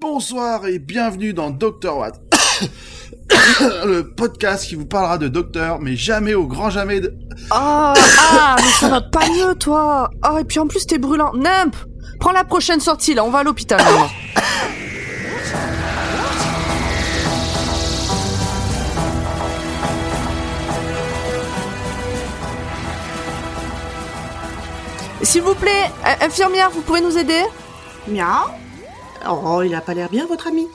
Bonsoir 0.00 0.66
et 0.66 0.78
bienvenue 0.78 1.32
dans 1.32 1.50
Dr 1.50 1.96
Watt. 1.96 2.20
le 3.84 4.02
podcast 4.02 4.64
qui 4.64 4.76
vous 4.76 4.86
parlera 4.86 5.18
de 5.18 5.26
docteur, 5.26 5.80
mais 5.80 5.96
jamais 5.96 6.34
au 6.34 6.46
grand 6.46 6.70
jamais 6.70 7.00
de... 7.00 7.12
Ah, 7.50 7.94
ah, 8.18 8.56
mais 8.58 8.70
ça 8.78 8.88
va 8.90 9.00
pas 9.00 9.28
mieux, 9.28 9.56
toi. 9.56 10.10
Ah, 10.22 10.36
et 10.40 10.44
puis 10.44 10.60
en 10.60 10.68
plus, 10.68 10.86
t'es 10.86 10.98
brûlant. 10.98 11.32
Nimp 11.34 11.74
Prends 12.20 12.30
la 12.30 12.44
prochaine 12.44 12.78
sortie, 12.78 13.14
là, 13.14 13.24
on 13.24 13.30
va 13.30 13.40
à 13.40 13.42
l'hôpital, 13.42 13.80
maintenant. 13.82 14.08
S'il 25.22 25.42
vous 25.42 25.54
plaît, 25.56 25.90
euh, 26.06 26.26
infirmière, 26.26 26.70
vous 26.70 26.82
pouvez 26.82 27.00
nous 27.00 27.18
aider? 27.18 27.42
Miaou 28.06 28.67
Oh, 29.28 29.62
il 29.62 29.74
a 29.74 29.80
pas 29.80 29.94
l'air 29.94 30.08
bien, 30.08 30.26
votre 30.26 30.46
ami. 30.48 30.66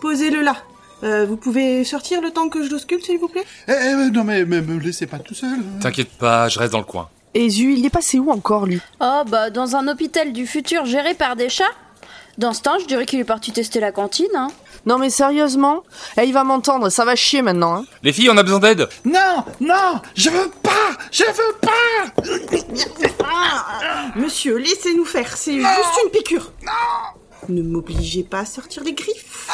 Posez-le 0.00 0.42
là. 0.42 0.56
Euh, 1.02 1.24
vous 1.26 1.36
pouvez 1.36 1.82
sortir 1.84 2.20
le 2.20 2.30
temps 2.30 2.48
que 2.48 2.62
je 2.62 2.70
l'ausculte, 2.70 3.04
s'il 3.04 3.18
vous 3.18 3.28
plaît 3.28 3.44
Eh, 3.68 3.72
eh, 3.72 4.10
non 4.10 4.22
mais, 4.24 4.44
mais 4.44 4.60
me 4.60 4.78
laissez 4.78 5.06
pas 5.06 5.18
tout 5.18 5.34
seul. 5.34 5.58
T'inquiète 5.80 6.10
pas, 6.18 6.48
je 6.48 6.58
reste 6.58 6.72
dans 6.72 6.78
le 6.78 6.84
coin. 6.84 7.08
Et 7.32 7.48
Zu, 7.48 7.72
il 7.74 7.86
est 7.86 7.90
passé 7.90 8.18
où 8.18 8.30
encore, 8.30 8.66
lui? 8.66 8.80
Oh, 9.00 9.22
bah, 9.26 9.50
dans 9.50 9.76
un 9.76 9.88
hôpital 9.88 10.32
du 10.32 10.46
futur 10.46 10.84
géré 10.84 11.14
par 11.14 11.36
des 11.36 11.48
chats 11.48 11.64
Dans 12.38 12.52
ce 12.52 12.60
temps, 12.60 12.78
je 12.80 12.86
dirais 12.86 13.06
qu'il 13.06 13.18
est 13.20 13.24
parti 13.24 13.52
tester 13.52 13.80
la 13.80 13.92
cantine, 13.92 14.26
hein. 14.34 14.48
Non, 14.84 14.98
mais 14.98 15.10
sérieusement? 15.10 15.84
Eh, 16.18 16.24
il 16.24 16.32
va 16.32 16.42
m'entendre, 16.44 16.88
ça 16.90 17.04
va 17.04 17.14
chier 17.16 17.40
maintenant, 17.40 17.76
hein. 17.76 17.84
Les 18.02 18.12
filles, 18.12 18.30
on 18.30 18.36
a 18.36 18.42
besoin 18.42 18.58
d'aide 18.58 18.88
Non, 19.04 19.44
non, 19.60 20.00
je 20.14 20.28
veux 20.28 20.50
pas, 20.62 20.70
je 21.12 21.24
veux 21.24 21.56
pas. 21.62 22.12
Monsieur, 24.16 24.56
laissez-nous 24.56 25.04
faire, 25.04 25.34
c'est 25.36 25.54
juste 25.54 25.98
une 26.04 26.10
piqûre. 26.10 26.52
Ne 27.50 27.62
m'obligez 27.62 28.22
pas 28.22 28.40
à 28.40 28.44
sortir 28.44 28.84
les 28.84 28.92
griffes. 28.94 29.48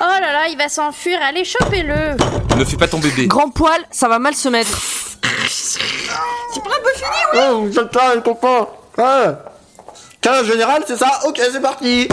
Oh 0.00 0.04
là 0.04 0.20
là, 0.32 0.48
il 0.48 0.56
va 0.56 0.68
s'enfuir, 0.68 1.18
allez, 1.20 1.44
chopez-le 1.44 2.16
Ne 2.56 2.64
fais 2.64 2.76
pas 2.76 2.86
ton 2.86 3.00
bébé. 3.00 3.26
Grand 3.26 3.50
poil, 3.50 3.80
ça 3.90 4.08
va 4.08 4.20
mal 4.20 4.34
se 4.34 4.48
mettre. 4.48 4.70
C'est 5.48 5.80
pas 6.62 6.70
un 6.70 6.82
peu 6.82 6.92
fini 6.94 7.10
Oh, 7.34 7.62
vous 7.66 7.78
êtes 7.78 7.94
là, 7.94 8.14
les 8.14 8.22
copains 8.22 8.68
Hein 8.98 9.36
15 10.20 10.46
général, 10.46 10.84
c'est 10.86 10.96
ça 10.96 11.10
Ok, 11.26 11.40
c'est 11.50 11.60
parti 11.60 12.06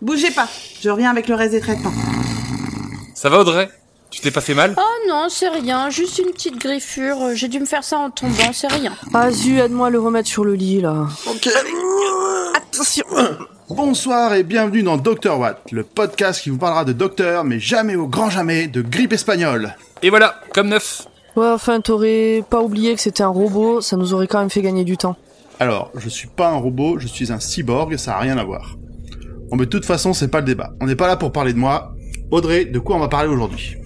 Bougez 0.00 0.30
pas, 0.30 0.48
je 0.80 0.88
reviens 0.88 1.10
avec 1.10 1.28
le 1.28 1.34
reste 1.34 1.52
des 1.52 1.60
traitements. 1.60 1.92
Ça 3.14 3.28
va 3.28 3.40
Audrey? 3.40 3.68
Tu 4.10 4.20
t'es 4.20 4.32
pas 4.32 4.40
fait 4.40 4.54
mal? 4.54 4.74
Oh 4.76 5.08
non, 5.08 5.28
c'est 5.28 5.48
rien, 5.48 5.88
juste 5.88 6.18
une 6.18 6.32
petite 6.32 6.58
griffure. 6.58 7.34
J'ai 7.34 7.46
dû 7.46 7.60
me 7.60 7.64
faire 7.64 7.84
ça 7.84 7.96
en 7.98 8.10
tombant, 8.10 8.52
c'est 8.52 8.66
rien. 8.66 8.92
Ah, 9.14 9.30
Zu, 9.30 9.58
aide-moi 9.58 9.86
à 9.86 9.90
le 9.90 10.00
remettre 10.00 10.28
sur 10.28 10.44
le 10.44 10.54
lit, 10.54 10.80
là. 10.80 11.06
Ok. 11.28 11.48
Attention 12.56 13.04
Bonsoir 13.68 14.34
et 14.34 14.42
bienvenue 14.42 14.82
dans 14.82 14.96
Dr 14.96 15.38
Watt, 15.38 15.62
le 15.70 15.84
podcast 15.84 16.42
qui 16.42 16.50
vous 16.50 16.58
parlera 16.58 16.84
de 16.84 16.92
docteur, 16.92 17.44
mais 17.44 17.60
jamais 17.60 17.94
au 17.94 18.08
grand 18.08 18.30
jamais 18.30 18.66
de 18.66 18.82
grippe 18.82 19.12
espagnole. 19.12 19.76
Et 20.02 20.10
voilà, 20.10 20.40
comme 20.52 20.68
neuf. 20.68 21.06
Ouais, 21.36 21.46
enfin, 21.46 21.80
t'aurais 21.80 22.42
pas 22.50 22.60
oublié 22.60 22.96
que 22.96 23.00
c'était 23.00 23.22
un 23.22 23.28
robot, 23.28 23.80
ça 23.80 23.96
nous 23.96 24.12
aurait 24.12 24.26
quand 24.26 24.40
même 24.40 24.50
fait 24.50 24.62
gagner 24.62 24.82
du 24.82 24.96
temps. 24.96 25.14
Alors, 25.60 25.92
je 25.94 26.08
suis 26.08 26.26
pas 26.26 26.48
un 26.48 26.56
robot, 26.56 26.98
je 26.98 27.06
suis 27.06 27.30
un 27.30 27.38
cyborg, 27.38 27.96
ça 27.96 28.16
a 28.16 28.18
rien 28.18 28.38
à 28.38 28.44
voir. 28.44 28.76
Bon, 29.50 29.56
mais 29.56 29.66
de 29.66 29.70
toute 29.70 29.84
façon, 29.84 30.12
c'est 30.14 30.28
pas 30.28 30.40
le 30.40 30.46
débat. 30.46 30.72
On 30.80 30.86
n'est 30.86 30.96
pas 30.96 31.06
là 31.06 31.16
pour 31.16 31.30
parler 31.30 31.52
de 31.52 31.58
moi. 31.58 31.94
Audrey, 32.32 32.64
de 32.64 32.78
quoi 32.80 32.96
on 32.96 33.00
va 33.00 33.08
parler 33.08 33.28
aujourd'hui? 33.28 33.76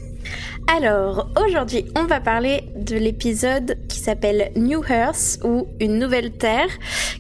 Alors, 0.67 1.29
aujourd'hui, 1.45 1.85
on 1.95 2.05
va 2.05 2.21
parler 2.21 2.65
de 2.75 2.97
l'épisode 2.97 3.77
qui 3.87 3.99
s'appelle 3.99 4.51
New 4.57 4.83
Earth 4.89 5.39
ou 5.45 5.67
Une 5.79 5.99
nouvelle 5.99 6.33
Terre, 6.33 6.69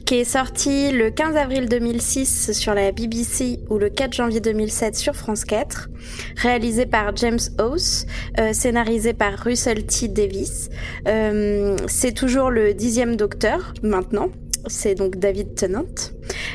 qui 0.06 0.16
est 0.16 0.24
sorti 0.24 0.90
le 0.90 1.10
15 1.10 1.36
avril 1.36 1.68
2006 1.68 2.52
sur 2.52 2.74
la 2.74 2.90
BBC 2.90 3.60
ou 3.68 3.78
le 3.78 3.90
4 3.90 4.14
janvier 4.14 4.40
2007 4.40 4.96
sur 4.96 5.14
France 5.14 5.44
4, 5.44 5.90
réalisé 6.36 6.86
par 6.86 7.14
James 7.16 7.38
House, 7.58 8.06
euh, 8.40 8.52
scénarisé 8.54 9.12
par 9.12 9.38
Russell 9.38 9.84
T. 9.84 10.08
Davis. 10.08 10.70
Euh, 11.06 11.77
c'est 11.86 12.12
toujours 12.12 12.50
le 12.50 12.72
dixième 12.72 13.16
Docteur 13.16 13.74
maintenant. 13.83 14.30
C'est 14.66 14.94
donc 14.94 15.16
David 15.16 15.54
Tennant, 15.54 15.84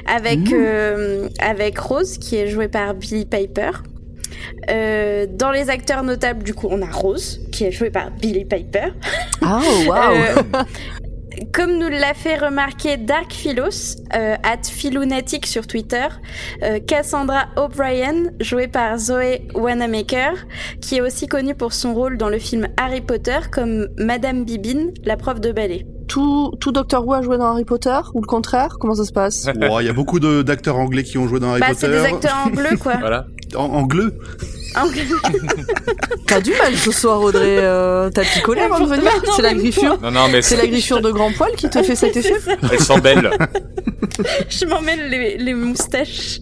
avec 0.08 0.52
euh, 0.52 1.30
avec 1.40 1.78
Rose 1.78 2.18
qui 2.18 2.38
est 2.38 2.48
jouée 2.48 2.68
par 2.68 2.96
Billy 2.96 3.26
Piper. 3.26 3.72
Euh, 4.70 5.26
dans 5.30 5.52
les 5.52 5.70
acteurs 5.70 6.04
notables, 6.04 6.44
du 6.44 6.54
coup, 6.54 6.68
on 6.70 6.82
a 6.82 6.90
Rose, 6.92 7.40
qui 7.52 7.66
est 7.66 7.72
jouée 7.72 7.90
par 7.90 8.12
Billy 8.12 8.46
Piper. 8.46 8.90
Ah, 9.42 9.62
waouh 9.88 10.16
Euh, 10.60 10.64
comme 11.54 11.78
nous 11.78 11.88
l'a 11.88 12.14
fait 12.16 12.36
remarquer 12.38 12.98
Dark 12.98 13.32
Philos, 13.32 13.96
euh, 14.16 14.36
at 14.44 14.64
Philunatic 14.70 15.46
sur 15.46 15.68
Twitter, 15.68 16.08
euh, 16.64 16.80
Cassandra 16.86 17.46
O'Brien, 17.56 18.32
jouée 18.42 18.68
par 18.68 18.98
Zoé 18.98 19.48
Wanamaker, 19.54 20.34
qui 20.82 20.96
est 20.98 21.02
aussi 21.02 21.28
connue 21.28 21.56
pour 21.56 21.72
son 21.72 21.94
rôle 21.94 22.18
dans 22.18 22.30
le 22.30 22.40
film 22.40 22.68
Harry 22.78 23.02
Potter 23.02 23.38
comme 23.52 23.88
Madame 23.98 24.44
Bibine, 24.44 24.92
la 25.06 25.16
prof 25.18 25.40
de 25.40 25.52
ballet. 25.52 25.86
tout, 26.08 26.52
tout 26.60 26.72
Doctor 26.72 27.06
Who 27.08 27.14
a 27.14 27.22
joué 27.22 27.38
dans 27.38 27.46
Harry 27.46 27.64
Potter 27.66 28.00
Ou 28.16 28.22
le 28.22 28.28
contraire? 28.28 28.78
Comment 28.80 28.96
ça 28.96 29.06
se 29.06 29.14
passe? 29.14 29.48
Oh, 29.70 29.80
il 29.80 29.86
y 29.86 29.90
a 29.90 29.94
beaucoup 29.94 30.20
d'acteurs 30.20 30.78
anglais 30.78 31.04
qui 31.04 31.18
ont 31.20 31.28
joué 31.28 31.40
dans 31.40 31.52
Harry 31.52 31.62
Bah, 31.62 31.68
Potter. 31.70 31.80
c'est 31.82 31.90
des 31.90 32.06
acteurs 32.06 32.38
anglais, 32.48 32.76
quoi. 32.82 32.96
Voilà. 33.00 33.28
En, 33.56 33.64
anglais 33.66 34.06
Anglais. 34.76 35.04
T'as 36.28 36.42
du 36.42 36.52
mal 36.52 36.76
ce 36.76 36.92
soir, 36.92 37.20
Audrey. 37.22 37.58
Euh, 37.60 38.12
T'as 38.12 38.24
picolé 38.24 38.62
avant 38.62 38.80
de 38.82 38.86
venir 38.86 39.12
C'est 39.36 39.42
la 39.42 39.56
griffure 39.56 40.00
Non, 40.00 40.12
non, 40.12 40.28
mais 40.30 40.44
C'est 40.44 40.58
la 40.58 40.68
griffure 40.68 41.02
de 41.02 41.10
grand 41.10 41.32
poil 41.34 41.52
qui 41.56 41.70
te 41.70 41.82
fait 41.82 41.96
cet 41.96 42.16
effet 42.18 42.36
elle 42.72 42.80
sent 42.80 43.02
belle. 43.02 43.32
Je 44.50 44.66
m'en 44.66 44.82
mêle 44.82 45.10
les, 45.10 45.38
les 45.38 45.54
moustaches. 45.54 46.40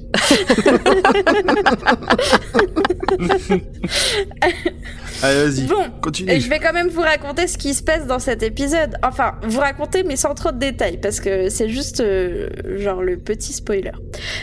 Allez, 5.23 5.43
vas-y, 5.45 5.61
Bon, 5.67 5.85
continue. 6.01 6.31
Et 6.31 6.39
je 6.39 6.49
vais 6.49 6.59
quand 6.59 6.73
même 6.73 6.89
vous 6.89 7.01
raconter 7.01 7.47
ce 7.47 7.57
qui 7.57 7.73
se 7.73 7.81
passe 7.83 8.05
dans 8.05 8.19
cet 8.19 8.43
épisode. 8.43 8.95
Enfin, 9.03 9.35
vous 9.43 9.59
raconter, 9.59 10.03
mais 10.03 10.15
sans 10.15 10.33
trop 10.35 10.51
de 10.51 10.59
détails, 10.59 10.97
parce 10.97 11.19
que 11.19 11.49
c'est 11.49 11.69
juste 11.69 12.01
euh, 12.01 12.49
genre 12.77 13.01
le 13.01 13.17
petit 13.17 13.53
spoiler. 13.53 13.91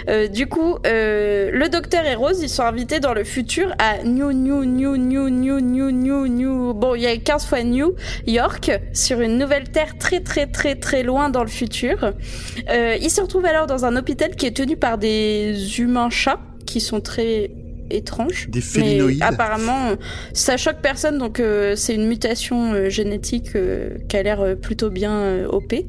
Euh, 0.08 0.28
du 0.28 0.46
coup, 0.46 0.76
euh, 0.86 1.50
le 1.52 1.68
docteur 1.68 2.04
et 2.04 2.14
Rose, 2.14 2.40
ils 2.42 2.48
sont 2.48 2.62
invités 2.62 3.00
dans 3.00 3.14
le 3.14 3.24
futur 3.24 3.74
à 3.78 4.02
New, 4.04 4.32
New, 4.32 4.64
New, 4.64 4.96
New, 4.96 5.28
New, 5.28 5.60
New, 5.60 5.90
New, 5.90 6.26
New. 6.26 6.74
Bon, 6.74 6.94
il 6.94 7.02
y 7.02 7.06
a 7.06 7.16
15 7.16 7.46
fois 7.46 7.62
New 7.62 7.94
York, 8.26 8.70
sur 8.92 9.20
une 9.20 9.38
nouvelle 9.38 9.70
terre 9.70 9.96
très, 9.98 10.20
très, 10.20 10.46
très, 10.46 10.74
très 10.76 11.02
loin 11.02 11.28
dans 11.28 11.42
le 11.42 11.48
futur. 11.48 12.12
Euh, 12.70 12.96
ils 13.00 13.10
se 13.10 13.20
retrouvent 13.20 13.46
alors 13.46 13.66
dans 13.66 13.84
un 13.84 13.96
hôpital 13.96 14.36
qui 14.36 14.46
est 14.46 14.56
tenu 14.56 14.76
par 14.76 14.98
des 14.98 15.80
humains 15.80 16.10
chats 16.10 16.40
qui 16.66 16.80
sont 16.80 17.00
très 17.00 17.50
étranges. 17.90 18.48
Des 18.48 18.60
Mais 18.60 18.64
félinoïdes. 18.64 19.22
apparemment, 19.22 19.94
ça 20.32 20.56
choque 20.56 20.80
personne, 20.82 21.18
donc 21.18 21.40
euh, 21.40 21.76
c'est 21.76 21.94
une 21.94 22.06
mutation 22.06 22.72
euh, 22.72 22.88
génétique 22.88 23.56
euh, 23.56 23.90
qui 24.08 24.16
a 24.16 24.22
l'air 24.22 24.40
euh, 24.40 24.54
plutôt 24.54 24.90
bien 24.90 25.46
OP. 25.46 25.72
Et 25.72 25.86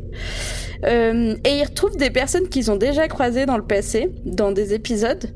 ils 0.84 1.64
retrouvent 1.64 1.98
des 1.98 2.12
personnes 2.12 2.48
qu'ils 2.48 2.70
ont 2.70 2.76
déjà 2.76 3.08
croisées 3.08 3.46
dans 3.46 3.58
le 3.58 3.66
passé, 3.66 4.14
dans 4.26 4.52
des 4.52 4.74
épisodes 4.74 5.34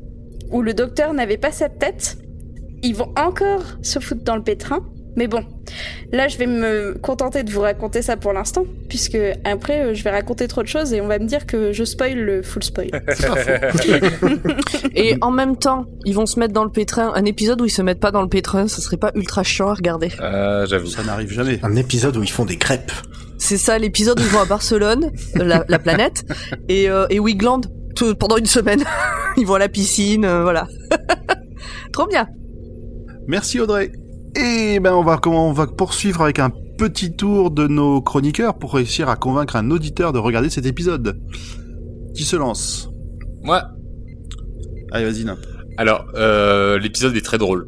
où 0.50 0.62
le 0.62 0.74
docteur 0.74 1.12
n'avait 1.12 1.38
pas 1.38 1.52
sa 1.52 1.68
tête. 1.68 2.18
Ils 2.82 2.94
vont 2.94 3.12
encore 3.16 3.62
se 3.82 3.98
foutre 3.98 4.22
dans 4.24 4.36
le 4.36 4.42
pétrin. 4.42 4.80
Mais 5.16 5.26
bon, 5.26 5.44
là 6.12 6.28
je 6.28 6.38
vais 6.38 6.46
me 6.46 6.94
contenter 7.02 7.42
de 7.42 7.50
vous 7.50 7.60
raconter 7.62 8.00
ça 8.02 8.16
pour 8.16 8.32
l'instant, 8.32 8.64
puisque 8.88 9.18
après 9.44 9.80
euh, 9.82 9.94
je 9.94 10.04
vais 10.04 10.10
raconter 10.10 10.46
trop 10.48 10.62
de 10.62 10.68
choses 10.68 10.92
et 10.92 11.00
on 11.00 11.08
va 11.08 11.18
me 11.18 11.26
dire 11.26 11.46
que 11.46 11.72
je 11.72 11.84
spoil 11.84 12.14
le 12.18 12.42
full 12.42 12.62
spoil. 12.62 12.90
Et 14.94 15.16
en 15.20 15.30
même 15.30 15.56
temps, 15.56 15.86
ils 16.04 16.14
vont 16.14 16.26
se 16.26 16.38
mettre 16.38 16.52
dans 16.54 16.64
le 16.64 16.70
pétrin. 16.70 17.12
Un 17.14 17.24
épisode 17.24 17.60
où 17.60 17.64
ils 17.64 17.70
se 17.70 17.82
mettent 17.82 18.00
pas 18.00 18.10
dans 18.10 18.22
le 18.22 18.28
pétrin, 18.28 18.68
ça 18.68 18.80
serait 18.80 18.96
pas 18.96 19.10
ultra 19.14 19.42
chiant 19.42 19.68
à 19.68 19.74
regarder. 19.74 20.10
Euh, 20.20 20.66
j'avoue. 20.66 20.86
Ça 20.86 21.02
n'arrive 21.02 21.30
jamais. 21.32 21.58
Un 21.62 21.76
épisode 21.76 22.16
où 22.16 22.22
ils 22.22 22.30
font 22.30 22.44
des 22.44 22.56
crêpes. 22.56 22.92
C'est 23.38 23.56
ça 23.58 23.78
l'épisode 23.78 24.20
où 24.20 24.22
ils 24.22 24.28
vont 24.28 24.40
à 24.40 24.44
Barcelone, 24.44 25.10
la, 25.34 25.64
la 25.66 25.78
planète, 25.78 26.24
et, 26.68 26.90
euh, 26.90 27.06
et 27.10 27.18
où 27.18 27.26
ils 27.28 27.36
glandent 27.36 27.66
tout- 27.96 28.14
pendant 28.14 28.36
une 28.36 28.46
semaine. 28.46 28.82
ils 29.36 29.46
vont 29.46 29.54
à 29.54 29.58
la 29.58 29.68
piscine, 29.68 30.24
euh, 30.24 30.42
voilà. 30.42 30.66
Trop 31.92 32.06
bien. 32.06 32.26
Merci 33.26 33.58
Audrey. 33.60 33.92
Et 34.36 34.80
ben 34.80 34.92
on 34.94 35.02
va 35.02 35.18
comment 35.18 35.48
on 35.48 35.52
va 35.52 35.66
poursuivre 35.66 36.22
avec 36.22 36.38
un 36.38 36.50
petit 36.78 37.14
tour 37.14 37.50
de 37.50 37.66
nos 37.66 38.00
chroniqueurs 38.00 38.58
pour 38.58 38.74
réussir 38.74 39.08
à 39.08 39.16
convaincre 39.16 39.56
un 39.56 39.70
auditeur 39.70 40.12
de 40.12 40.18
regarder 40.18 40.50
cet 40.50 40.66
épisode. 40.66 41.20
Qui 42.14 42.24
se 42.24 42.36
lance 42.36 42.90
Moi, 43.42 43.62
Allez 44.92 45.04
vas-y 45.04 45.24
alors, 45.80 46.04
euh, 46.14 46.78
l'épisode 46.78 47.16
est 47.16 47.24
très 47.24 47.38
drôle. 47.38 47.66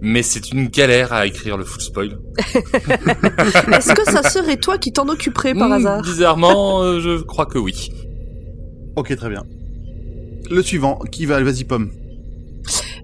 Mais 0.00 0.24
c'est 0.24 0.50
une 0.50 0.66
galère 0.66 1.12
à 1.12 1.26
écrire 1.26 1.56
le 1.56 1.62
full 1.62 1.80
spoil. 1.80 2.18
Est-ce 2.38 3.94
que 3.94 4.04
ça 4.04 4.28
serait 4.28 4.56
toi 4.56 4.78
qui 4.78 4.92
t'en 4.92 5.08
occuperais 5.08 5.54
par 5.54 5.68
Hmm, 5.68 5.72
hasard 5.74 6.02
Bizarrement, 6.02 6.82
euh, 6.82 6.98
je 6.98 7.22
crois 7.22 7.46
que 7.46 7.58
oui. 7.58 7.92
Ok 8.96 9.14
très 9.16 9.28
bien. 9.28 9.44
Le 10.50 10.60
suivant, 10.60 10.98
qui 11.12 11.24
va 11.24 11.40
Vas-y 11.40 11.62
Pomme. 11.62 11.90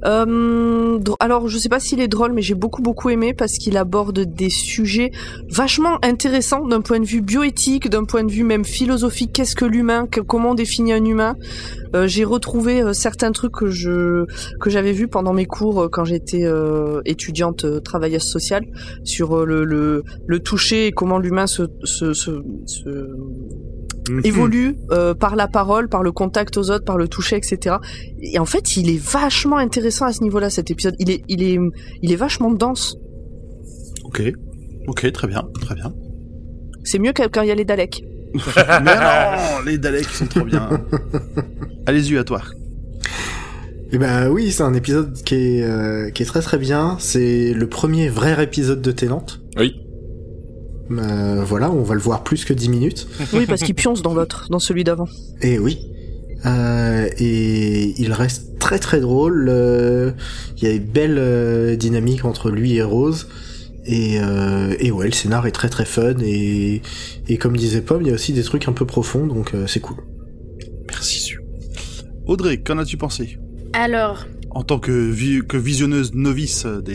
Euh, 0.07 0.99
alors, 1.21 1.49
je 1.49 1.59
sais 1.59 1.69
pas 1.69 1.81
s'il 1.81 2.01
est 2.01 2.09
drôle, 2.09 2.33
mais 2.33 2.43
j'ai 2.43 2.55
beaucoup 2.55 2.83
beaucoup 2.83 3.11
aimé 3.11 3.35
parce 3.35 3.55
qu'il 3.55 3.77
aborde 3.77 4.21
des 4.21 4.51
sujets 4.51 5.11
vachement 5.49 5.99
intéressants 6.03 6.67
d'un 6.67 6.81
point 6.81 7.01
de 7.01 7.07
vue 7.07 7.21
bioéthique, 7.21 7.89
d'un 7.89 8.05
point 8.05 8.25
de 8.25 8.31
vue 8.31 8.45
même 8.45 8.65
philosophique. 8.65 9.33
Qu'est-ce 9.33 9.57
que 9.57 9.65
l'humain? 9.65 10.07
Comment 10.27 10.51
on 10.51 10.55
définit 10.55 10.93
un 10.93 11.05
humain? 11.05 11.37
Euh, 11.95 12.07
J'ai 12.07 12.25
retrouvé 12.25 12.83
euh, 12.83 12.93
certains 12.93 13.33
trucs 13.33 13.55
que 13.55 14.25
j'avais 14.67 14.93
vus 14.93 15.09
pendant 15.09 15.33
mes 15.33 15.47
cours 15.47 15.89
quand 15.91 16.05
j'étais 16.05 16.45
étudiante 17.05 17.83
travailleuse 17.83 18.23
sociale 18.23 18.67
sur 19.05 19.45
le, 19.47 20.03
toucher 20.45 20.89
et 20.89 20.93
comment 20.93 21.19
l'humain 21.19 21.47
se 21.47 21.63
Mhm. 24.09 24.21
évolue 24.25 24.77
euh, 24.91 25.15
par 25.15 25.37
la 25.37 25.49
parole, 25.49 25.89
par 25.89 26.03
le 26.03 26.13
contact 26.13 26.57
aux 26.57 26.71
autres, 26.71 26.85
par 26.85 26.99
le 26.99 27.09
toucher, 27.09 27.37
etc. 27.37 27.77
Et 28.21 28.39
en 28.39 28.45
fait, 28.45 28.77
il 28.77 28.91
est 28.91 29.03
vachement 29.03 29.57
intéressant 29.57 30.07
à 30.07 30.13
ce 30.13 30.23
niveau-là, 30.23 30.51
cet 30.51 30.71
épisode. 30.71 30.95
Il 30.99 31.11
est, 31.11 31.23
il 31.29 31.43
est, 31.43 31.59
il 32.03 32.13
est 32.13 32.17
vachement 32.17 32.51
dense. 32.51 32.97
Ok. 34.05 34.23
Ok, 34.87 35.11
très 35.13 35.27
bien, 35.27 35.43
très 35.61 35.75
bien. 35.75 35.93
C'est 36.85 36.99
mieux 36.99 37.13
que 37.13 37.27
quand 37.29 37.43
il 37.43 37.49
y 37.49 37.51
a 37.51 37.55
les 37.55 37.65
Daleks. 37.65 38.05
Mais 38.85 38.95
non, 38.97 39.63
les 39.65 39.79
Daleks 39.79 40.05
sont 40.05 40.27
trop 40.27 40.45
bien. 40.45 40.69
Allez-y, 41.87 42.19
à 42.19 42.25
toi. 42.25 42.43
Eh 43.93 43.99
ben 43.99 44.29
oui, 44.29 44.51
c'est 44.51 44.65
un 44.65 44.75
épisode 44.75 45.15
qui 45.23 45.35
est, 45.37 45.63
euh, 45.63 46.11
qui 46.11 46.25
est 46.25 46.27
très 46.27 46.41
très 46.41 46.59
bien. 46.59 46.97
C'est 46.99 47.55
le 47.55 47.67
premier 47.69 48.09
vrai 48.09 48.43
épisode 48.43 48.83
de 48.83 48.91
Tenant. 48.91 49.25
Oui. 49.57 49.84
Euh, 50.91 51.43
voilà, 51.45 51.71
on 51.71 51.83
va 51.83 51.95
le 51.95 52.01
voir 52.01 52.23
plus 52.25 52.45
que 52.45 52.53
10 52.53 52.69
minutes. 52.69 53.07
Oui, 53.33 53.47
parce 53.47 53.63
qu'il 53.63 53.75
pionce 53.75 54.03
dans 54.03 54.15
l'autre, 54.15 54.47
dans 54.51 54.59
celui 54.59 54.85
d'avant. 54.85 55.09
Et 55.41 55.59
oui. 55.59 55.79
Euh, 56.47 57.09
et 57.19 57.95
il 58.01 58.13
reste 58.13 58.59
très 58.59 58.79
très 58.79 59.01
drôle. 59.01 59.47
euh, 59.49 60.13
Il 60.59 60.65
y 60.65 60.67
a 60.67 60.75
une 60.75 60.85
belle 60.85 61.17
euh, 61.19 61.75
dynamique 61.77 62.25
entre 62.25 62.51
lui 62.51 62.75
et 62.77 62.83
Rose. 62.83 63.29
Et, 63.87 64.19
euh, 64.21 64.75
et 64.79 64.91
ouais, 64.91 65.07
le 65.07 65.13
scénar 65.13 65.47
est 65.47 65.53
très 65.53 65.69
très 65.71 65.85
fun. 65.87 66.15
Et, 66.23 66.83
et 67.29 67.37
comme 67.39 67.57
disait 67.57 67.81
Pomme, 67.83 68.03
il 68.03 68.09
y 68.09 68.11
a 68.11 68.15
aussi 68.15 68.33
des 68.33 68.43
trucs 68.43 68.69
un 68.69 68.73
peu 68.73 68.85
profonds, 68.87 69.27
donc 69.27 69.55
euh, 69.55 69.67
c'est 69.67 69.81
cool. 69.81 69.97
Merci, 70.89 71.21
Su. 71.21 71.41
Audrey, 72.27 72.59
qu'en 72.61 72.79
as-tu 72.79 72.97
pensé? 72.97 73.39
Alors, 73.75 74.27
En 74.51 74.63
tant 74.63 74.79
que, 74.79 74.93
vi- 75.11 75.43
que 75.47 75.57
visionneuse 75.57 76.13
novice 76.15 76.65
des... 76.67 76.95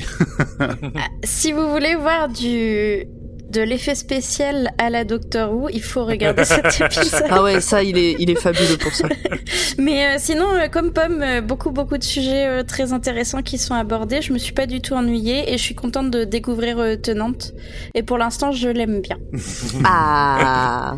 si 1.23 1.51
vous 1.51 1.69
voulez 1.71 1.95
voir 1.95 2.29
du 2.29 3.05
de 3.49 3.61
l'effet 3.61 3.95
spécial 3.95 4.71
à 4.77 4.89
la 4.89 5.03
Doctor 5.03 5.53
Who, 5.53 5.69
il 5.73 5.81
faut 5.81 6.05
regarder 6.05 6.45
cet 6.45 6.81
épisode. 6.81 7.23
Ah 7.29 7.43
ouais, 7.43 7.61
ça, 7.61 7.83
il 7.83 7.97
est, 7.97 8.15
il 8.19 8.29
est 8.29 8.39
fabuleux 8.39 8.77
pour 8.77 8.93
ça. 8.93 9.07
Mais 9.77 10.05
euh, 10.05 10.15
sinon, 10.17 10.45
euh, 10.53 10.67
comme 10.67 10.91
Pomme, 10.91 11.21
euh, 11.21 11.41
beaucoup 11.41 11.71
beaucoup 11.71 11.97
de 11.97 12.03
sujets 12.03 12.47
euh, 12.47 12.63
très 12.63 12.93
intéressants 12.93 13.41
qui 13.41 13.57
sont 13.57 13.73
abordés. 13.73 14.21
Je 14.21 14.33
me 14.33 14.37
suis 14.37 14.53
pas 14.53 14.65
du 14.65 14.81
tout 14.81 14.93
ennuyée 14.93 15.51
et 15.51 15.57
je 15.57 15.63
suis 15.63 15.75
contente 15.75 16.11
de 16.11 16.23
découvrir 16.23 16.79
euh, 16.79 16.95
Tenante. 16.95 17.53
Et 17.95 18.03
pour 18.03 18.17
l'instant, 18.17 18.51
je 18.51 18.69
l'aime 18.69 19.01
bien. 19.01 19.17
Ah. 19.83 20.97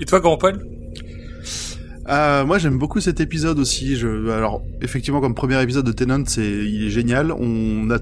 Et 0.00 0.04
toi, 0.04 0.20
grand 0.20 0.36
Paul? 0.36 0.64
Euh, 2.08 2.44
moi, 2.44 2.58
j'aime 2.58 2.78
beaucoup 2.78 3.00
cet 3.00 3.20
épisode 3.20 3.58
aussi. 3.58 3.96
Je... 3.96 4.30
Alors, 4.30 4.62
effectivement, 4.80 5.20
comme 5.20 5.34
premier 5.34 5.62
épisode 5.62 5.84
de 5.84 5.92
Tenant, 5.92 6.22
c'est 6.26 6.42
il 6.42 6.86
est 6.86 6.90
génial. 6.90 7.32
On 7.32 7.90
a 7.90 7.98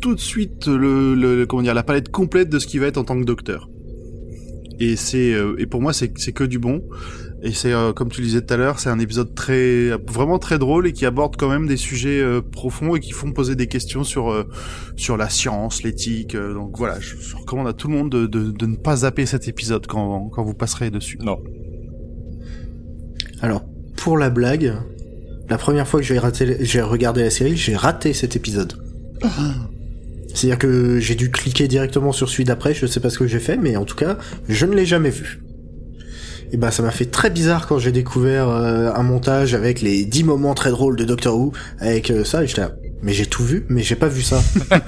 tout 0.00 0.14
de 0.14 0.20
suite 0.20 0.66
le, 0.66 1.14
le- 1.14 1.46
comment 1.46 1.62
dire 1.62 1.74
la 1.74 1.82
palette 1.82 2.10
complète 2.10 2.48
de 2.48 2.58
ce 2.58 2.66
qui 2.66 2.78
va 2.78 2.86
être 2.86 2.98
en 2.98 3.04
tant 3.04 3.18
que 3.18 3.24
docteur. 3.24 3.68
Et 4.80 4.94
c'est 4.96 5.32
euh, 5.34 5.56
et 5.58 5.66
pour 5.66 5.80
moi, 5.82 5.92
c'est 5.92 6.12
c'est 6.18 6.32
que 6.32 6.44
du 6.44 6.58
bon. 6.58 6.82
Et 7.42 7.52
c'est 7.52 7.72
euh, 7.72 7.92
comme 7.92 8.08
tu 8.10 8.20
le 8.20 8.26
disais 8.26 8.42
tout 8.42 8.52
à 8.54 8.56
l'heure, 8.56 8.78
c'est 8.80 8.90
un 8.90 8.98
épisode 8.98 9.34
très 9.34 9.90
vraiment 10.08 10.38
très 10.38 10.58
drôle 10.58 10.86
et 10.88 10.92
qui 10.92 11.04
aborde 11.06 11.36
quand 11.36 11.48
même 11.48 11.66
des 11.66 11.76
sujets 11.76 12.20
euh, 12.20 12.40
profonds 12.40 12.96
et 12.96 13.00
qui 13.00 13.12
font 13.12 13.32
poser 13.32 13.54
des 13.56 13.66
questions 13.68 14.02
sur 14.04 14.30
euh, 14.30 14.44
sur 14.96 15.16
la 15.16 15.28
science, 15.28 15.82
l'éthique. 15.82 16.34
euh, 16.34 16.52
donc 16.54 16.76
voilà, 16.78 16.98
je, 17.00 17.16
je 17.16 17.36
recommande 17.36 17.66
à 17.68 17.72
tout 17.72 17.88
le 17.88 17.94
monde 17.94 18.10
de, 18.10 18.26
de, 18.26 18.50
de 18.50 18.66
ne 18.66 18.76
pas 18.76 18.96
zapper 18.98 19.26
cet 19.26 19.46
épisode 19.48 19.86
quand 19.86 20.28
quand 20.30 20.44
vous 20.44 20.54
passerez 20.54 20.90
dessus. 20.90 21.18
Non. 21.20 21.38
Alors, 23.40 23.64
pour 23.96 24.16
la 24.18 24.30
blague, 24.30 24.74
la 25.48 25.58
première 25.58 25.86
fois 25.86 26.00
que 26.00 26.06
j'ai 26.06 26.18
raté, 26.18 26.56
j'ai 26.60 26.82
regardé 26.82 27.22
la 27.22 27.30
série, 27.30 27.56
j'ai 27.56 27.76
raté 27.76 28.12
cet 28.12 28.34
épisode. 28.36 28.74
C'est-à-dire 30.34 30.58
que 30.58 31.00
j'ai 31.00 31.14
dû 31.14 31.30
cliquer 31.30 31.68
directement 31.68 32.12
sur 32.12 32.28
celui 32.28 32.44
d'après, 32.44 32.74
je 32.74 32.86
sais 32.86 33.00
pas 33.00 33.10
ce 33.10 33.18
que 33.18 33.26
j'ai 33.26 33.40
fait, 33.40 33.56
mais 33.56 33.76
en 33.76 33.84
tout 33.84 33.96
cas, 33.96 34.18
je 34.48 34.66
ne 34.66 34.74
l'ai 34.74 34.86
jamais 34.86 35.10
vu. 35.10 35.40
Et 36.52 36.56
ben, 36.56 36.70
ça 36.70 36.82
m'a 36.82 36.90
fait 36.90 37.06
très 37.06 37.30
bizarre 37.30 37.66
quand 37.66 37.78
j'ai 37.78 37.92
découvert 37.92 38.48
euh, 38.48 38.90
un 38.94 39.02
montage 39.02 39.54
avec 39.54 39.80
les 39.80 40.04
10 40.04 40.24
moments 40.24 40.54
très 40.54 40.70
drôles 40.70 40.96
de 40.96 41.04
Doctor 41.04 41.36
Who, 41.36 41.52
avec 41.78 42.10
euh, 42.10 42.24
ça, 42.24 42.42
et 42.42 42.46
j'étais 42.46 42.62
là, 42.62 42.72
mais 43.02 43.12
j'ai 43.12 43.26
tout 43.26 43.44
vu, 43.44 43.66
mais 43.68 43.82
j'ai 43.82 43.96
pas 43.96 44.08
vu 44.08 44.22
ça. 44.22 44.40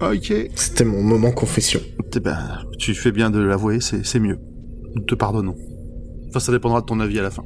Ok. 0.00 0.32
C'était 0.54 0.84
mon 0.84 1.02
moment 1.02 1.32
confession. 1.32 1.80
Eh 2.14 2.20
ben, 2.20 2.38
tu 2.78 2.94
fais 2.94 3.10
bien 3.10 3.30
de 3.30 3.40
l'avouer, 3.40 3.80
c'est 3.80 4.06
c'est 4.06 4.20
mieux. 4.20 4.38
Nous 4.94 5.02
te 5.02 5.16
pardonnons. 5.16 5.56
Enfin, 6.28 6.38
ça 6.38 6.52
dépendra 6.52 6.82
de 6.82 6.86
ton 6.86 7.00
avis 7.00 7.18
à 7.18 7.22
la 7.22 7.30
fin. 7.30 7.42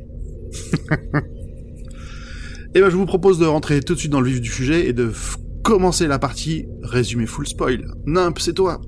Et 2.75 2.81
ben, 2.81 2.91
je 2.91 2.97
vous 2.97 3.07
propose 3.07 3.39
de 3.39 3.47
rentrer 3.47 3.81
tout 3.81 3.95
de 3.95 3.99
suite 3.99 4.13
dans 4.13 4.21
le 4.21 4.29
vif 4.29 4.41
du 4.41 4.51
sujet 4.51 4.87
et 4.87 4.93
de 4.93 5.11
commencer 5.63 6.07
la 6.07 6.19
partie 6.19 6.67
résumé 6.83 7.27
full 7.27 7.47
spoil. 7.47 7.85
Nimp, 8.07 8.39
c'est 8.39 8.55
toi. 8.55 8.81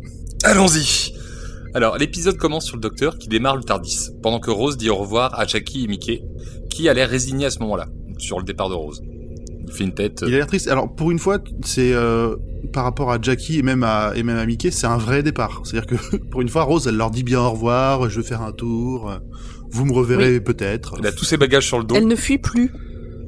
Allons-y 0.42 1.12
Alors, 1.74 1.96
l'épisode 1.98 2.36
commence 2.36 2.66
sur 2.66 2.76
le 2.76 2.80
docteur 2.82 3.18
qui 3.18 3.28
démarre 3.28 3.56
le 3.56 3.62
Tardis, 3.62 4.10
pendant 4.22 4.40
que 4.40 4.50
Rose 4.50 4.76
dit 4.76 4.90
au 4.90 4.96
revoir 4.96 5.38
à 5.38 5.46
Jackie 5.46 5.84
et 5.84 5.88
Mickey, 5.88 6.22
qui 6.70 6.88
a 6.88 6.94
l'air 6.94 7.08
résigné 7.08 7.46
à 7.46 7.50
ce 7.50 7.58
moment-là, 7.60 7.86
sur 8.18 8.38
le 8.38 8.44
départ 8.44 8.68
de 8.68 8.74
Rose. 8.74 9.02
Il 9.66 9.72
fait 9.72 9.84
une 9.84 9.94
tête... 9.94 10.22
euh, 10.22 10.26
Il 10.28 10.34
a 10.34 10.38
l'air 10.38 10.46
triste. 10.46 10.68
Alors, 10.68 10.94
pour 10.94 11.10
une 11.10 11.18
fois, 11.18 11.38
c'est 11.64 11.92
euh, 11.94 12.36
par 12.72 12.84
rapport 12.84 13.10
à 13.10 13.18
Jackie 13.20 13.58
et 13.58 13.62
même 13.62 13.82
à 13.82 14.12
et 14.14 14.22
même 14.22 14.36
à 14.36 14.44
Mickey, 14.44 14.70
c'est 14.70 14.86
un 14.86 14.98
vrai 14.98 15.22
départ. 15.22 15.62
C'est-à-dire 15.64 15.86
que 15.98 16.16
pour 16.30 16.42
une 16.42 16.48
fois, 16.48 16.64
Rose, 16.64 16.86
elle 16.86 16.96
leur 16.96 17.10
dit 17.10 17.22
bien 17.24 17.40
au 17.40 17.50
revoir. 17.50 18.10
Je 18.10 18.20
vais 18.20 18.26
faire 18.26 18.42
un 18.42 18.52
tour. 18.52 19.10
Vous 19.70 19.84
me 19.86 19.92
reverrez 19.92 20.40
peut-être. 20.40 20.96
Il 20.98 21.06
a 21.06 21.12
tous 21.12 21.24
ses 21.24 21.36
bagages 21.38 21.66
sur 21.66 21.78
le 21.78 21.84
dos. 21.84 21.94
Elle 21.96 22.06
ne 22.06 22.14
fuit 22.14 22.38
plus. 22.38 22.70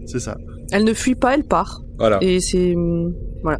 C'est 0.06 0.20
ça. 0.20 0.36
Elle 0.70 0.84
ne 0.84 0.92
fuit 0.92 1.14
pas, 1.14 1.34
elle 1.34 1.44
part. 1.44 1.80
Voilà. 1.98 2.18
Et 2.20 2.40
c'est 2.40 2.74
voilà. 3.42 3.58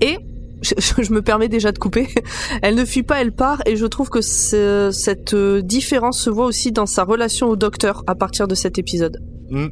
Et 0.00 0.16
je, 0.62 0.74
je 1.02 1.12
me 1.12 1.20
permets 1.22 1.48
déjà 1.48 1.72
de 1.72 1.78
couper. 1.78 2.08
Elle 2.62 2.74
ne 2.76 2.84
fuit 2.84 3.02
pas, 3.02 3.20
elle 3.20 3.32
part. 3.32 3.60
Et 3.66 3.76
je 3.76 3.86
trouve 3.86 4.08
que 4.08 4.20
ce- 4.20 4.90
cette 4.92 5.34
euh, 5.34 5.60
différence 5.62 6.20
se 6.20 6.30
voit 6.30 6.46
aussi 6.46 6.72
dans 6.72 6.86
sa 6.86 7.04
relation 7.04 7.48
au 7.48 7.56
docteur 7.56 8.02
à 8.06 8.14
partir 8.14 8.48
de 8.48 8.54
cet 8.54 8.78
épisode. 8.78 9.18
Mm. 9.50 9.66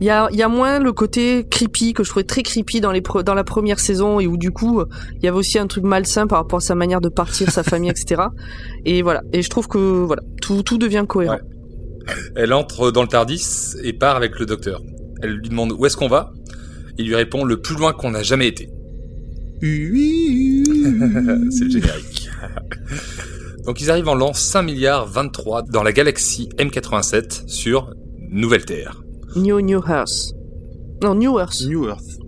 Il 0.00 0.06
y 0.06 0.10
a, 0.10 0.28
il 0.30 0.36
y 0.38 0.42
a 0.42 0.48
moins 0.48 0.78
le 0.78 0.92
côté 0.92 1.44
creepy 1.50 1.92
que 1.92 2.04
je 2.04 2.10
trouvais 2.10 2.24
très 2.24 2.42
creepy 2.44 2.80
dans 2.80 2.92
les 2.92 3.00
pre- 3.00 3.22
dans 3.24 3.34
la 3.34 3.42
première 3.42 3.80
saison 3.80 4.20
et 4.20 4.28
où 4.28 4.36
du 4.36 4.52
coup 4.52 4.82
il 5.16 5.24
y 5.24 5.28
avait 5.28 5.36
aussi 5.36 5.58
un 5.58 5.66
truc 5.66 5.82
malsain 5.82 6.28
par 6.28 6.38
rapport 6.38 6.58
à 6.58 6.60
sa 6.60 6.76
manière 6.76 7.00
de 7.00 7.08
partir, 7.08 7.50
sa 7.50 7.64
famille, 7.64 7.90
etc. 7.96 8.22
Et 8.84 9.02
voilà. 9.02 9.22
Et 9.32 9.42
je 9.42 9.50
trouve 9.50 9.66
que 9.66 9.78
voilà 9.78 10.22
tout 10.40 10.62
tout 10.62 10.78
devient 10.78 11.04
cohérent. 11.08 11.34
Ouais. 11.34 11.40
Elle 12.36 12.52
entre 12.52 12.90
dans 12.92 13.02
le 13.02 13.08
Tardis 13.08 13.74
et 13.82 13.92
part 13.92 14.14
avec 14.16 14.38
le 14.38 14.46
docteur. 14.46 14.80
Elle 15.20 15.32
lui 15.32 15.48
demande 15.48 15.72
où 15.72 15.84
est-ce 15.84 15.96
qu'on 15.96 16.06
va? 16.08 16.32
Il 16.98 17.06
lui 17.06 17.14
répond 17.14 17.44
le 17.44 17.60
plus 17.60 17.76
loin 17.76 17.92
qu'on 17.92 18.10
n'a 18.10 18.22
jamais 18.22 18.48
été. 18.48 18.68
C'est 19.60 21.64
le 21.64 21.70
générique. 21.70 22.30
Donc 23.64 23.80
ils 23.80 23.90
arrivent 23.90 24.08
en 24.08 24.14
l'an 24.14 24.32
5 24.32 24.62
milliards 24.62 25.06
23 25.06 25.62
dans 25.62 25.82
la 25.82 25.92
galaxie 25.92 26.48
M87 26.58 27.48
sur 27.48 27.92
Nouvelle 28.30 28.64
Terre. 28.64 29.02
New 29.36 29.60
New 29.60 29.80
Earth. 29.88 30.32
Non, 31.02 31.14
New 31.14 31.38
Earth. 31.38 31.60
New 31.66 31.86
Earth. 31.86 32.18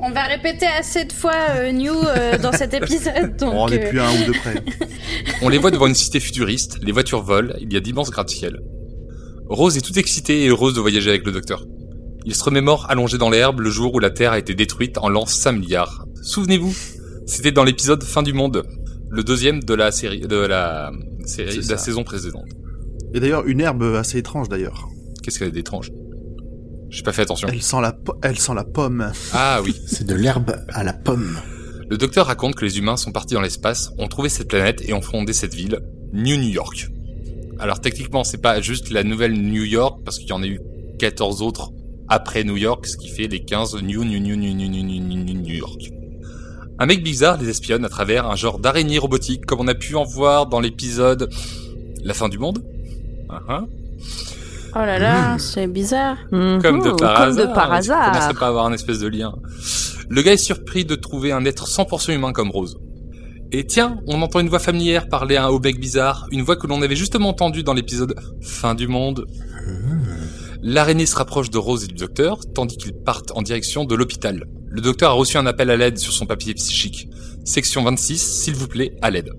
On 0.00 0.12
va 0.12 0.24
répéter 0.24 0.66
assez 0.66 1.04
de 1.04 1.12
fois 1.12 1.32
euh, 1.56 1.72
New 1.72 1.92
euh, 1.92 2.38
dans 2.38 2.52
cet 2.52 2.72
épisode. 2.74 3.36
Donc, 3.36 3.52
on 3.52 3.68
n'est 3.68 3.84
euh, 3.84 3.88
plus 3.88 3.98
à 3.98 4.08
un 4.08 4.12
ou 4.12 4.26
deux 4.26 4.32
près. 4.32 4.62
On 5.42 5.48
les 5.48 5.58
voit 5.58 5.72
devant 5.72 5.86
une 5.86 5.94
cité 5.94 6.20
futuriste, 6.20 6.78
les 6.82 6.92
voitures 6.92 7.22
volent, 7.22 7.52
il 7.60 7.72
y 7.72 7.76
a 7.76 7.80
d'immenses 7.80 8.10
gratte-ciel. 8.10 8.60
Rose 9.48 9.76
est 9.76 9.80
toute 9.80 9.96
excitée 9.96 10.44
et 10.44 10.48
heureuse 10.48 10.74
de 10.74 10.80
voyager 10.80 11.10
avec 11.10 11.24
le 11.24 11.32
docteur. 11.32 11.64
Il 12.28 12.34
se 12.34 12.44
remémore 12.44 12.90
allongé 12.90 13.16
dans 13.16 13.30
l'herbe 13.30 13.60
le 13.60 13.70
jour 13.70 13.94
où 13.94 14.00
la 14.00 14.10
Terre 14.10 14.32
a 14.32 14.38
été 14.38 14.54
détruite 14.54 14.98
en 14.98 15.08
l'an 15.08 15.24
5 15.24 15.52
milliards. 15.52 16.04
Souvenez-vous, 16.20 16.74
c'était 17.24 17.52
dans 17.52 17.64
l'épisode 17.64 18.02
Fin 18.04 18.22
du 18.22 18.34
monde, 18.34 18.64
le 19.08 19.24
deuxième 19.24 19.64
de 19.64 19.72
la 19.72 19.90
série, 19.90 20.20
de 20.20 20.36
la 20.36 20.92
série, 21.24 21.56
de 21.58 21.70
la 21.70 21.78
saison 21.78 22.04
précédente. 22.04 22.44
Et 23.14 23.20
d'ailleurs, 23.20 23.46
une 23.46 23.62
herbe 23.62 23.82
assez 23.98 24.18
étrange 24.18 24.50
d'ailleurs. 24.50 24.88
Qu'est-ce 25.22 25.38
qu'elle 25.38 25.48
est 25.48 25.52
d'étrange 25.52 25.90
J'ai 26.90 27.02
pas 27.02 27.12
fait 27.14 27.22
attention. 27.22 27.48
Elle 27.50 27.62
sent 27.62 27.80
la, 27.80 27.92
po- 27.92 28.16
elle 28.22 28.38
sent 28.38 28.52
la 28.54 28.64
pomme. 28.64 29.10
Ah 29.32 29.60
oui. 29.64 29.74
C'est 29.86 30.06
de 30.06 30.14
l'herbe 30.14 30.54
à 30.68 30.84
la 30.84 30.92
pomme. 30.92 31.38
Le 31.88 31.96
docteur 31.96 32.26
raconte 32.26 32.56
que 32.56 32.66
les 32.66 32.76
humains 32.76 32.98
sont 32.98 33.10
partis 33.12 33.32
dans 33.32 33.40
l'espace, 33.40 33.90
ont 33.96 34.08
trouvé 34.08 34.28
cette 34.28 34.48
planète 34.48 34.82
et 34.86 34.92
ont 34.92 35.00
fondé 35.00 35.32
cette 35.32 35.54
ville, 35.54 35.80
New 36.12 36.36
New 36.36 36.50
York. 36.50 36.88
Alors 37.58 37.80
techniquement, 37.80 38.22
c'est 38.22 38.42
pas 38.42 38.60
juste 38.60 38.90
la 38.90 39.02
nouvelle 39.02 39.32
New 39.32 39.64
York, 39.64 40.02
parce 40.04 40.18
qu'il 40.18 40.28
y 40.28 40.32
en 40.32 40.42
a 40.42 40.46
eu 40.46 40.60
14 40.98 41.40
autres 41.40 41.72
après 42.08 42.44
New 42.44 42.56
York, 42.56 42.86
ce 42.86 42.96
qui 42.96 43.08
fait 43.08 43.28
les 43.28 43.44
15 43.44 43.76
New 43.82 44.04
New 44.04 44.18
New 44.18 44.36
New 44.36 44.54
New 44.54 44.68
New 44.68 44.82
New, 44.82 45.24
New 45.24 45.34
New 45.34 45.54
York. 45.54 45.90
Un 46.78 46.86
mec 46.86 47.02
bizarre 47.02 47.38
les 47.40 47.48
espionne 47.48 47.84
à 47.84 47.88
travers 47.88 48.26
un 48.26 48.36
genre 48.36 48.58
d'araignée 48.58 48.98
robotique 48.98 49.44
comme 49.46 49.60
on 49.60 49.68
a 49.68 49.74
pu 49.74 49.96
en 49.96 50.04
voir 50.04 50.46
dans 50.46 50.60
l'épisode 50.60 51.28
La 52.04 52.14
fin 52.14 52.28
du 52.28 52.38
monde. 52.38 52.58
Uh 53.28 53.34
-huh. 53.48 53.66
Oh 54.74 54.78
là 54.80 54.98
là, 54.98 55.34
hmm. 55.34 55.38
c'est 55.38 55.66
bizarre. 55.66 56.18
Mm-hmm. 56.30 56.62
Comme, 56.62 56.82
de 56.82 56.90
par, 56.90 57.20
hasard. 57.20 57.36
comme 57.36 57.48
de 57.48 57.54
par 57.54 57.72
hasard. 57.72 58.28
On 58.28 58.32
ne 58.32 58.38
pas 58.38 58.48
avoir 58.48 58.66
un 58.66 58.72
espèce 58.72 59.00
de 59.00 59.08
lien. 59.08 59.34
Le 60.08 60.22
gars 60.22 60.32
est 60.32 60.36
surpris 60.36 60.84
de 60.84 60.94
trouver 60.94 61.32
un 61.32 61.44
être 61.44 61.66
100% 61.66 62.14
humain 62.14 62.32
comme 62.32 62.50
Rose. 62.50 62.78
Et 63.50 63.66
tiens, 63.66 63.98
on 64.06 64.20
entend 64.20 64.40
une 64.40 64.48
voix 64.48 64.58
familière 64.58 65.08
parler 65.08 65.36
à 65.36 65.46
un 65.46 65.48
haut 65.48 65.58
bizarre, 65.58 66.26
une 66.32 66.42
voix 66.42 66.56
que 66.56 66.66
l'on 66.66 66.82
avait 66.82 66.96
justement 66.96 67.30
entendue 67.30 67.62
dans 67.62 67.72
l'épisode 67.72 68.14
Fin 68.42 68.74
du 68.74 68.88
monde. 68.88 69.26
Hmm. 69.66 70.07
L'araignée 70.62 71.06
se 71.06 71.14
rapproche 71.14 71.50
de 71.50 71.58
Rose 71.58 71.84
et 71.84 71.86
du 71.86 71.94
docteur, 71.94 72.40
tandis 72.54 72.76
qu'ils 72.76 72.92
partent 72.94 73.30
en 73.32 73.42
direction 73.42 73.84
de 73.84 73.94
l'hôpital. 73.94 74.44
Le 74.68 74.80
docteur 74.80 75.10
a 75.10 75.14
reçu 75.14 75.36
un 75.36 75.46
appel 75.46 75.70
à 75.70 75.76
l'aide 75.76 75.98
sur 75.98 76.12
son 76.12 76.26
papier 76.26 76.54
psychique. 76.54 77.08
Section 77.44 77.84
26, 77.84 78.18
s'il 78.18 78.54
vous 78.54 78.68
plaît, 78.68 78.96
à 79.00 79.10
l'aide. 79.10 79.30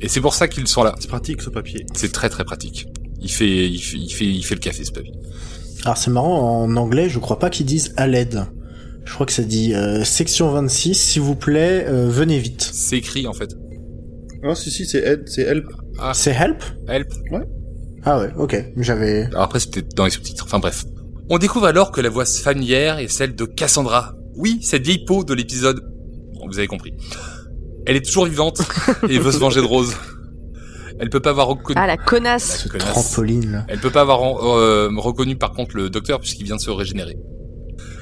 Et 0.00 0.08
c'est 0.08 0.20
pour 0.20 0.34
ça 0.34 0.46
qu'ils 0.46 0.68
sont 0.68 0.82
là. 0.84 0.94
C'est 1.00 1.08
pratique 1.08 1.42
ce 1.42 1.50
papier. 1.50 1.84
C'est 1.94 2.12
très 2.12 2.28
très 2.28 2.44
pratique. 2.44 2.86
Il 3.20 3.30
fait, 3.30 3.68
il 3.68 3.80
fait, 3.80 3.96
il 3.96 4.12
fait, 4.12 4.26
il 4.26 4.42
fait 4.44 4.54
le 4.54 4.60
café, 4.60 4.84
ce 4.84 4.92
papier. 4.92 5.12
Alors 5.84 5.96
c'est 5.96 6.10
marrant, 6.10 6.62
en 6.62 6.76
anglais, 6.76 7.08
je 7.08 7.18
crois 7.18 7.38
pas 7.38 7.50
qu'ils 7.50 7.66
disent 7.66 7.94
à 7.96 8.06
l'aide. 8.06 8.44
Je 9.04 9.14
crois 9.14 9.26
que 9.26 9.32
ça 9.32 9.42
dit 9.42 9.74
euh, 9.74 10.04
section 10.04 10.50
26, 10.50 10.94
s'il 10.94 11.22
vous 11.22 11.34
plaît, 11.34 11.86
euh, 11.88 12.08
venez 12.10 12.38
vite. 12.38 12.68
C'est 12.72 12.98
écrit, 12.98 13.26
en 13.26 13.32
fait. 13.32 13.56
Ah 14.44 14.54
si 14.54 14.70
si 14.70 14.86
c'est 14.86 14.98
aide, 15.02 15.24
c'est 15.26 15.42
help. 15.42 15.66
Ah, 15.98 16.12
C'est 16.14 16.30
help? 16.32 16.62
Help. 16.86 17.08
Ah 18.10 18.18
ouais, 18.18 18.30
ok. 18.38 18.56
J'avais... 18.78 19.24
Alors 19.26 19.42
après, 19.42 19.60
c'était 19.60 19.82
dans 19.82 20.06
les 20.06 20.10
sous-titres. 20.10 20.44
Enfin 20.46 20.58
bref. 20.58 20.86
On 21.28 21.36
découvre 21.36 21.66
alors 21.66 21.92
que 21.92 22.00
la 22.00 22.08
voix 22.08 22.24
familière 22.24 22.98
est 23.00 23.08
celle 23.08 23.34
de 23.34 23.44
Cassandra. 23.44 24.14
Oui, 24.34 24.60
cette 24.62 24.82
vieille 24.82 25.04
peau 25.04 25.24
de 25.24 25.34
l'épisode. 25.34 25.82
Bon, 26.32 26.46
vous 26.48 26.58
avez 26.58 26.68
compris. 26.68 26.94
Elle 27.84 27.96
est 27.96 28.04
toujours 28.04 28.24
vivante 28.24 28.62
et 29.10 29.18
veut 29.18 29.30
se 29.30 29.36
venger 29.36 29.60
de 29.60 29.66
Rose. 29.66 29.94
Elle 30.98 31.10
peut 31.10 31.20
pas 31.20 31.30
avoir 31.30 31.48
reconnu. 31.48 31.78
Ah 31.78 31.86
la 31.86 31.98
connasse. 31.98 32.66
Connasse. 32.72 32.88
trampoline, 32.88 33.52
là. 33.52 33.66
Elle 33.68 33.78
peut 33.78 33.90
pas 33.90 34.00
avoir 34.00 34.22
euh, 34.22 34.90
reconnu 34.96 35.36
par 35.36 35.52
contre 35.52 35.76
le 35.76 35.90
docteur 35.90 36.18
puisqu'il 36.18 36.44
vient 36.44 36.56
de 36.56 36.62
se 36.62 36.70
régénérer. 36.70 37.18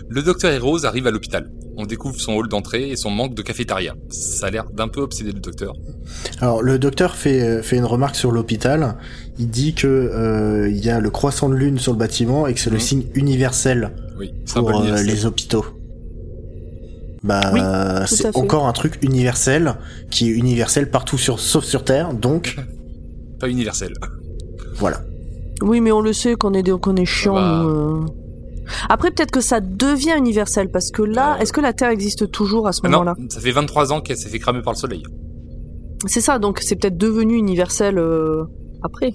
Le 0.08 0.22
docteur 0.22 0.52
et 0.52 0.58
Rose 0.58 0.84
arrivent 0.84 1.08
à 1.08 1.10
l'hôpital. 1.10 1.50
On 1.78 1.84
découvre 1.84 2.18
son 2.18 2.32
hall 2.32 2.48
d'entrée 2.48 2.88
et 2.90 2.96
son 2.96 3.10
manque 3.10 3.34
de 3.34 3.42
cafétéria. 3.42 3.94
Ça 4.08 4.46
a 4.46 4.50
l'air 4.50 4.64
d'un 4.72 4.88
peu 4.88 5.00
obsédé 5.00 5.32
le 5.32 5.40
docteur. 5.40 5.74
Alors 6.40 6.62
le 6.62 6.78
docteur 6.78 7.16
fait, 7.16 7.42
euh, 7.42 7.62
fait 7.62 7.76
une 7.76 7.84
remarque 7.84 8.16
sur 8.16 8.32
l'hôpital. 8.32 8.96
Il 9.38 9.48
dit 9.50 9.74
que 9.74 9.86
euh, 9.86 10.68
il 10.70 10.82
y 10.84 10.88
a 10.88 11.00
le 11.00 11.10
croissant 11.10 11.48
de 11.50 11.54
lune 11.54 11.78
sur 11.78 11.92
le 11.92 11.98
bâtiment 11.98 12.46
et 12.46 12.54
que 12.54 12.60
c'est 12.60 12.70
le 12.70 12.76
Mhm. 12.76 12.80
signe 12.82 13.02
universel 13.14 13.90
Oui, 14.18 14.32
pour 14.54 14.80
euh, 14.80 15.02
les 15.02 15.26
hôpitaux. 15.26 15.66
Bah, 17.22 17.40
Oui, 17.52 17.60
c'est 18.06 18.34
encore 18.36 18.66
un 18.66 18.72
truc 18.72 18.98
universel 19.02 19.74
qui 20.10 20.28
est 20.30 20.32
universel 20.32 20.90
partout 20.90 21.18
sur, 21.18 21.40
sauf 21.40 21.64
sur 21.64 21.84
Terre. 21.84 22.14
Donc 22.14 22.56
Pas 23.40 23.48
universel. 23.48 23.92
voilà. 24.76 25.02
Oui, 25.62 25.80
mais 25.80 25.92
on 25.92 26.00
le 26.00 26.12
sait 26.12 26.36
qu'on 26.36 26.54
est, 26.54 26.62
des- 26.62 26.72
qu'on 26.80 26.96
est 26.96 27.04
chiant. 27.04 27.34
Bah. 27.34 27.60
nous, 27.64 27.68
euh. 27.68 28.04
Après, 28.88 29.10
peut-être 29.10 29.30
que 29.30 29.40
ça 29.40 29.60
devient 29.60 30.14
universel 30.16 30.68
parce 30.70 30.90
que 30.90 31.02
là, 31.02 31.34
Euh. 31.36 31.40
est-ce 31.42 31.52
que 31.52 31.60
la 31.60 31.72
Terre 31.72 31.90
existe 31.90 32.30
toujours 32.30 32.66
à 32.68 32.72
ce 32.72 32.80
Ah 32.84 32.88
non, 32.88 32.98
moment-là 32.98 33.14
ça 33.30 33.40
fait 33.40 33.52
23 33.52 33.92
ans 33.92 34.00
qu'elle 34.00 34.16
s'est 34.16 34.28
fait 34.28 34.38
cramer 34.38 34.62
par 34.62 34.72
le 34.72 34.78
soleil. 34.78 35.02
C'est 36.06 36.20
ça, 36.20 36.38
donc 36.38 36.60
c'est 36.62 36.76
peut-être 36.76 36.98
devenu 36.98 37.36
universel 37.36 37.98
euh, 37.98 38.44
après. 38.82 39.12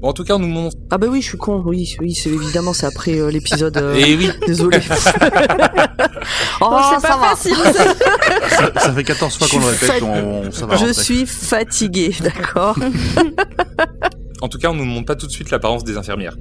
Bon, 0.00 0.08
en 0.08 0.12
tout 0.12 0.24
cas, 0.24 0.34
on 0.34 0.38
nous 0.40 0.48
montre. 0.48 0.76
Ah 0.90 0.98
bah 0.98 1.06
oui, 1.10 1.22
je 1.22 1.28
suis 1.28 1.38
con. 1.38 1.62
Oui, 1.64 1.94
oui, 2.00 2.12
c'est 2.14 2.28
évidemment 2.30 2.72
c'est 2.74 2.84
après 2.86 3.18
euh, 3.18 3.30
l'épisode. 3.30 3.76
euh, 3.78 3.94
Et 3.94 4.16
oui, 4.16 4.28
Désolé. 4.46 4.78
oh, 6.60 6.66
Bon, 6.70 6.76
c'est 6.94 7.00
ça 7.00 7.08
pas 7.08 7.16
va. 7.18 7.26
facile. 7.36 7.54
ça. 7.64 7.72
Ça, 8.48 8.80
ça 8.80 8.92
fait 8.92 9.04
14 9.04 9.36
fois 9.38 9.46
qu'on 9.48 9.60
le 9.60 9.66
répète, 9.66 9.90
fa- 9.90 10.04
on, 10.04 10.50
ça 10.50 10.66
va 10.66 10.76
Je 10.76 10.86
rentrer. 10.86 11.02
suis 11.02 11.24
fatiguée, 11.26 12.14
d'accord. 12.20 12.76
En 14.42 14.48
tout 14.48 14.58
cas, 14.58 14.68
on 14.70 14.74
nous 14.74 14.84
montre 14.84 15.06
pas 15.06 15.16
tout 15.16 15.26
de 15.26 15.32
suite 15.32 15.50
l'apparence 15.50 15.84
des 15.84 15.96
infirmières. 15.96 16.36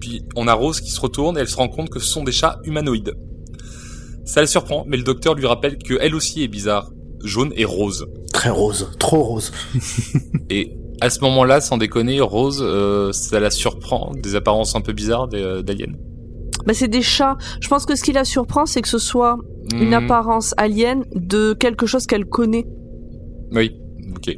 Puis 0.00 0.22
on 0.36 0.48
a 0.48 0.54
Rose 0.54 0.80
qui 0.80 0.90
se 0.90 1.00
retourne 1.00 1.36
et 1.36 1.40
elle 1.40 1.48
se 1.48 1.56
rend 1.56 1.68
compte 1.68 1.90
que 1.90 2.00
ce 2.00 2.06
sont 2.06 2.24
des 2.24 2.32
chats 2.32 2.58
humanoïdes. 2.64 3.14
Ça 4.24 4.40
la 4.40 4.46
surprend, 4.46 4.84
mais 4.86 4.96
le 4.96 5.02
docteur 5.02 5.34
lui 5.34 5.46
rappelle 5.46 5.78
que 5.78 5.94
elle 6.00 6.14
aussi 6.14 6.42
est 6.42 6.48
bizarre, 6.48 6.90
jaune 7.24 7.52
et 7.56 7.64
rose. 7.64 8.06
Très 8.32 8.50
rose, 8.50 8.90
trop 8.98 9.22
rose. 9.22 9.52
Et 10.50 10.76
à 11.00 11.10
ce 11.10 11.20
moment-là, 11.20 11.60
sans 11.60 11.78
déconner, 11.78 12.20
Rose, 12.20 12.60
euh, 12.62 13.12
ça 13.12 13.40
la 13.40 13.50
surprend 13.50 14.12
des 14.14 14.34
apparences 14.34 14.76
un 14.76 14.80
peu 14.80 14.92
bizarres 14.92 15.28
euh, 15.32 15.62
d'aliens. 15.62 15.94
Bah 16.66 16.74
c'est 16.74 16.88
des 16.88 17.02
chats. 17.02 17.38
Je 17.60 17.68
pense 17.68 17.86
que 17.86 17.96
ce 17.96 18.02
qui 18.02 18.12
la 18.12 18.24
surprend, 18.24 18.66
c'est 18.66 18.82
que 18.82 18.88
ce 18.88 18.98
soit 18.98 19.38
une 19.72 19.90
Hmm, 19.90 19.94
apparence 19.94 20.54
alien 20.56 21.04
de 21.14 21.54
quelque 21.54 21.86
chose 21.86 22.06
qu'elle 22.06 22.26
connaît. 22.26 22.66
Oui, 23.52 23.76
ok. 24.14 24.36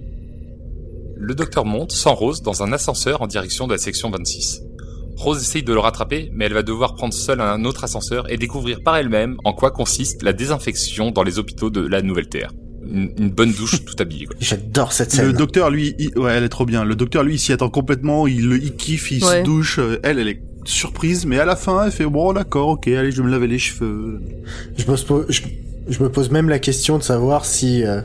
Le 1.16 1.35
docteur 1.35 1.64
monte 1.64 1.92
sans 1.92 2.14
Rose 2.14 2.42
dans 2.42 2.62
un 2.62 2.73
ascenseur 2.73 3.23
en 3.23 3.26
direction 3.26 3.66
de 3.66 3.73
la 3.73 3.78
section 3.78 4.11
26. 4.11 4.62
Rose 5.16 5.40
essaye 5.42 5.62
de 5.62 5.73
le 5.73 5.78
rattraper, 5.81 6.31
mais 6.35 6.47
elle 6.47 6.54
va 6.54 6.62
devoir 6.62 6.95
prendre 6.95 7.14
seule 7.14 7.40
un 7.40 7.64
autre 7.64 7.85
ascenseur 7.85 8.31
et 8.33 8.37
découvrir 8.37 8.83
par 8.83 8.97
elle-même 8.97 9.37
en 9.45 9.52
quoi 9.52 9.71
consiste 9.71 10.23
la 10.23 10.33
désinfection 10.33 11.11
dans 11.11 11.23
les 11.23 11.38
hôpitaux 11.38 11.71
de 11.71 11.87
la 11.87 12.02
Nouvelle-Terre. 12.02 12.50
Une, 12.85 13.12
une 13.19 13.31
bonne 13.31 13.52
douche 13.52 13.85
tout 13.85 13.95
habillée, 14.00 14.26
quoi. 14.26 14.37
J'adore 14.40 14.92
cette 14.92 15.12
scène. 15.12 15.26
Le 15.26 15.33
docteur, 15.33 15.71
lui, 15.71 15.95
il- 15.99 16.19
ouais, 16.19 16.33
elle 16.33 16.45
est 16.45 16.49
trop 16.49 16.66
bien. 16.66 16.85
Le 16.85 16.95
docteur, 16.97 17.23
lui, 17.23 17.35
il 17.35 17.38
s'y 17.38 17.52
attend 17.52 17.69
complètement. 17.71 18.26
Il, 18.26 18.49
le- 18.49 18.57
il 18.62 18.75
kiffe, 18.75 19.11
il 19.12 19.23
Ouais. 19.25 19.40
se 19.40 19.45
douche. 19.45 19.78
Euh, 19.78 19.99
Elle, 20.02 20.19
elle 20.19 20.28
est 20.28 20.42
surprise, 20.64 21.25
mais 21.26 21.38
à 21.38 21.45
la 21.45 21.57
fin, 21.57 21.85
elle 21.87 21.92
fait 21.92 22.04
bon, 22.07 22.33
d'accord, 22.33 22.69
ok, 22.71 22.88
allez, 22.88 23.11
je 23.12 23.19
vais 23.21 23.26
me 23.26 23.31
laver 23.33 23.47
les 23.49 23.59
cheveux. 23.59 24.21
Je 24.76 24.90
me, 24.90 24.97
pose, 24.97 25.26
je, 25.28 25.42
je 25.88 26.02
me 26.02 26.09
pose 26.11 26.31
même 26.31 26.49
la 26.49 26.59
question 26.59 26.99
de 26.99 27.02
savoir 27.02 27.45
si 27.45 27.85
euh, 27.85 28.00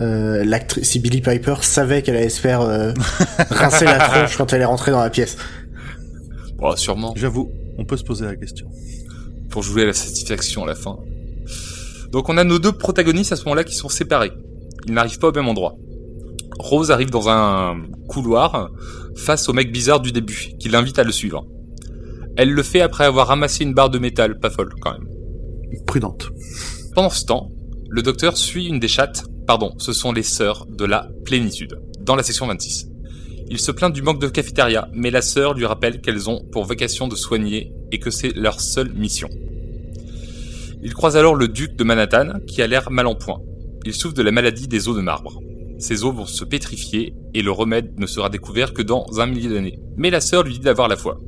euh, 0.00 0.44
l'actrice, 0.44 0.88
si 0.88 0.98
Billy 0.98 1.20
Piper 1.20 1.56
savait 1.62 2.00
qu'elle 2.02 2.16
allait 2.16 2.28
se 2.30 2.40
faire 2.40 2.60
euh, 2.62 2.92
rincer 3.50 3.84
la 3.84 3.98
tronche 3.98 4.36
quand 4.36 4.52
elle 4.52 4.62
est 4.62 4.66
rentrée 4.66 4.90
dans 4.92 5.00
la 5.02 5.10
pièce. 5.10 5.36
Oh, 6.62 6.76
sûrement. 6.76 7.14
J'avoue, 7.16 7.50
on 7.78 7.84
peut 7.84 7.96
se 7.96 8.04
poser 8.04 8.24
la 8.24 8.36
question. 8.36 8.68
pour 9.50 9.62
jouer 9.62 9.82
à 9.82 9.86
la 9.86 9.92
satisfaction 9.92 10.62
à 10.62 10.66
la 10.66 10.74
fin. 10.74 10.98
Donc 12.12 12.28
on 12.28 12.36
a 12.36 12.44
nos 12.44 12.58
deux 12.58 12.72
protagonistes 12.72 13.32
à 13.32 13.36
ce 13.36 13.44
moment-là 13.44 13.64
qui 13.64 13.74
sont 13.74 13.88
séparés. 13.88 14.32
Ils 14.86 14.94
n'arrivent 14.94 15.18
pas 15.18 15.28
au 15.28 15.32
même 15.32 15.48
endroit. 15.48 15.76
Rose 16.58 16.90
arrive 16.90 17.10
dans 17.10 17.28
un 17.28 17.82
couloir 18.08 18.70
face 19.16 19.48
au 19.48 19.52
mec 19.52 19.72
bizarre 19.72 20.00
du 20.00 20.12
début, 20.12 20.52
qui 20.58 20.68
l'invite 20.68 20.98
à 20.98 21.04
le 21.04 21.12
suivre. 21.12 21.46
Elle 22.36 22.52
le 22.52 22.62
fait 22.62 22.80
après 22.80 23.04
avoir 23.04 23.28
ramassé 23.28 23.64
une 23.64 23.74
barre 23.74 23.90
de 23.90 23.98
métal, 23.98 24.38
pas 24.38 24.50
folle 24.50 24.72
quand 24.80 24.92
même. 24.92 25.08
Prudente. 25.86 26.30
Pendant 26.94 27.10
ce 27.10 27.24
temps, 27.24 27.50
le 27.88 28.02
docteur 28.02 28.36
suit 28.36 28.66
une 28.66 28.78
des 28.78 28.88
chattes, 28.88 29.24
pardon, 29.46 29.72
ce 29.78 29.92
sont 29.92 30.12
les 30.12 30.22
sœurs 30.22 30.66
de 30.66 30.84
la 30.84 31.08
plénitude, 31.24 31.80
dans 32.00 32.16
la 32.16 32.22
section 32.22 32.46
26. 32.46 32.89
Il 33.52 33.58
se 33.58 33.72
plaint 33.72 33.92
du 33.92 34.00
manque 34.00 34.20
de 34.20 34.28
cafétéria, 34.28 34.88
mais 34.92 35.10
la 35.10 35.22
sœur 35.22 35.54
lui 35.54 35.66
rappelle 35.66 36.00
qu'elles 36.00 36.30
ont 36.30 36.40
pour 36.52 36.64
vocation 36.64 37.08
de 37.08 37.16
soigner 37.16 37.72
et 37.90 37.98
que 37.98 38.10
c'est 38.10 38.32
leur 38.36 38.60
seule 38.60 38.92
mission. 38.92 39.28
Il 40.82 40.94
croise 40.94 41.16
alors 41.16 41.34
le 41.34 41.48
duc 41.48 41.74
de 41.74 41.82
Manhattan, 41.82 42.38
qui 42.46 42.62
a 42.62 42.68
l'air 42.68 42.92
mal 42.92 43.08
en 43.08 43.16
point. 43.16 43.40
Il 43.84 43.92
souffre 43.92 44.14
de 44.14 44.22
la 44.22 44.30
maladie 44.30 44.68
des 44.68 44.88
os 44.88 44.96
de 44.96 45.02
marbre. 45.02 45.40
Ses 45.80 46.04
os 46.04 46.14
vont 46.14 46.26
se 46.26 46.44
pétrifier 46.44 47.12
et 47.34 47.42
le 47.42 47.50
remède 47.50 47.98
ne 47.98 48.06
sera 48.06 48.28
découvert 48.28 48.72
que 48.72 48.82
dans 48.82 49.06
un 49.18 49.26
millier 49.26 49.48
d'années. 49.48 49.80
Mais 49.96 50.10
la 50.10 50.20
sœur 50.20 50.44
lui 50.44 50.52
dit 50.52 50.60
d'avoir 50.60 50.86
la 50.86 50.96
foi. 50.96 51.18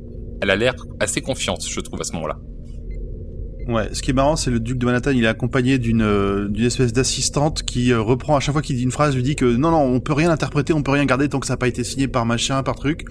Elle 0.41 0.49
a 0.49 0.55
l'air 0.55 0.75
assez 1.01 1.21
confiante, 1.21 1.65
je 1.67 1.79
trouve, 1.81 1.99
à 1.99 2.03
ce 2.05 2.13
moment-là. 2.13 2.39
Ouais, 3.67 3.89
ce 3.93 4.01
qui 4.01 4.11
est 4.11 4.13
marrant, 4.13 4.35
c'est 4.35 4.51
le 4.51 4.59
duc 4.59 4.77
de 4.77 4.85
Manhattan, 4.85 5.11
il 5.11 5.23
est 5.23 5.27
accompagné 5.27 5.77
d'une 5.77 6.01
euh, 6.01 6.47
d'une 6.49 6.65
espèce 6.65 6.91
d'assistante 6.91 7.63
qui 7.63 7.93
euh, 7.93 8.01
reprend 8.01 8.35
à 8.35 8.39
chaque 8.39 8.53
fois 8.53 8.61
qu'il 8.61 8.75
dit 8.75 8.83
une 8.83 8.91
phrase, 8.91 9.15
lui 9.15 9.23
dit 9.23 9.35
que 9.35 9.45
non, 9.45 9.71
non, 9.71 9.81
on 9.81 9.99
peut 9.99 10.13
rien 10.13 10.29
interpréter, 10.29 10.73
on 10.73 10.83
peut 10.83 10.91
rien 10.91 11.05
garder 11.05 11.29
tant 11.29 11.39
que 11.39 11.47
ça 11.47 11.53
n'a 11.53 11.57
pas 11.57 11.67
été 11.67 11.83
signé 11.83 12.07
par 12.07 12.25
machin, 12.25 12.61
par 12.63 12.75
truc. 12.75 13.05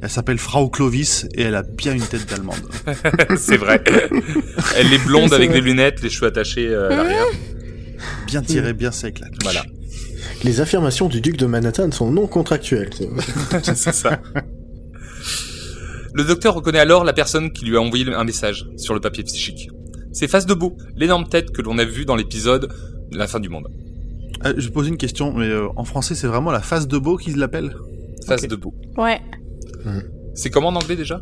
Elle 0.00 0.10
s'appelle 0.10 0.38
Frau 0.38 0.68
Clovis 0.68 1.28
et 1.34 1.42
elle 1.42 1.54
a 1.54 1.62
bien 1.62 1.92
une 1.94 2.02
tête 2.02 2.28
d'allemande. 2.28 2.62
c'est 3.36 3.56
vrai. 3.56 3.82
Elle 4.76 4.92
est 4.92 5.04
blonde 5.04 5.32
avec 5.32 5.50
vrai. 5.50 5.60
des 5.60 5.64
lunettes, 5.64 6.02
les 6.02 6.10
cheveux 6.10 6.26
attachés 6.26 6.68
euh, 6.68 6.90
à 6.90 6.96
l'arrière. 6.96 7.26
Bien 8.26 8.42
tiré, 8.42 8.72
bien 8.72 8.90
sec 8.90 9.20
là. 9.20 9.28
Voilà. 9.42 9.62
Les 10.42 10.60
affirmations 10.60 11.08
du 11.08 11.20
duc 11.20 11.36
de 11.36 11.46
Manhattan 11.46 11.92
sont 11.92 12.10
non 12.10 12.26
contractuelles. 12.26 12.90
C'est 13.62 13.94
ça. 13.94 14.20
Le 16.14 16.24
docteur 16.24 16.54
reconnaît 16.54 16.80
alors 16.80 17.04
la 17.04 17.12
personne 17.12 17.52
qui 17.52 17.64
lui 17.64 17.76
a 17.76 17.80
envoyé 17.80 18.04
un 18.12 18.24
message 18.24 18.66
sur 18.76 18.94
le 18.94 19.00
papier 19.00 19.22
psychique. 19.22 19.70
C'est 20.12 20.28
Face 20.28 20.46
de 20.46 20.54
Beau, 20.54 20.76
l'énorme 20.96 21.26
tête 21.28 21.50
que 21.52 21.62
l'on 21.62 21.78
a 21.78 21.84
vu 21.84 22.04
dans 22.04 22.16
l'épisode 22.16 22.72
La 23.12 23.26
fin 23.26 23.40
du 23.40 23.48
monde. 23.48 23.68
Euh, 24.44 24.54
je 24.56 24.68
pose 24.68 24.88
une 24.88 24.96
question, 24.96 25.32
mais 25.32 25.46
euh, 25.46 25.68
en 25.76 25.84
français, 25.84 26.14
c'est 26.14 26.26
vraiment 26.26 26.50
la 26.50 26.60
face 26.60 26.88
de 26.88 26.98
beau 26.98 27.16
qu'ils 27.16 27.36
l'appellent 27.36 27.74
Face 28.26 28.42
Ok. 28.44 28.48
de 28.50 28.56
Beau. 28.56 28.74
Ouais. 28.96 29.20
C'est 30.34 30.50
comment 30.50 30.68
en 30.68 30.76
anglais 30.76 30.96
déjà 30.96 31.20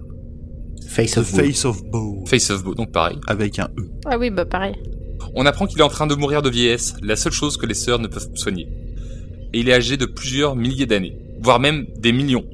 Face 0.88 1.16
of. 1.18 1.26
Face 1.28 1.64
of 1.64 1.84
Beau. 1.84 2.24
Face 2.26 2.50
of 2.50 2.64
Beau, 2.64 2.74
donc 2.74 2.92
pareil. 2.92 3.18
Avec 3.26 3.58
un 3.58 3.68
E. 3.78 3.88
Ah 4.06 4.18
oui, 4.18 4.30
bah 4.30 4.44
pareil. 4.44 4.74
On 5.34 5.46
apprend 5.46 5.66
qu'il 5.66 5.78
est 5.78 5.84
en 5.84 5.88
train 5.88 6.06
de 6.06 6.14
mourir 6.14 6.42
de 6.42 6.50
vieillesse, 6.50 6.94
la 7.02 7.14
seule 7.16 7.32
chose 7.32 7.56
que 7.56 7.66
les 7.66 7.74
sœurs 7.74 7.98
ne 8.00 8.08
peuvent 8.08 8.28
soigner. 8.34 8.68
Et 9.52 9.60
il 9.60 9.68
est 9.68 9.74
âgé 9.74 9.96
de 9.96 10.06
plusieurs 10.06 10.56
milliers 10.56 10.86
d'années, 10.86 11.16
voire 11.40 11.60
même 11.60 11.86
des 11.98 12.12
millions. 12.12 12.44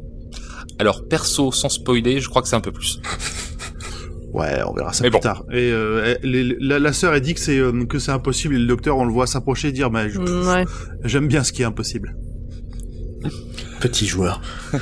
Alors 0.79 1.07
perso, 1.09 1.53
sans 1.53 1.69
spoiler, 1.71 2.21
je 2.21 2.29
crois 2.29 2.43
que 2.43 2.49
c'est 2.49 2.57
un 2.57 2.61
peu 2.61 2.73
plus. 2.73 3.01
Ouais, 4.33 4.61
on 4.67 4.75
verra 4.75 4.93
ça 4.93 5.03
Mais 5.03 5.09
plus 5.11 5.15
bon. 5.17 5.21
tard. 5.21 5.45
Et 5.51 5.71
euh, 5.73 6.15
les- 6.23 6.57
la, 6.61 6.79
la 6.79 6.93
sœur, 6.93 7.15
elle 7.15 7.21
dit 7.23 7.33
que 7.35 7.41
c'est 7.41 7.59
euh, 7.59 7.85
que 7.87 7.99
c'est 7.99 8.11
impossible 8.13 8.55
et 8.55 8.59
le 8.59 8.67
docteur, 8.67 8.97
on 8.99 9.05
le 9.05 9.13
voit 9.13 9.27
s'approcher 9.27 9.69
et 9.69 9.73
dire, 9.73 9.91
bah, 9.91 10.09
je- 10.09 10.19
Mm, 10.19 10.47
ouais. 10.49 10.65
j'aime 11.05 11.27
bien 11.29 11.43
ce 11.43 11.53
qui 11.53 11.63
est 11.63 11.67
impossible. 11.67 12.17
Petit 13.81 14.07
joueur. 14.07 14.41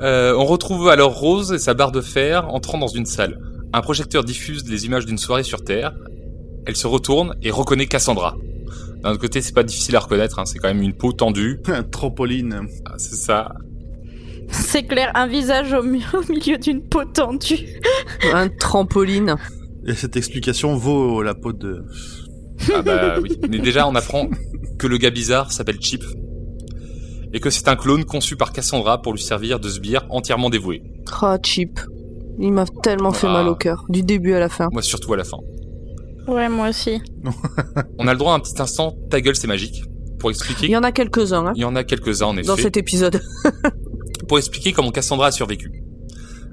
Euh, 0.00 0.34
on 0.36 0.44
retrouve 0.46 0.88
alors 0.88 1.16
Rose 1.16 1.52
et 1.52 1.58
sa 1.58 1.74
barre 1.74 1.92
de 1.92 2.00
fer 2.00 2.48
entrant 2.52 2.76
dans 2.76 2.88
une 2.88 3.06
salle. 3.06 3.38
Un 3.72 3.82
projecteur 3.82 4.24
diffuse 4.24 4.68
les 4.68 4.84
images 4.84 5.06
d'une 5.06 5.18
soirée 5.18 5.44
sur 5.44 5.62
Terre. 5.62 5.92
Elle 6.66 6.74
se 6.74 6.88
retourne 6.88 7.36
et 7.40 7.52
reconnaît 7.52 7.86
Cassandra. 7.86 8.36
D'un 9.04 9.10
autre 9.10 9.20
côté, 9.20 9.40
c'est 9.42 9.54
pas 9.54 9.62
difficile 9.62 9.94
à 9.94 10.00
reconnaître, 10.00 10.40
hein, 10.40 10.44
c'est 10.44 10.58
quand 10.58 10.66
même 10.68 10.82
une 10.82 10.94
peau 10.94 11.12
tendue. 11.12 11.60
Un 11.68 11.84
trampoline. 11.84 12.62
Ah, 12.84 12.94
c'est 12.98 13.14
ça. 13.14 13.52
C'est 14.52 14.84
clair, 14.84 15.10
un 15.14 15.26
visage 15.26 15.72
au, 15.72 15.82
mi- 15.82 16.04
au 16.14 16.30
milieu 16.32 16.58
d'une 16.58 16.82
peau 16.82 17.04
tendue. 17.04 17.80
Un 18.32 18.48
trampoline. 18.48 19.34
Et 19.86 19.94
cette 19.94 20.16
explication 20.16 20.76
vaut 20.76 21.22
la 21.22 21.34
peau 21.34 21.52
de... 21.52 21.84
Ah 22.72 22.82
bah 22.82 23.18
oui. 23.20 23.36
Mais 23.50 23.58
déjà, 23.58 23.88
on 23.88 23.94
apprend 23.94 24.28
que 24.78 24.86
le 24.86 24.96
gars 24.98 25.10
bizarre 25.10 25.50
s'appelle 25.50 25.80
Chip. 25.80 26.04
Et 27.32 27.40
que 27.40 27.50
c'est 27.50 27.66
un 27.68 27.76
clone 27.76 28.04
conçu 28.04 28.36
par 28.36 28.52
Cassandra 28.52 29.00
pour 29.02 29.12
lui 29.14 29.20
servir 29.22 29.58
de 29.58 29.68
sbire 29.68 30.06
entièrement 30.10 30.50
dévoué. 30.50 30.82
Ah, 31.22 31.38
cheap. 31.42 31.80
Il 32.38 32.52
m'a 32.52 32.64
tellement 32.82 33.10
fait 33.12 33.26
Ah. 33.26 33.32
mal 33.32 33.48
au 33.48 33.54
cœur, 33.56 33.84
du 33.88 34.02
début 34.02 34.34
à 34.34 34.38
la 34.40 34.48
fin. 34.48 34.68
Moi, 34.70 34.82
surtout 34.82 35.12
à 35.14 35.16
la 35.16 35.24
fin. 35.24 35.38
Ouais, 36.28 36.48
moi 36.48 36.68
aussi. 36.68 37.00
On 37.98 38.06
a 38.06 38.12
le 38.12 38.18
droit 38.18 38.32
à 38.32 38.36
un 38.36 38.40
petit 38.40 38.60
instant, 38.60 38.94
ta 39.10 39.20
gueule, 39.20 39.34
c'est 39.34 39.48
magique. 39.48 39.82
Pour 40.20 40.30
expliquer. 40.30 40.66
Il 40.66 40.70
y 40.70 40.76
en 40.76 40.82
a 40.84 40.92
quelques-uns 40.92 41.46
hein, 41.46 41.52
Il 41.56 41.62
y 41.62 41.64
en 41.64 41.74
a 41.74 41.82
quelques-uns, 41.84 42.26
en 42.26 42.36
effet. 42.36 42.46
dans 42.46 42.56
cet 42.56 42.76
épisode. 42.76 43.20
pour 44.28 44.38
expliquer 44.38 44.72
comment 44.72 44.90
Cassandra 44.90 45.26
a 45.28 45.32
survécu. 45.32 45.72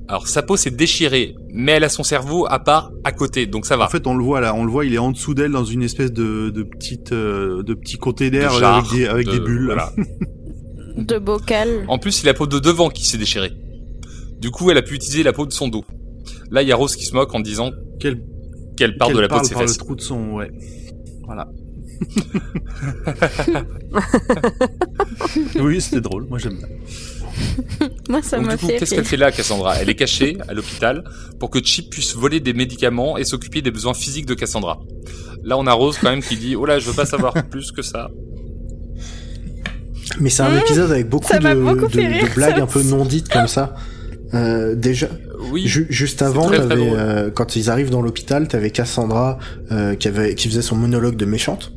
Alors 0.08 0.28
sa 0.28 0.42
peau 0.42 0.58
s'est 0.58 0.72
déchirée, 0.72 1.36
mais 1.54 1.74
elle 1.74 1.84
a 1.84 1.90
son 1.90 2.04
cerveau 2.04 2.48
à 2.50 2.58
part 2.60 2.92
à 3.04 3.12
côté, 3.12 3.46
donc 3.46 3.66
ça 3.68 3.78
va. 3.78 3.86
En 3.86 3.90
fait, 3.90 4.08
on 4.08 4.16
le 4.16 4.24
voit 4.24 4.42
là, 4.42 4.56
on 4.56 4.66
le 4.66 4.72
voit, 4.72 4.84
il 4.86 4.94
est 4.96 4.98
en 4.98 5.12
dessous 5.12 5.36
d'elle 5.36 5.52
dans 5.52 5.64
une 5.66 5.84
espèce 5.84 6.12
de, 6.12 6.50
de 6.50 6.64
petite, 6.64 7.12
euh, 7.12 7.62
de 7.62 7.74
petit 7.76 7.98
container 7.98 8.50
De 8.60 8.64
avec 8.64 8.92
des, 8.92 9.06
avec 9.06 9.28
de- 9.28 9.32
des 9.34 9.40
bulles. 9.40 9.66
voilà. 9.66 9.92
De 10.98 11.18
bocal. 11.18 11.86
En 11.88 11.98
plus, 11.98 12.12
c'est 12.12 12.26
la 12.26 12.34
peau 12.34 12.46
de 12.46 12.60
devant 12.60 12.90
qui 12.90 13.06
s'est 13.08 13.18
déchirée. 13.20 13.52
Du 14.42 14.52
coup, 14.52 14.70
elle 14.70 14.78
a 14.78 14.82
pu 14.82 14.96
utiliser 14.96 15.24
la 15.24 15.32
peau 15.32 15.46
de 15.46 15.54
son 15.54 15.70
dos. 15.70 15.86
Là, 16.52 16.62
il 16.62 16.68
y 16.68 16.72
a 16.74 16.76
Rose 16.76 16.96
qui 16.98 17.06
se 17.06 17.14
moque 17.14 17.34
en 17.34 17.40
disant 17.40 17.72
Quelle, 18.02 18.22
qu'elle 18.76 18.98
part 18.98 19.10
de 19.12 19.20
la 19.20 19.30
peau 19.30 19.40
de 19.40 19.46
ses 19.46 19.54
par 19.54 19.62
fesses. 19.62 19.78
le 19.78 19.86
trou 19.86 19.96
de 19.96 20.02
son, 20.02 20.32
ouais. 20.34 20.52
Voilà. 21.26 21.48
oui, 25.60 25.82
c'était 25.82 26.02
drôle. 26.02 26.26
Moi, 26.30 26.40
j'aime 26.40 26.58
bien. 26.58 26.68
Moi, 28.10 28.22
ça 28.22 28.40
m'a 28.40 28.58
fait 28.58 28.78
qu'est-ce 28.78 28.96
qu'elle 28.96 29.06
fait 29.06 29.18
là, 29.18 29.32
Cassandra? 29.32 29.78
Elle 29.78 29.90
est 29.90 29.96
cachée 29.96 30.38
à 30.48 30.54
l'hôpital 30.54 31.04
pour 31.40 31.50
que 31.50 31.64
Chip 31.64 31.90
puisse 31.90 32.16
voler 32.16 32.40
des 32.40 32.54
médicaments 32.54 33.18
et 33.18 33.24
s'occuper 33.24 33.62
des 33.62 33.72
besoins 33.72 33.94
physiques 33.94 34.26
de 34.26 34.34
Cassandra. 34.34 34.80
Là, 35.44 35.58
on 35.58 35.68
a 35.68 35.74
Rose 35.74 35.98
quand 36.02 36.10
même 36.10 36.22
qui 36.22 36.38
dit 36.38 36.56
"Oh 36.56 36.66
là, 36.66 36.80
je 36.80 36.88
veux 36.88 36.96
pas 36.96 37.06
savoir 37.06 37.34
plus 37.50 37.72
que 37.72 37.82
ça." 37.82 38.10
Mais 40.20 40.30
c'est 40.30 40.44
un 40.44 40.50
Mmh, 40.50 40.60
épisode 40.60 40.92
avec 40.92 41.08
beaucoup 41.08 41.32
de, 41.32 41.54
beaucoup 41.54 42.36
blagues 42.36 42.60
un 42.60 42.66
peu 42.66 42.84
non 42.84 43.06
dites 43.06 43.30
comme 43.30 43.48
ça. 43.48 43.76
Euh, 44.34 44.76
déjà, 44.76 45.08
Oui. 45.52 45.68
ju- 45.68 45.88
juste 45.90 46.22
avant, 46.22 46.46
très, 46.48 46.60
très 46.66 46.76
euh, 46.78 47.30
quand 47.34 47.56
ils 47.56 47.70
arrivent 47.70 47.90
dans 47.90 48.02
l'hôpital, 48.02 48.48
t'avais 48.48 48.70
Cassandra 48.72 49.40
euh, 49.72 49.96
qui, 49.96 50.08
avait, 50.08 50.36
qui 50.36 50.48
faisait 50.48 50.62
son 50.62 50.76
monologue 50.76 51.16
de 51.16 51.26
méchante. 51.26 51.72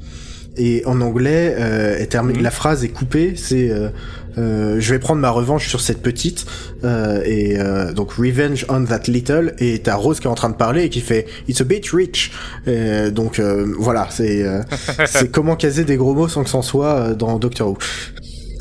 Et 0.59 0.83
en 0.85 1.01
anglais, 1.01 1.55
euh, 1.59 1.97
elle 1.99 2.09
termine- 2.09 2.37
Mhm. 2.37 2.43
la 2.43 2.51
phrase 2.51 2.85
est 2.85 2.89
coupée. 2.91 3.33
C'est 3.37 3.71
euh, 3.71 3.89
je 4.81 4.91
vais 4.93 4.99
prendre 4.99 5.21
ma 5.21 5.31
revanche 5.31 5.67
sur 5.69 5.81
cette 5.81 6.03
petite. 6.03 6.45
Euh, 6.85 7.23
et 7.25 7.59
euh, 7.59 7.93
donc 7.95 8.13
revenge 8.13 8.67
on 8.69 8.85
that 8.85 9.03
little. 9.09 9.55
Et 9.59 9.79
t'as 9.79 9.95
Rose 9.95 10.21
qui 10.21 10.27
est 10.27 10.31
en 10.31 10.35
train 10.35 10.51
de 10.51 10.55
parler 10.57 10.85
et 10.85 10.89
qui 10.91 11.01
fait 11.01 11.25
it's 11.49 11.61
a 11.63 11.65
bit 11.65 11.87
rich. 11.91 12.33
Et 12.67 13.11
donc 13.11 13.39
euh, 13.39 13.67
voilà, 13.79 14.09
c'est 14.11 14.43
euh, 14.45 14.61
c'est 15.07 15.31
comment 15.31 15.57
caser 15.57 15.85
des 15.85 15.97
gros 15.97 16.15
mots 16.15 16.29
sans 16.29 16.45
que 16.45 16.51
c'en 16.51 16.61
soit 16.63 17.15
dans 17.15 17.39
Doctor 17.39 17.71
Who. 17.71 17.79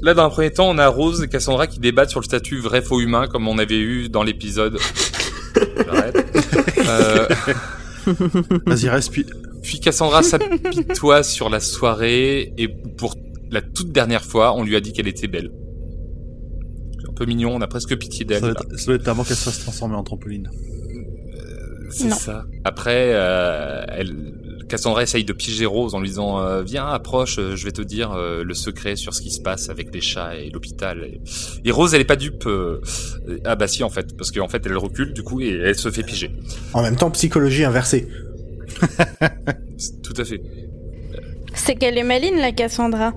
Là, 0.01 0.13
dans 0.13 0.23
un 0.25 0.29
premier 0.29 0.51
temps, 0.51 0.69
on 0.69 0.77
a 0.77 0.87
Rose 0.87 1.21
et 1.23 1.27
Cassandra 1.27 1.67
qui 1.67 1.79
débattent 1.79 2.09
sur 2.09 2.19
le 2.19 2.25
statut 2.25 2.59
vrai 2.59 2.81
faux 2.81 2.99
humain, 3.01 3.27
comme 3.27 3.47
on 3.47 3.57
avait 3.59 3.79
eu 3.79 4.09
dans 4.09 4.23
l'épisode. 4.23 4.77
J'arrête. 5.85 6.25
Euh, 6.87 7.27
Vas-y, 8.65 8.89
respire. 8.89 9.25
puis 9.61 9.79
Cassandra 9.79 10.23
s'apitoie 10.23 11.21
sur 11.23 11.49
la 11.49 11.59
soirée 11.59 12.53
et 12.57 12.67
pour 12.67 13.15
la 13.51 13.61
toute 13.61 13.91
dernière 13.91 14.23
fois, 14.25 14.55
on 14.55 14.63
lui 14.63 14.75
a 14.75 14.79
dit 14.81 14.91
qu'elle 14.93 15.07
était 15.07 15.27
belle. 15.27 15.51
Un 17.07 17.13
peu 17.13 17.25
mignon, 17.25 17.53
on 17.55 17.61
a 17.61 17.67
presque 17.67 17.95
pitié 17.97 18.25
d'elle. 18.25 18.41
doit, 18.41 18.51
être, 18.51 18.65
ça 18.79 18.85
doit 18.87 18.95
être 18.95 19.07
avant 19.07 19.23
qu'elle 19.23 19.35
se 19.37 19.43
fasse 19.43 19.59
transformer 19.59 19.95
en 19.95 20.03
trampoline. 20.03 20.49
C'est 21.91 22.07
Non. 22.07 22.15
ça. 22.15 22.45
Après, 22.63 23.11
euh, 23.13 23.83
elle, 23.89 24.33
Cassandra 24.71 25.03
essaye 25.03 25.25
de 25.25 25.33
piéger 25.33 25.65
Rose 25.65 25.93
en 25.95 25.99
lui 25.99 26.07
disant 26.07 26.39
euh, 26.39 26.63
Viens, 26.63 26.87
approche, 26.87 27.37
euh, 27.39 27.57
je 27.57 27.65
vais 27.65 27.73
te 27.73 27.81
dire 27.81 28.13
euh, 28.13 28.43
le 28.45 28.53
secret 28.53 28.95
sur 28.95 29.13
ce 29.13 29.21
qui 29.21 29.29
se 29.29 29.41
passe 29.41 29.69
avec 29.69 29.93
les 29.93 29.99
chats 29.99 30.35
et 30.37 30.49
l'hôpital. 30.49 31.03
Et, 31.03 31.19
et 31.65 31.71
Rose, 31.71 31.93
elle 31.93 31.99
est 31.99 32.05
pas 32.05 32.15
dupe. 32.15 32.45
euh, 32.47 32.79
ah 33.43 33.55
bah 33.57 33.67
si, 33.67 33.83
en 33.83 33.89
fait, 33.89 34.15
parce 34.15 34.31
qu'en 34.31 34.47
fait, 34.47 34.65
elle 34.65 34.77
recule 34.77 35.11
du 35.13 35.23
coup 35.23 35.41
et 35.41 35.49
elle 35.49 35.75
se 35.77 35.91
fait 35.91 36.03
piéger. 36.03 36.31
En 36.73 36.81
même 36.81 36.95
temps, 36.95 37.11
psychologie 37.11 37.65
inversée. 37.65 38.07
Tout 40.03 40.13
à 40.17 40.23
fait. 40.23 40.41
C'est 41.53 41.75
qu'elle 41.75 41.97
est 41.97 42.03
maline, 42.03 42.37
la 42.37 42.53
Cassandra. 42.53 43.13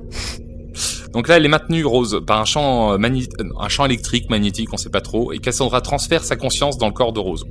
Donc 1.13 1.29
là, 1.29 1.37
elle 1.37 1.45
est 1.45 1.49
maintenue, 1.49 1.85
Rose, 1.85 2.21
par 2.27 2.41
un 2.41 2.45
champ, 2.45 2.99
magné- 2.99 3.29
un 3.61 3.69
champ 3.69 3.85
électrique, 3.87 4.29
magnétique, 4.29 4.71
on 4.73 4.77
sait 4.77 4.91
pas 4.91 5.01
trop, 5.01 5.33
et 5.33 5.39
Cassandra 5.39 5.81
transfère 5.81 6.25
sa 6.25 6.35
conscience 6.35 6.79
dans 6.79 6.89
le 6.89 6.93
corps 6.93 7.13
de 7.13 7.21
Rose. 7.21 7.45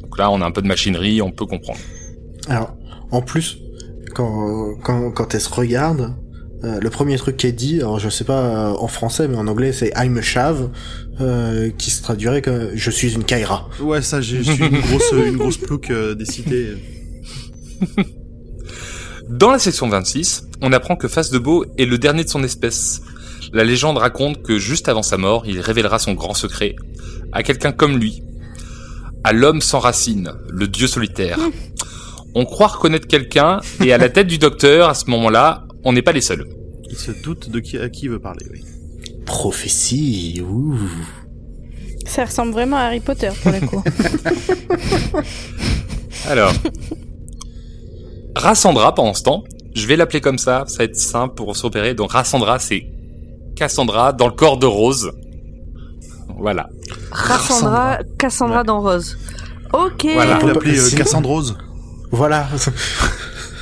Donc 0.00 0.16
là, 0.18 0.30
on 0.30 0.40
a 0.40 0.46
un 0.46 0.52
peu 0.52 0.62
de 0.62 0.68
machinerie, 0.68 1.20
on 1.20 1.32
peut 1.32 1.46
comprendre. 1.46 1.80
Alors, 2.48 2.76
en 3.12 3.22
plus, 3.22 3.58
quand, 4.14 4.74
quand, 4.82 5.10
quand 5.12 5.34
elle 5.34 5.40
se 5.40 5.50
regarde, 5.50 6.14
euh, 6.64 6.80
le 6.80 6.90
premier 6.90 7.16
truc 7.16 7.36
qu'elle 7.36 7.54
dit, 7.54 7.80
alors 7.80 7.98
je 7.98 8.08
sais 8.08 8.24
pas 8.24 8.40
euh, 8.40 8.74
en 8.78 8.88
français, 8.88 9.28
mais 9.28 9.36
en 9.36 9.46
anglais 9.48 9.72
c'est 9.72 9.92
I'm 9.96 10.16
a 10.16 10.22
chav, 10.22 10.70
euh, 11.20 11.70
qui 11.76 11.90
se 11.90 12.02
traduirait 12.02 12.40
que 12.40 12.70
je 12.74 12.90
suis 12.90 13.12
une 13.14 13.24
Kaira. 13.24 13.68
Ouais, 13.80 14.00
ça, 14.00 14.20
je 14.20 14.38
suis 14.42 14.64
une 14.64 14.80
grosse, 14.80 15.12
une 15.26 15.36
grosse 15.36 15.58
plouque 15.58 15.90
euh, 15.90 16.14
des 16.14 16.24
cités. 16.24 16.68
Dans 19.28 19.50
la 19.50 19.58
section 19.58 19.88
26, 19.88 20.48
on 20.60 20.72
apprend 20.72 20.96
que 20.96 21.08
Face 21.08 21.30
de 21.30 21.38
Beau 21.38 21.64
est 21.78 21.84
le 21.84 21.98
dernier 21.98 22.24
de 22.24 22.28
son 22.28 22.42
espèce. 22.42 23.02
La 23.52 23.64
légende 23.64 23.98
raconte 23.98 24.42
que 24.42 24.58
juste 24.58 24.88
avant 24.88 25.02
sa 25.02 25.16
mort, 25.16 25.44
il 25.46 25.60
révélera 25.60 25.98
son 25.98 26.14
grand 26.14 26.34
secret 26.34 26.76
à 27.32 27.42
quelqu'un 27.42 27.72
comme 27.72 27.98
lui, 27.98 28.22
à 29.24 29.32
l'homme 29.32 29.60
sans 29.60 29.80
racine, 29.80 30.32
le 30.50 30.68
dieu 30.68 30.86
solitaire. 30.86 31.38
On 32.34 32.44
croit 32.44 32.68
reconnaître 32.68 33.06
quelqu'un, 33.06 33.60
et 33.84 33.92
à 33.92 33.98
la 33.98 34.08
tête 34.08 34.26
du 34.26 34.38
docteur, 34.38 34.88
à 34.88 34.94
ce 34.94 35.10
moment-là, 35.10 35.64
on 35.84 35.92
n'est 35.92 36.02
pas 36.02 36.12
les 36.12 36.20
seuls. 36.20 36.46
Il 36.90 36.96
se 36.96 37.10
doute 37.10 37.50
de 37.50 37.60
qui, 37.60 37.76
à 37.78 37.88
qui 37.88 38.06
il 38.06 38.10
veut 38.10 38.18
parler, 38.20 38.46
oui. 38.52 38.64
Prophétie, 39.26 40.42
ouh. 40.46 40.78
Ça 42.06 42.24
ressemble 42.24 42.52
vraiment 42.52 42.76
à 42.76 42.82
Harry 42.82 43.00
Potter, 43.00 43.30
pour 43.42 43.52
le 43.52 43.60
coup. 43.60 43.82
Alors, 46.28 46.52
Rassandra, 48.36 48.94
pendant 48.94 49.14
ce 49.14 49.22
temps, 49.22 49.44
je 49.74 49.86
vais 49.86 49.96
l'appeler 49.96 50.20
comme 50.20 50.38
ça, 50.38 50.64
ça 50.66 50.78
va 50.78 50.84
être 50.84 50.96
simple 50.96 51.34
pour 51.34 51.54
se 51.56 51.64
repérer. 51.64 51.94
Donc 51.94 52.12
Rassandra, 52.12 52.58
c'est 52.58 52.86
Cassandra 53.56 54.12
dans 54.12 54.26
le 54.26 54.32
corps 54.34 54.58
de 54.58 54.66
Rose. 54.66 55.12
Voilà. 56.38 56.68
Cassandra, 57.10 57.98
Cassandra 58.18 58.58
Ouais. 58.58 58.64
dans 58.64 58.80
Rose. 58.80 59.18
Ok. 59.72 60.06
Voilà. 60.14 60.36
On 60.36 60.40
peut 60.40 60.48
l'appeler 60.48 60.78
euh, 60.78 60.96
Cassandrose. 60.96 61.56
Voilà. 62.12 62.46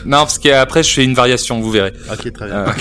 Non, 0.06 0.18
parce 0.18 0.38
qu'après, 0.38 0.82
je 0.82 0.92
fais 0.94 1.04
une 1.04 1.14
variation, 1.14 1.60
vous 1.60 1.70
verrez. 1.70 1.92
Ok, 2.10 2.32
très 2.32 2.46
bien. 2.46 2.64
Euh, 2.64 2.72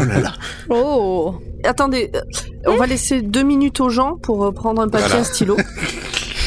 oh 0.00 0.04
là 0.04 0.20
là. 0.20 0.32
Oh 0.68 1.34
Attendez, 1.64 2.10
euh, 2.14 2.20
on 2.66 2.76
va 2.76 2.86
laisser 2.86 3.22
deux 3.22 3.42
minutes 3.42 3.80
aux 3.80 3.88
gens 3.88 4.16
pour 4.16 4.44
euh, 4.44 4.52
prendre 4.52 4.82
un 4.82 4.88
papier, 4.88 5.06
Voilà. 5.08 5.20
un 5.20 5.24
stylo. 5.24 5.56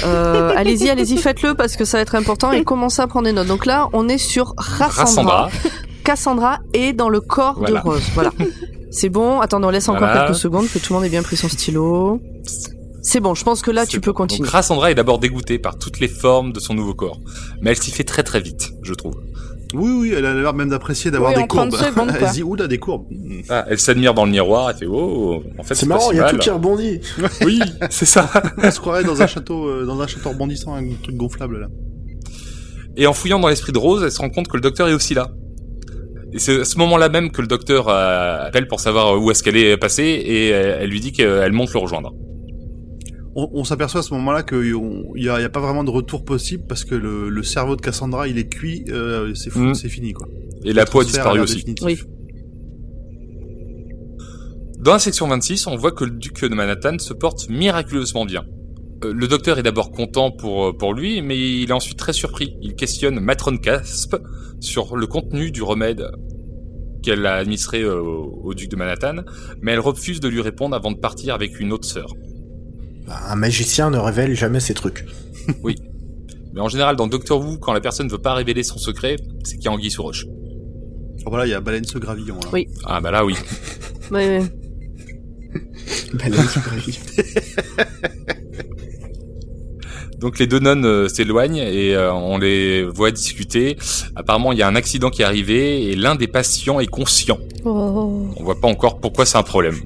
Euh, 0.05 0.53
allez-y, 0.55 0.89
allez-y, 0.89 1.17
faites-le 1.17 1.55
parce 1.55 1.75
que 1.75 1.83
ça 1.85 1.97
va 1.97 2.01
être 2.01 2.15
important 2.15 2.51
et 2.51 2.63
commencez 2.63 3.01
à 3.01 3.07
prendre 3.07 3.25
des 3.25 3.33
notes. 3.33 3.47
Donc 3.47 3.65
là, 3.65 3.87
on 3.93 4.07
est 4.07 4.17
sur 4.17 4.53
Rassandra. 4.57 5.03
Rassandra. 5.03 5.49
Cassandra 6.03 6.59
est 6.73 6.93
dans 6.93 7.09
le 7.09 7.19
corps 7.21 7.55
Voilà. 7.57 7.79
de 7.81 7.85
Rose. 7.85 8.01
Voilà. 8.13 8.31
C'est 8.91 9.09
bon. 9.09 9.39
Attendez, 9.41 9.65
on 9.67 9.69
laisse 9.69 9.89
encore 9.89 10.07
Voilà. 10.07 10.25
quelques 10.27 10.37
secondes 10.39 10.67
que 10.69 10.79
tout 10.79 10.93
le 10.93 10.95
monde 10.99 11.05
ait 11.05 11.09
bien 11.09 11.21
pris 11.23 11.37
son 11.37 11.49
stylo. 11.49 12.21
C'est 13.09 13.21
bon, 13.21 13.33
je 13.33 13.43
pense 13.43 13.63
que 13.63 13.71
là, 13.71 13.87
tu 13.87 13.99
peux 14.01 14.11
bon. 14.11 14.17
continuer. 14.17 14.45
Donc 14.45 14.51
Rassandra 14.51 14.91
est 14.91 14.95
d'abord 14.95 15.17
dégoûtée 15.17 15.57
par 15.57 15.79
toutes 15.79 15.99
les 15.99 16.07
formes 16.07 16.53
de 16.53 16.59
son 16.59 16.75
nouveau 16.75 16.93
corps. 16.93 17.19
Mais 17.59 17.71
elle 17.71 17.77
s'y 17.77 17.89
fait 17.89 18.03
très 18.03 18.21
très 18.21 18.39
vite, 18.39 18.69
je 18.83 18.93
trouve. 18.93 19.15
Oui, 19.73 19.91
oui, 19.91 20.13
elle 20.15 20.27
a 20.27 20.35
l'air 20.35 20.53
même 20.53 20.69
d'apprécier 20.69 21.09
d'avoir 21.09 21.31
Oui, 21.31 21.37
des 21.37 21.41
en 21.41 21.47
30 21.47 21.71
courbes. 21.71 21.83
secondes, 21.83 22.11
elle 22.21 22.29
dit, 22.29 22.43
oula, 22.43 22.67
des 22.67 22.77
courbes. 22.77 23.07
Ah, 23.49 23.65
elle 23.67 23.79
s'admire 23.79 24.13
dans 24.13 24.25
le 24.25 24.31
miroir, 24.31 24.69
elle 24.69 24.75
fait 24.75 24.85
oh, 24.85 25.41
en 25.57 25.63
fait 25.63 25.73
C'est 25.73 25.87
marrant, 25.87 26.09
si 26.09 26.13
il 26.13 26.17
y 26.17 26.19
a 26.19 26.25
mal. 26.25 26.33
tout 26.33 26.37
qui 26.37 26.51
rebondit. 26.51 27.01
Oui, 27.43 27.59
c'est 27.89 28.05
ça. 28.05 28.29
On 28.63 28.69
se 28.69 28.79
croirait 28.79 29.03
dans 29.03 29.19
un 29.19 29.27
château, 29.27 29.65
euh, 29.67 29.85
dans 29.87 29.99
un 29.99 30.05
château 30.05 30.29
rebondissant, 30.29 30.75
un 30.75 30.83
truc 31.01 31.15
gonflable, 31.15 31.61
là. 31.61 31.67
Et 32.95 33.07
en 33.07 33.13
fouillant 33.13 33.39
dans 33.39 33.47
l'esprit 33.47 33.71
de 33.71 33.79
Rose, 33.79 34.03
elle 34.03 34.11
se 34.11 34.19
rend 34.19 34.29
compte 34.29 34.49
que 34.49 34.55
le 34.57 34.61
docteur 34.61 34.87
est 34.87 34.93
aussi 34.93 35.15
là. 35.15 35.31
Et 36.31 36.37
c'est 36.37 36.61
à 36.61 36.65
ce 36.65 36.77
moment-là 36.77 37.09
même 37.09 37.31
que 37.31 37.41
le 37.41 37.47
docteur 37.47 37.87
euh, 37.89 38.45
appelle 38.45 38.67
pour 38.67 38.79
savoir 38.79 39.19
où 39.19 39.31
est-ce 39.31 39.41
qu'elle 39.41 39.57
est 39.57 39.77
passée 39.77 40.21
et 40.23 40.53
euh, 40.53 40.77
elle 40.81 40.91
lui 40.91 40.99
dit 40.99 41.11
qu'elle 41.11 41.53
monte 41.53 41.73
le 41.73 41.79
rejoindre. 41.79 42.13
On, 43.41 43.49
on 43.53 43.63
s'aperçoit 43.63 43.99
à 44.01 44.03
ce 44.03 44.13
moment-là 44.15 44.43
qu'il 44.43 44.75
n'y 45.15 45.29
a, 45.29 45.39
y 45.39 45.43
a 45.43 45.49
pas 45.49 45.59
vraiment 45.61 45.83
de 45.85 45.89
retour 45.91 46.25
possible 46.25 46.63
parce 46.67 46.83
que 46.83 46.95
le, 46.95 47.29
le 47.29 47.43
cerveau 47.43 47.75
de 47.75 47.81
Cassandra, 47.81 48.27
il 48.27 48.37
est 48.37 48.49
cuit, 48.49 48.83
euh, 48.89 49.33
c'est 49.35 49.55
Mhm. 49.55 49.73
c'est 49.75 49.87
fini, 49.89 50.11
quoi. 50.13 50.27
Et 50.65 50.73
la 50.73 50.85
peau 50.85 50.99
a 51.01 51.03
disparu 51.05 51.39
aussi. 51.39 51.63
Oui. 51.83 51.97
Dans 54.79 54.93
la 54.93 54.99
section 54.99 55.27
26, 55.27 55.67
on 55.67 55.75
voit 55.75 55.91
que 55.91 56.05
le 56.05 56.11
duc 56.11 56.41
de 56.41 56.55
Manhattan 56.55 56.97
se 56.99 57.13
porte 57.13 57.49
miraculeusement 57.49 58.25
bien. 58.25 58.43
Euh, 59.03 59.13
le 59.13 59.27
docteur 59.27 59.59
est 59.59 59.63
d'abord 59.63 59.91
content 59.91 60.31
pour, 60.31 60.67
euh, 60.67 60.73
pour 60.77 60.93
lui, 60.93 61.21
mais 61.21 61.37
il 61.37 61.69
est 61.69 61.73
ensuite 61.73 61.97
très 61.97 62.13
surpris. 62.13 62.55
Il 62.61 62.75
questionne 62.75 63.19
Matron 63.19 63.57
Casp 63.57 64.15
sur 64.59 64.95
le 64.95 65.05
contenu 65.07 65.51
du 65.51 65.63
remède 65.63 66.09
qu'elle 67.03 67.25
a 67.25 67.35
administré 67.35 67.81
euh, 67.81 68.01
au 68.01 68.53
duc 68.53 68.69
de 68.69 68.75
Manhattan, 68.75 69.23
mais 69.61 69.71
elle 69.73 69.79
refuse 69.79 70.19
de 70.19 70.27
lui 70.27 70.41
répondre 70.41 70.75
avant 70.75 70.91
de 70.91 70.97
partir 70.99 71.33
avec 71.33 71.59
une 71.59 71.71
autre 71.71 71.87
sœur. 71.87 72.13
Un 73.09 73.35
magicien 73.35 73.89
ne 73.89 73.97
révèle 73.97 74.35
jamais 74.35 74.59
ses 74.59 74.73
trucs. 74.73 75.05
Oui. 75.63 75.75
Mais 76.53 76.61
en 76.61 76.67
général, 76.67 76.95
dans 76.95 77.07
Doctor 77.07 77.39
Who, 77.39 77.57
quand 77.57 77.73
la 77.73 77.81
personne 77.81 78.05
ne 78.05 78.11
veut 78.11 78.19
pas 78.19 78.35
révéler 78.35 78.61
son 78.61 78.77
secret, 78.77 79.15
c'est 79.43 79.55
qu'il 79.55 79.65
y 79.65 79.67
a 79.67 79.71
anguille 79.71 79.89
sous 79.89 80.03
roche. 80.03 80.27
Oh, 81.25 81.29
voilà, 81.29 81.47
il 81.47 81.49
y 81.49 81.53
a 81.53 81.59
baleine 81.59 81.85
ce 81.85 81.97
gravillon. 81.97 82.35
Là. 82.35 82.49
Oui. 82.53 82.67
Ah 82.85 83.01
bah 83.01 83.11
là, 83.11 83.25
oui. 83.25 83.35
Baleine 84.11 84.47
sous 86.47 86.59
gravillon. 86.59 86.99
Donc 90.19 90.37
les 90.37 90.47
deux 90.47 90.59
nonnes 90.59 90.85
euh, 90.85 91.07
s'éloignent 91.07 91.63
et 91.63 91.95
euh, 91.95 92.13
on 92.13 92.37
les 92.37 92.83
voit 92.83 93.11
discuter. 93.11 93.77
Apparemment, 94.15 94.51
il 94.51 94.59
y 94.59 94.61
a 94.61 94.67
un 94.67 94.75
accident 94.75 95.09
qui 95.09 95.21
est 95.21 95.25
arrivé 95.25 95.89
et 95.89 95.95
l'un 95.95 96.15
des 96.15 96.27
patients 96.27 96.79
est 96.79 96.87
conscient. 96.87 97.37
Oh. 97.63 98.27
On 98.35 98.43
voit 98.43 98.59
pas 98.59 98.67
encore 98.67 98.99
pourquoi 98.99 99.25
c'est 99.25 99.37
un 99.37 99.43
problème. 99.43 99.77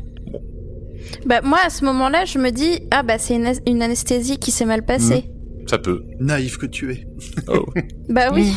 Bah 1.25 1.41
moi 1.43 1.59
à 1.65 1.69
ce 1.69 1.85
moment-là, 1.85 2.25
je 2.25 2.37
me 2.39 2.51
dis 2.51 2.81
ah 2.91 3.03
bah 3.03 3.17
c'est 3.17 3.35
une, 3.35 3.51
une 3.67 3.81
anesthésie 3.81 4.37
qui 4.37 4.51
s'est 4.51 4.65
mal 4.65 4.83
passée. 4.85 5.25
Ça 5.65 5.77
peut. 5.77 6.03
Naïf 6.19 6.57
que 6.57 6.65
tu 6.65 6.91
es. 6.91 7.07
Oh. 7.47 7.65
Bah 8.09 8.31
oui. 8.33 8.51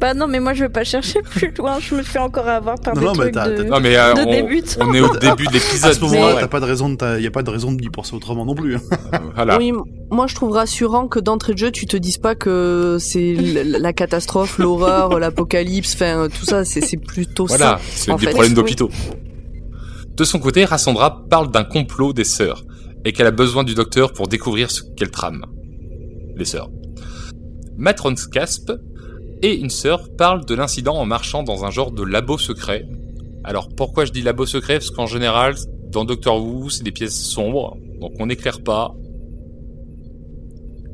bah 0.00 0.14
non 0.14 0.26
mais 0.26 0.40
moi 0.40 0.54
je 0.54 0.64
vais 0.64 0.70
pas 0.70 0.82
chercher 0.82 1.20
plus 1.20 1.52
loin, 1.58 1.76
je 1.78 1.94
me 1.94 2.02
fais 2.02 2.18
encore 2.18 2.48
avoir 2.48 2.80
par 2.80 2.94
Non, 2.96 3.00
des 3.00 3.06
non, 3.06 3.12
trucs 3.12 3.34
de... 3.34 3.62
Non 3.64 3.80
mais 3.80 3.96
euh, 3.96 4.14
De 4.14 4.20
on, 4.22 4.94
est 4.94 5.00
au 5.02 5.14
début 5.18 5.44
de 5.44 5.50
À 5.50 5.52
l'épisode. 5.52 5.92
ce 5.92 6.00
moment-là, 6.00 6.36
t'as 6.40 6.48
pas 6.48 6.58
de 6.60 6.64
raison 6.64 6.88
de, 6.88 6.96
t'as- 6.96 7.18
y 7.20 7.26
a 7.26 7.30
pas 7.30 7.42
de 7.42 7.50
raison 7.50 7.70
d'y 7.70 7.90
penser 7.90 8.14
autrement 8.16 8.46
non 8.46 8.54
plus. 8.54 8.76
hein. 8.76 8.80
Euh, 9.12 9.18
Voilà. 9.36 9.58
Oui, 9.58 9.72
moi 10.10 10.26
je 10.26 10.34
trouve 10.34 10.52
rassurant 10.52 11.06
que 11.06 11.20
d'entrée 11.20 11.52
de 11.52 11.58
jeu 11.58 11.70
tu 11.70 11.84
te 11.84 11.98
dises 11.98 12.16
pas 12.16 12.34
que 12.34 12.96
c'est 12.98 13.34
la 13.64 13.92
catastrophe, 13.92 14.56
l'horreur, 14.58 15.18
l'apocalypse, 15.20 15.94
enfin 15.94 16.28
tout 16.28 16.46
ça, 16.46 16.64
c'est 16.64 16.80
c'est 16.80 16.96
plutôt 16.96 17.44
Voilà, 17.46 17.76
ça. 17.76 17.80
c'est 17.94 18.10
en 18.10 18.16
des 18.16 18.24
fait. 18.26 18.30
problèmes 18.32 18.54
Oui. 18.56 18.88
De 20.16 20.24
son 20.24 20.38
côté, 20.38 20.64
Rassandra 20.64 21.24
parle 21.28 21.50
d'un 21.50 21.64
complot 21.64 22.12
des 22.12 22.24
sœurs 22.24 22.64
et 23.04 23.12
qu'elle 23.12 23.26
a 23.26 23.32
besoin 23.32 23.64
du 23.64 23.74
docteur 23.74 24.12
pour 24.12 24.28
découvrir 24.28 24.70
ce 24.70 24.82
qu'elles 24.96 25.10
trament. 25.10 25.46
Les 26.36 26.44
sœurs. 26.44 26.70
Matron 27.76 28.14
Casp 28.30 28.72
et 29.42 29.56
une 29.56 29.70
sœur 29.70 30.14
parlent 30.16 30.44
de 30.44 30.54
l'incident 30.54 30.96
en 30.96 31.06
marchant 31.06 31.42
dans 31.42 31.64
un 31.64 31.70
genre 31.70 31.90
de 31.90 32.02
labo 32.02 32.38
secret. 32.38 32.86
Alors 33.42 33.68
pourquoi 33.68 34.04
je 34.04 34.12
dis 34.12 34.22
labo 34.22 34.46
secret? 34.46 34.74
Parce 34.74 34.90
qu'en 34.90 35.06
général, 35.06 35.54
dans 35.90 36.04
Doctor 36.04 36.42
Who, 36.42 36.70
c'est 36.70 36.84
des 36.84 36.92
pièces 36.92 37.20
sombres, 37.20 37.76
donc 38.00 38.12
on 38.20 38.26
n'éclaire 38.26 38.62
pas. 38.62 38.94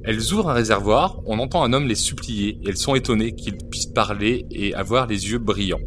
Elles 0.04 0.32
ouvrent 0.32 0.48
un 0.48 0.54
réservoir, 0.54 1.20
on 1.26 1.38
entend 1.38 1.62
un 1.62 1.72
homme 1.72 1.86
les 1.86 1.94
supplier, 1.94 2.58
et 2.62 2.68
elles 2.68 2.78
sont 2.78 2.94
étonnées 2.94 3.32
qu'ils 3.34 3.58
puissent 3.58 3.86
parler 3.86 4.46
et 4.50 4.74
avoir 4.74 5.06
les 5.06 5.30
yeux 5.30 5.38
brillants. 5.38 5.80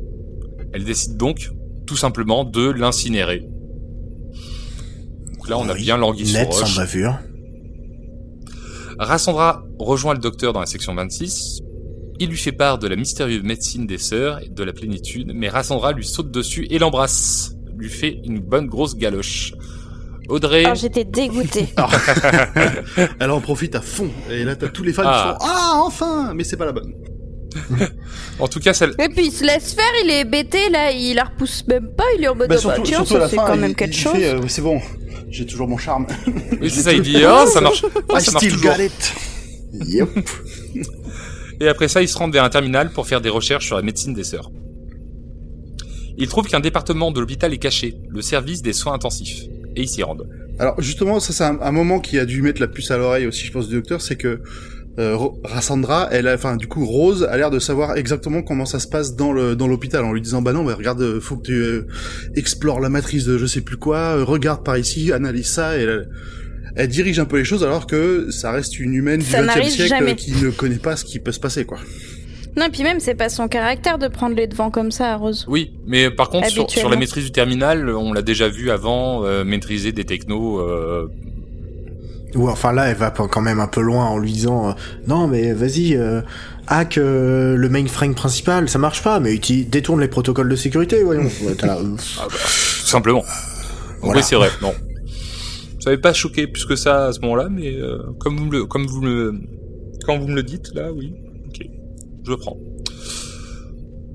Elles 0.74 0.84
décident 0.84 1.18
donc, 1.18 1.50
tout 1.92 1.98
simplement, 1.98 2.46
de 2.46 2.70
l'incinérer. 2.70 3.40
Donc 5.36 5.50
là, 5.50 5.58
on 5.58 5.68
a 5.68 5.74
bien 5.74 5.98
l'anguille 5.98 6.32
Net 6.32 6.54
sans 6.54 6.74
bavure. 6.78 7.20
Rassandra 8.98 9.66
rejoint 9.78 10.14
le 10.14 10.22
docteur 10.22 10.54
dans 10.54 10.62
la 10.62 10.68
section 10.68 10.96
26. 10.96 11.60
Il 12.22 12.30
lui 12.30 12.38
fait 12.38 12.54
part 12.54 12.80
de 12.80 12.88
la 12.88 12.96
mystérieuse 12.96 13.44
médecine 13.44 13.86
des 13.88 13.98
sœurs 13.98 14.40
et 14.42 14.48
de 14.48 14.64
la 14.64 14.72
plénitude, 14.72 15.34
mais 15.36 15.50
Rassandra 15.50 15.92
lui 15.92 16.06
saute 16.06 16.32
dessus 16.32 16.66
et 16.70 16.80
l'embrasse. 16.80 17.56
Lui 17.78 17.90
fait 17.90 18.22
une 18.24 18.40
bonne 18.40 18.68
grosse 18.68 18.96
galoche. 18.96 19.52
Audrey, 20.30 20.64
Alors 20.64 20.76
j'étais 20.76 21.04
dégoûtée. 21.04 21.68
Elle 23.20 23.32
en 23.32 23.42
profite 23.42 23.76
à 23.76 23.82
fond. 23.82 24.10
Et 24.30 24.46
là, 24.46 24.56
t'as 24.56 24.70
tous 24.70 24.84
les 24.84 24.94
fans 24.94 25.04
Ah. 25.06 25.36
qui 25.38 25.46
font 25.46 25.52
Ah, 25.52 25.82
enfin 25.84 26.34
Mais 26.36 26.46
c'est 26.46 26.56
pas 26.56 26.68
la 26.68 26.72
bonne. 26.72 26.94
en 28.40 28.48
tout 28.48 28.60
cas, 28.60 28.74
celle... 28.74 28.92
Et 29.00 29.10
puis 29.10 29.26
il 29.28 29.32
se 29.32 29.44
laisse 29.44 29.74
faire, 29.74 29.92
il 30.04 30.10
est 30.12 30.26
bêté 30.26 30.70
là, 30.70 30.92
il 30.92 31.16
la 31.16 31.26
repousse 31.26 31.66
même 31.68 31.90
pas, 31.96 32.06
il 32.18 32.24
est 32.24 32.28
en 32.28 32.36
mode 32.36 32.50
Bah, 32.50 32.56
ah 32.58 32.68
bah, 32.68 32.76
surtout, 32.76 32.86
surtout 32.86 33.14
ça 33.14 33.20
la 33.20 33.30
c'est 33.30 33.36
fin, 33.36 33.46
quand 33.46 33.56
il- 33.56 33.60
même 33.62 33.72
il 33.72 33.76
quelque 33.76 33.94
fait, 33.96 34.02
chose. 34.02 34.14
euh, 34.18 34.42
c'est 34.48 34.62
bon, 34.62 34.80
j'ai 35.30 35.46
toujours 35.46 35.68
mon 35.68 35.78
charme. 35.78 36.08
Oui, 36.62 36.70
c'est 36.70 36.82
ça, 36.84 36.94
il 36.94 37.02
dit, 37.02 37.18
oh, 37.26 37.46
ça 37.48 37.62
marche, 37.62 37.84
oh, 37.86 38.18
I 38.18 38.22
ça 38.22 38.32
marche 38.32 38.48
toujours. 38.48 38.76
got 38.76 38.82
it. 38.84 39.14
Yep. 39.74 40.10
Et 41.62 41.68
après 41.68 41.88
ça, 41.88 42.02
ils 42.02 42.08
se 42.10 42.18
rendent 42.18 42.34
vers 42.34 42.44
un 42.44 42.50
terminal 42.50 42.92
pour 42.92 43.08
faire 43.08 43.22
des 43.22 43.30
recherches 43.30 43.66
sur 43.68 43.76
la 43.76 43.82
médecine 43.84 44.14
des 44.14 44.24
sœurs. 44.24 44.50
Ils 46.18 46.28
trouvent 46.28 46.48
qu'un 46.48 46.60
département 46.60 47.12
de 47.12 47.20
l'hôpital 47.20 47.54
est 47.54 47.58
caché, 47.58 47.96
le 48.10 48.22
service 48.22 48.62
des 48.62 48.74
soins 48.74 48.94
intensifs. 48.94 49.44
Et 49.76 49.84
ils 49.84 49.88
s'y 49.90 50.04
rendent. 50.04 50.28
Alors 50.60 50.80
justement, 50.82 51.20
ça 51.20 51.32
c'est 51.34 51.44
un, 51.46 51.60
un 51.62 51.72
moment 51.72 52.00
qui 52.00 52.20
a 52.20 52.26
dû 52.26 52.42
mettre 52.42 52.60
la 52.62 52.68
puce 52.68 52.92
à 52.92 52.98
l'oreille 52.98 53.26
aussi, 53.26 53.46
je 53.46 53.52
pense, 53.52 53.68
du 53.70 53.76
docteur, 53.76 54.02
c'est 54.02 54.18
que 54.18 54.42
euh, 55.00 55.18
Rassandra, 55.44 56.10
elle 56.12 56.28
a, 56.28 56.34
enfin 56.36 56.58
du 56.58 56.68
coup 56.68 56.86
Rose 56.86 57.24
a 57.24 57.38
l'air 57.38 57.50
de 57.50 57.60
savoir 57.60 57.96
exactement 57.98 58.42
comment 58.42 58.66
ça 58.66 58.80
se 58.80 58.88
passe 58.88 59.16
dans 59.16 59.32
le 59.32 59.56
dans 59.56 59.68
l'hôpital 59.68 60.04
en 60.04 60.12
lui 60.12 60.22
disant 60.22 60.42
bah 60.42 60.52
non, 60.54 60.64
bah 60.66 60.76
regarde, 60.78 61.02
euh, 61.02 61.20
faut 61.22 61.38
que 61.38 61.44
tu 61.44 61.54
euh, 61.54 61.88
explores 62.36 62.80
la 62.82 62.90
matrice 62.90 63.24
de 63.26 63.38
je 63.38 63.46
sais 63.46 63.62
plus 63.62 63.78
quoi, 63.78 63.98
euh, 64.18 64.24
regarde 64.26 64.64
par 64.64 64.78
ici, 64.78 65.12
analyse 65.14 65.48
ça, 65.50 65.78
et 65.78 65.82
elle, 65.84 66.10
elle 66.76 66.88
dirige 66.90 67.20
un 67.20 67.26
peu 67.26 67.38
les 67.38 67.46
choses 67.46 67.64
alors 67.64 67.88
que 67.88 68.32
ça 68.32 68.52
reste 68.52 68.80
une 68.80 68.94
humaine 68.94 69.20
du 69.20 69.26
Ça 69.26 69.40
20 69.42 69.46
n'arrive 69.46 69.70
siècle 69.70 69.90
jamais. 69.90 70.12
euh, 70.12 70.16
qui 70.16 70.32
ne 70.34 70.50
connaît 70.50 70.76
pas 70.76 70.96
ce 70.98 71.06
qui 71.06 71.20
peut 71.20 71.32
se 71.32 71.40
passer 71.40 71.66
quoi. 71.66 71.80
Non, 72.58 72.66
et 72.66 72.70
puis 72.70 72.84
même 72.84 73.00
c'est 73.00 73.16
pas 73.16 73.30
son 73.30 73.48
caractère 73.48 73.98
de 73.98 74.10
prendre 74.10 74.36
les 74.36 74.46
devants 74.46 74.72
comme 74.72 74.92
ça, 74.92 75.16
Rose. 75.16 75.46
Oui, 75.48 75.72
mais 75.88 76.12
par 76.12 76.28
contre, 76.30 76.50
sur, 76.50 76.70
sur 76.70 76.90
la 76.90 76.98
maîtrise 76.98 77.24
du 77.24 77.32
terminal, 77.32 77.90
on 77.90 78.12
l'a 78.12 78.22
déjà 78.22 78.50
vu 78.50 78.72
avant 78.72 79.24
euh, 79.24 79.46
maîtriser 79.46 79.94
des 79.94 80.04
technos. 80.04 80.60
Ou 82.36 82.50
enfin 82.50 82.72
là, 82.72 82.86
elle 82.88 82.96
va 82.98 83.12
quand 83.12 83.42
même 83.42 83.60
un 83.60 83.68
peu 83.68 83.82
loin 83.82 84.06
en 84.06 84.18
lui 84.18 84.32
disant 84.32 84.70
euh, 84.70 84.74
non 85.08 85.28
mais 85.28 85.52
vas-y 85.54 85.96
euh, 85.96 86.22
hack 86.68 86.98
euh, 86.98 87.56
le 87.58 87.68
mainframe 87.70 88.16
principal, 88.16 88.70
ça 88.70 88.80
marche 88.80 89.04
pas, 89.04 89.20
mais 89.20 89.34
utilise, 89.34 89.70
détourne 89.70 90.00
les 90.00 90.08
protocoles 90.08 90.48
de 90.50 90.56
sécurité, 90.56 91.04
voyons. 91.04 91.24
Euh, 91.44 91.56
tout 91.58 91.98
simplement. 92.88 93.24
Voilà. 94.02 94.20
Oui, 94.22 94.26
c'est 94.26 94.36
vrai. 94.36 94.50
Non, 94.62 94.74
ça 95.80 95.90
m'avait 95.90 96.02
pas 96.02 96.14
choqué 96.14 96.48
plus 96.48 96.66
que 96.66 96.76
ça 96.76 97.08
à 97.08 97.14
ce 97.14 97.20
moment-là, 97.22 97.50
mais 97.50 97.74
euh, 97.76 97.98
comme 98.20 98.38
vous 98.38 98.50
le, 98.50 98.66
comme 98.66 98.86
vous 98.88 99.02
le- 99.02 99.34
quand 100.06 100.18
vous 100.18 100.28
me 100.28 100.36
le 100.36 100.44
dites 100.44 100.74
là, 100.74 100.92
oui. 100.94 101.14
Ok, 101.48 101.66
je 102.26 102.34
prends. 102.34 102.58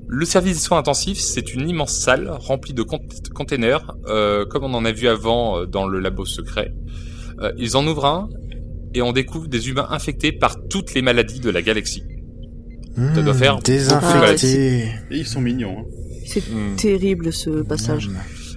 Le 0.09 0.25
service 0.25 0.53
des 0.57 0.63
soins 0.63 0.77
intensifs, 0.79 1.19
c'est 1.19 1.53
une 1.53 1.67
immense 1.69 1.97
salle 1.99 2.29
remplie 2.29 2.73
de 2.73 2.81
cont- 2.81 2.99
containers, 3.35 3.95
euh, 4.07 4.45
comme 4.45 4.63
on 4.63 4.73
en 4.73 4.85
a 4.85 4.91
vu 4.91 5.07
avant 5.07 5.65
dans 5.65 5.85
le 5.87 5.99
labo 5.99 6.25
secret. 6.25 6.73
Euh, 7.39 7.51
ils 7.57 7.77
en 7.77 7.85
ouvrent 7.87 8.05
un 8.05 8.29
et 8.93 9.01
on 9.01 9.11
découvre 9.11 9.47
des 9.47 9.69
humains 9.69 9.87
infectés 9.89 10.31
par 10.31 10.57
toutes 10.69 10.93
les 10.93 11.01
maladies 11.01 11.39
de 11.39 11.49
la 11.49 11.61
galaxie. 11.61 12.03
Ça 13.13 13.21
doit 13.21 13.33
hmm, 13.33 13.37
faire 13.37 13.53
beaucoup 13.57 13.67
de 13.67 13.73
désinfecté. 13.73 14.83
Et 15.11 15.17
ils 15.17 15.25
sont 15.27 15.41
mignons. 15.41 15.79
Hein. 15.79 15.85
C'est 16.25 16.43
Hmm. 16.49 16.75
terrible 16.75 17.31
ce 17.31 17.61
passage. 17.61 18.09
Hmm. 18.09 18.15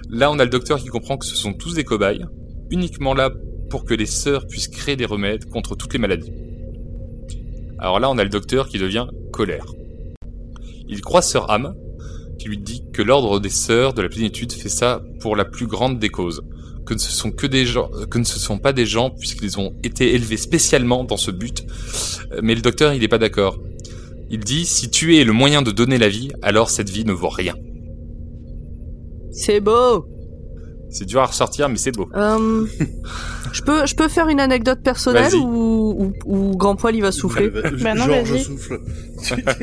Là, 0.09 0.31
on 0.31 0.39
a 0.39 0.43
le 0.43 0.49
docteur 0.49 0.79
qui 0.79 0.87
comprend 0.87 1.17
que 1.17 1.25
ce 1.25 1.35
sont 1.35 1.53
tous 1.53 1.75
des 1.75 1.83
cobayes, 1.83 2.25
uniquement 2.69 3.13
là 3.13 3.29
pour 3.69 3.85
que 3.85 3.93
les 3.93 4.05
sœurs 4.07 4.47
puissent 4.47 4.67
créer 4.67 4.95
des 4.95 5.05
remèdes 5.05 5.45
contre 5.45 5.75
toutes 5.75 5.93
les 5.93 5.99
maladies. 5.99 6.33
Alors 7.79 7.99
là, 7.99 8.09
on 8.09 8.17
a 8.17 8.23
le 8.23 8.29
docteur 8.29 8.67
qui 8.67 8.77
devient 8.77 9.07
colère. 9.31 9.65
Il 10.89 11.01
croise 11.01 11.29
Sœur 11.29 11.49
Ham, 11.49 11.73
qui 12.37 12.49
lui 12.49 12.57
dit 12.57 12.83
que 12.91 13.01
l'ordre 13.01 13.39
des 13.39 13.49
sœurs 13.49 13.93
de 13.93 14.01
la 14.01 14.09
plénitude 14.09 14.51
fait 14.51 14.69
ça 14.69 15.01
pour 15.21 15.35
la 15.35 15.45
plus 15.45 15.67
grande 15.67 15.99
des 15.99 16.09
causes, 16.09 16.41
que 16.95 17.01
ce 17.01 17.11
sont 17.11 17.31
que 17.31 17.47
des 17.47 17.65
gens, 17.65 17.89
que 18.09 18.17
ne 18.17 18.23
ce 18.23 18.39
sont 18.39 18.57
pas 18.57 18.73
des 18.73 18.85
gens 18.85 19.09
puisqu'ils 19.09 19.59
ont 19.59 19.73
été 19.83 20.13
élevés 20.13 20.37
spécialement 20.37 21.03
dans 21.03 21.17
ce 21.17 21.31
but. 21.31 21.63
Euh, 22.33 22.39
Mais 22.43 22.55
le 22.55 22.61
docteur, 22.61 22.93
il 22.93 23.01
n'est 23.01 23.07
pas 23.07 23.17
d'accord. 23.17 23.59
Il 24.29 24.39
dit 24.39 24.65
si 24.65 24.89
tuer 24.89 25.21
est 25.21 25.23
le 25.23 25.33
moyen 25.33 25.61
de 25.61 25.71
donner 25.71 25.97
la 25.97 26.09
vie, 26.09 26.31
alors 26.41 26.69
cette 26.69 26.89
vie 26.89 27.05
ne 27.05 27.13
vaut 27.13 27.29
rien. 27.29 27.55
C'est 29.31 29.61
beau. 29.61 30.05
C'est 30.89 31.05
dur 31.05 31.21
à 31.21 31.25
ressortir, 31.27 31.69
mais 31.69 31.77
c'est 31.77 31.93
beau. 31.93 32.09
Euh, 32.13 32.65
je 33.53 33.61
peux, 33.61 33.85
je 33.85 33.95
peux 33.95 34.09
faire 34.09 34.27
une 34.27 34.41
anecdote 34.41 34.81
personnelle 34.83 35.33
ou, 35.35 35.95
ou, 35.97 36.13
ou 36.25 36.57
Grand 36.57 36.75
Poil 36.75 36.95
il 36.95 37.01
va 37.01 37.13
souffler. 37.13 37.49
Bah 37.49 37.93
non, 37.93 38.05
Genre, 38.05 38.25
je 38.25 38.33
vas-y. 38.33 38.43
souffle. 38.43 38.81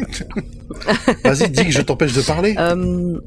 vas-y, 1.24 1.50
dis 1.50 1.64
que 1.66 1.72
je 1.72 1.82
t'empêche 1.82 2.14
de 2.14 2.22
parler. 2.22 2.54
Euh, 2.58 3.18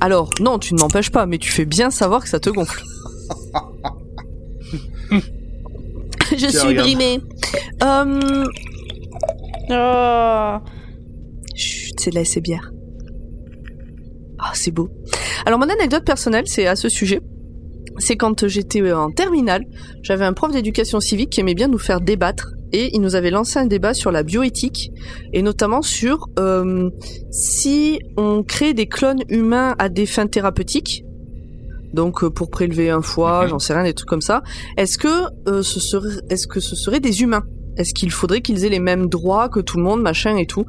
alors, 0.00 0.30
non, 0.40 0.58
tu 0.58 0.74
ne 0.74 0.80
m'empêches 0.80 1.10
pas, 1.10 1.26
mais 1.26 1.38
tu 1.38 1.50
fais 1.50 1.64
bien 1.64 1.90
savoir 1.90 2.22
que 2.22 2.28
ça 2.28 2.40
te 2.40 2.50
gonfle. 2.50 2.82
je 5.10 6.36
Tiens, 6.36 6.50
suis 6.50 6.68
regarde. 6.68 6.86
brimée. 6.88 7.20
Euh, 7.82 8.44
Oh. 9.70 10.58
chut, 11.54 11.94
c'est 12.00 12.10
de 12.10 12.16
la 12.16 12.24
bière. 12.40 12.72
Ah, 14.38 14.50
c'est 14.54 14.72
beau. 14.72 14.88
Alors, 15.46 15.58
mon 15.58 15.68
anecdote 15.68 16.04
personnelle, 16.04 16.46
c'est 16.46 16.66
à 16.66 16.74
ce 16.76 16.88
sujet. 16.88 17.20
C'est 17.98 18.16
quand 18.16 18.46
j'étais 18.48 18.92
en 18.92 19.10
terminale, 19.10 19.64
j'avais 20.02 20.24
un 20.24 20.32
prof 20.32 20.50
d'éducation 20.52 20.98
civique 21.00 21.30
qui 21.30 21.40
aimait 21.40 21.54
bien 21.54 21.68
nous 21.68 21.78
faire 21.78 22.00
débattre 22.00 22.52
et 22.72 22.94
il 22.94 23.00
nous 23.00 23.14
avait 23.14 23.30
lancé 23.30 23.58
un 23.58 23.66
débat 23.66 23.94
sur 23.94 24.10
la 24.10 24.22
bioéthique 24.22 24.90
et 25.32 25.42
notamment 25.42 25.82
sur 25.82 26.28
euh, 26.38 26.90
si 27.30 28.00
on 28.16 28.42
crée 28.42 28.74
des 28.74 28.86
clones 28.86 29.22
humains 29.28 29.74
à 29.78 29.88
des 29.88 30.06
fins 30.06 30.26
thérapeutiques, 30.26 31.04
donc 31.92 32.24
euh, 32.24 32.30
pour 32.30 32.50
prélever 32.50 32.90
un 32.90 33.02
foie, 33.02 33.42
Mhm. 33.44 33.48
j'en 33.50 33.58
sais 33.58 33.74
rien, 33.74 33.84
des 33.84 33.94
trucs 33.94 34.08
comme 34.08 34.22
ça. 34.22 34.42
Est-ce 34.76 34.96
que 34.98 35.08
euh, 35.48 35.62
ce 35.62 35.80
serait, 35.80 36.16
est-ce 36.30 36.46
que 36.46 36.60
ce 36.60 36.74
serait 36.76 37.00
des 37.00 37.22
humains? 37.22 37.44
Est-ce 37.76 37.94
qu'il 37.94 38.10
faudrait 38.10 38.42
qu'ils 38.42 38.64
aient 38.64 38.70
les 38.70 38.80
mêmes 38.80 39.08
droits 39.08 39.48
que 39.48 39.60
tout 39.60 39.78
le 39.78 39.82
monde, 39.82 40.02
machin 40.02 40.36
et 40.36 40.46
tout? 40.46 40.66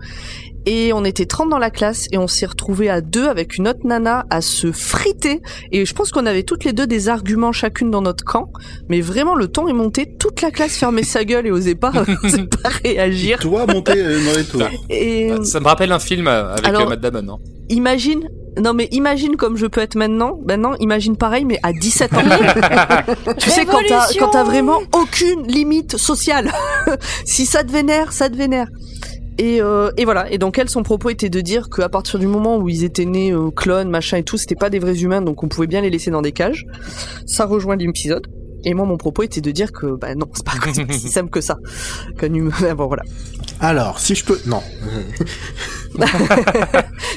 Et 0.66 0.94
on 0.94 1.04
était 1.04 1.26
30 1.26 1.50
dans 1.50 1.58
la 1.58 1.70
classe 1.70 2.08
et 2.12 2.18
on 2.18 2.28
s'est 2.28 2.46
retrouvés 2.46 2.90
à 2.90 3.02
deux 3.02 3.28
avec 3.28 3.58
une 3.58 3.68
autre 3.68 3.82
nana 3.84 4.26
à 4.30 4.42
se 4.42 4.72
friter. 4.72 5.42
Et 5.72 5.86
je 5.86 5.94
pense 5.94 6.12
qu'on 6.12 6.26
avait 6.26 6.44
toutes 6.44 6.64
les 6.64 6.72
deux 6.74 6.88
des 6.88 7.10
arguments 7.10 7.52
chacune 7.52 7.92
dans 7.92 8.02
notre 8.02 8.24
camp, 8.24 8.50
mais 8.90 9.02
vraiment 9.02 9.36
le 9.36 9.48
ton 9.48 9.68
est 9.68 9.74
monté. 9.74 10.16
Toute 10.18 10.42
la 10.42 10.52
classe 10.52 10.78
fermait 10.78 11.04
sa 11.04 11.26
gueule 11.26 11.48
et 11.48 11.52
osait 11.52 11.76
pas, 11.76 11.92
osait 12.24 12.48
pas 12.48 12.70
réagir. 12.84 13.40
Toi, 13.40 13.66
monter 13.68 13.94
euh, 13.98 14.20
dans 14.26 14.38
les 14.38 14.44
tours. 14.46 14.62
Et 14.90 15.30
Bah, 15.30 15.44
Ça 15.44 15.60
me 15.60 15.66
rappelle 15.66 15.92
un 15.92 16.00
film 16.00 16.28
euh, 16.28 16.54
avec 16.54 16.66
Alors- 16.68 16.84
euh, 16.84 16.90
Matt 16.90 17.02
Damon. 17.02 17.34
Hein. 17.34 17.38
imagine, 17.70 18.22
non 18.62 18.74
mais 18.74 18.88
imagine 18.92 19.36
comme 19.36 19.58
je 19.58 19.66
peux 19.66 19.82
être 19.82 19.96
maintenant. 19.96 20.40
Maintenant, 20.46 20.76
imagine 20.80 21.18
pareil, 21.18 21.44
mais 21.44 21.60
à 21.64 21.74
17 21.74 22.14
ans. 22.14 22.18
tu 23.38 23.50
sais 23.50 23.66
quand 23.66 23.80
t'as 23.88 24.00
Révolution 24.00 24.26
quand 24.26 24.32
t'as 24.32 24.44
vraiment 24.44 24.80
aucune 24.94 25.46
limite 25.48 25.98
sociale. 25.98 26.52
si 27.26 27.46
ça 27.46 27.64
te 27.64 27.72
vénère, 27.72 28.14
ça 28.14 28.30
te 28.30 28.38
vénère. 28.38 28.68
Et, 29.38 29.62
euh, 29.62 29.90
et 29.98 30.06
voilà. 30.06 30.32
Et 30.32 30.38
donc 30.38 30.58
elle, 30.60 30.70
son 30.70 30.84
propos 30.84 31.10
était 31.10 31.30
de 31.30 31.42
dire 31.42 31.70
qu'à 31.70 31.90
partir 31.90 32.20
du 32.20 32.28
moment 32.28 32.58
où 32.58 32.70
ils 32.70 32.84
étaient 32.84 33.06
nés 33.06 33.32
euh, 33.32 33.50
clones, 33.50 33.90
machin 33.90 34.18
et 34.18 34.24
tout, 34.24 34.38
c'était 34.38 34.56
pas 34.56 34.70
des 34.70 34.80
vrais 34.80 35.02
humains, 35.02 35.22
donc 35.22 35.44
on 35.44 35.48
pouvait 35.48 35.68
bien 35.68 35.82
les 35.82 35.90
laisser 35.90 36.12
dans 36.12 36.22
des 36.22 36.32
cages. 36.32 36.66
Ça 37.26 37.46
rejoint 37.46 37.76
l'épisode. 37.76 38.28
Et 38.66 38.74
moi, 38.74 38.86
mon 38.86 38.96
propos 38.96 39.24
était 39.24 39.42
de 39.42 39.52
dire 39.52 39.72
que 39.74 39.98
bah 39.98 40.16
non, 40.16 40.28
c'est 40.34 40.46
pas, 40.46 40.54
c'est 40.74 40.86
pas 40.86 40.94
si 40.98 41.10
simple 41.10 41.30
que 41.30 41.42
ça. 41.42 41.58
Qu'un 42.18 42.34
humain. 42.34 42.54
Bon 42.78 42.88
voilà. 42.88 43.04
Alors, 43.60 44.00
si 44.00 44.16
je 44.16 44.24
peux... 44.24 44.40
Non. 44.46 44.62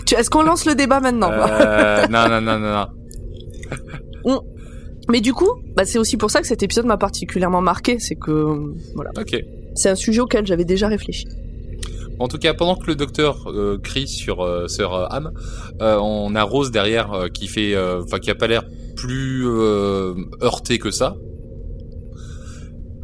Tu- 0.06 0.14
Est-ce 0.14 0.30
qu'on 0.30 0.42
lance 0.42 0.64
le 0.66 0.74
débat 0.74 1.00
maintenant? 1.00 1.30
Euh, 1.32 2.06
non, 2.08 2.28
non, 2.28 2.40
non, 2.40 2.58
non, 2.58 2.86
non. 4.24 4.40
Mais 5.08 5.20
du 5.20 5.32
coup, 5.32 5.48
bah, 5.76 5.84
c'est 5.84 5.98
aussi 5.98 6.16
pour 6.16 6.30
ça 6.32 6.40
que 6.40 6.46
cet 6.48 6.62
épisode 6.64 6.86
m'a 6.86 6.96
particulièrement 6.96 7.60
marqué, 7.60 7.98
c'est 8.00 8.16
que 8.16 8.74
voilà, 8.96 9.10
Ok. 9.16 9.36
c'est 9.74 9.88
un 9.88 9.94
sujet 9.94 10.20
auquel 10.20 10.44
j'avais 10.46 10.64
déjà 10.64 10.88
réfléchi. 10.88 11.26
En 12.18 12.28
tout 12.28 12.38
cas, 12.38 12.54
pendant 12.54 12.76
que 12.76 12.86
le 12.86 12.94
docteur 12.94 13.44
euh, 13.46 13.78
crie 13.78 14.08
sur 14.08 14.42
euh, 14.42 14.68
Sir 14.68 14.92
euh, 14.92 15.06
Ham, 15.10 15.32
euh, 15.82 15.98
on 15.98 16.34
a 16.34 16.42
Rose 16.42 16.70
derrière 16.70 17.12
euh, 17.12 17.28
qui 17.28 17.46
fait, 17.46 17.74
euh, 17.74 18.02
enfin, 18.02 18.18
qui 18.18 18.30
a 18.30 18.34
pas 18.34 18.46
l'air 18.46 18.64
plus 18.96 19.46
euh, 19.46 20.14
heurté 20.42 20.78
que 20.78 20.90
ça. 20.90 21.16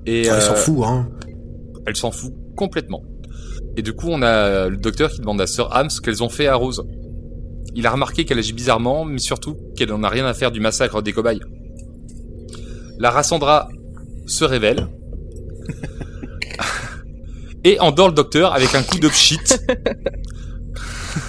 Et 0.07 0.27
Elle 0.27 0.40
s'en 0.40 0.53
euh, 0.53 0.57
fout, 0.57 0.79
hein. 0.85 1.09
elle 1.87 1.96
s'en 1.96 2.11
fout 2.11 2.33
complètement. 2.57 3.03
Et 3.77 3.83
du 3.83 3.92
coup, 3.92 4.09
on 4.09 4.22
a 4.22 4.68
le 4.68 4.77
docteur 4.77 5.11
qui 5.11 5.20
demande 5.20 5.40
à 5.40 5.46
Sir 5.46 5.68
Ham 5.75 5.90
ce 5.90 6.01
qu'elles 6.01 6.22
ont 6.22 6.29
fait 6.29 6.46
à 6.46 6.55
Rose. 6.55 6.85
Il 7.75 7.87
a 7.87 7.90
remarqué 7.90 8.25
qu'elle 8.25 8.38
agit 8.38 8.53
bizarrement, 8.53 9.05
mais 9.05 9.18
surtout 9.18 9.57
qu'elle 9.77 9.88
n'en 9.90 10.03
a 10.03 10.09
rien 10.09 10.27
à 10.27 10.35
faire 10.35 10.51
du 10.51 10.61
massacre 10.61 11.03
des 11.03 11.12
cobayes. 11.12 11.40
La 12.98 13.11
Rassandra 13.11 13.68
se 14.27 14.44
révèle 14.44 14.88
et 17.64 17.79
endort 17.81 18.09
le 18.09 18.14
docteur 18.14 18.53
avec 18.55 18.75
un 18.75 18.83
coup 18.83 18.98
de 18.98 19.09
pchit. 19.09 19.38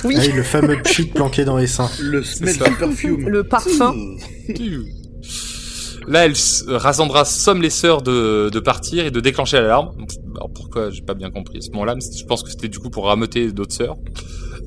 Oui, 0.06 0.16
Ah, 0.18 0.26
le 0.34 0.44
fameux 0.44 0.82
pchit 0.82 1.08
planqué 1.08 1.44
dans 1.44 1.58
les 1.58 1.68
seins. 1.68 1.90
Le 2.02 2.24
smell 2.24 2.54
du 2.58 2.72
perfume. 2.78 3.28
le 3.28 3.44
parfum. 3.44 3.94
Là, 6.08 6.26
elle, 6.26 6.34
Rassandra 6.68 7.26
somme 7.26 7.62
les 7.62 7.70
sœurs 7.70 8.02
de, 8.02 8.50
de 8.50 8.60
partir 8.60 9.06
et 9.06 9.12
de 9.12 9.20
déclencher 9.20 9.58
l'alarme. 9.58 9.92
Alors 10.36 10.50
pourquoi 10.54 10.90
J'ai 10.90 11.02
pas 11.02 11.14
bien 11.14 11.32
compris 11.32 11.58
à 11.58 11.62
ce 11.62 11.70
moment-là, 11.72 11.96
mais 11.96 12.02
je 12.18 12.26
pense 12.26 12.44
que 12.44 12.50
c'était 12.50 12.70
du 12.70 12.80
coup 12.80 12.90
pour 12.90 13.06
rameuter 13.08 13.52
d'autres 13.52 13.74
sœurs. 13.76 13.98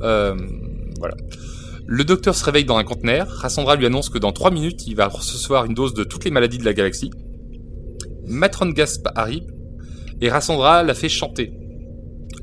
Euh, 0.02 0.34
voilà. 0.98 1.14
Le 1.86 2.04
docteur 2.04 2.34
se 2.34 2.44
réveille 2.44 2.64
dans 2.64 2.76
un 2.76 2.84
conteneur. 2.84 3.26
Rassandra 3.28 3.76
lui 3.76 3.86
annonce 3.86 4.10
que 4.10 4.18
dans 4.18 4.32
trois 4.32 4.50
minutes, 4.50 4.86
il 4.86 4.96
va 4.96 5.08
recevoir 5.08 5.64
une 5.64 5.74
dose 5.74 5.94
de 5.94 6.04
toutes 6.04 6.24
les 6.24 6.30
maladies 6.30 6.58
de 6.58 6.64
la 6.64 6.74
galaxie. 6.74 7.10
Matron 8.26 8.70
Gasp 8.70 9.06
arrive 9.14 9.44
et 10.20 10.28
Rassandra 10.30 10.82
la 10.82 10.94
fait 10.94 11.08
chanter. 11.08 11.52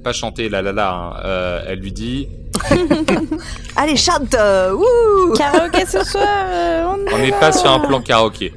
Pas 0.04 0.14
chanter, 0.14 0.50
la 0.50 0.62
la 0.62 0.72
la. 0.74 0.94
hein. 0.94 1.14
Euh, 1.24 1.64
elle 1.68 1.80
lui 1.80 1.92
dit 1.92 2.28
Allez, 3.76 3.96
chante 3.96 4.34
euh, 4.36 4.74
Wouh 4.74 5.34
Karaoké 5.38 5.86
ce 5.86 6.04
soir, 6.04 6.46
euh, 6.48 6.86
on, 6.88 7.14
On 7.14 7.18
n'est 7.20 7.32
pas 7.32 7.52
sur 7.52 7.72
un 7.72 7.80
plan 7.80 8.02
karaoké. 8.02 8.54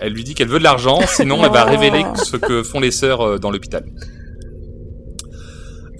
Elle 0.00 0.12
lui 0.12 0.24
dit 0.24 0.34
qu'elle 0.34 0.48
veut 0.48 0.58
de 0.58 0.64
l'argent, 0.64 1.00
sinon 1.06 1.42
elle 1.44 1.52
va 1.52 1.64
révéler 1.64 2.04
ce 2.16 2.36
que 2.36 2.62
font 2.62 2.80
les 2.80 2.90
sœurs 2.90 3.38
dans 3.40 3.50
l'hôpital. 3.50 3.84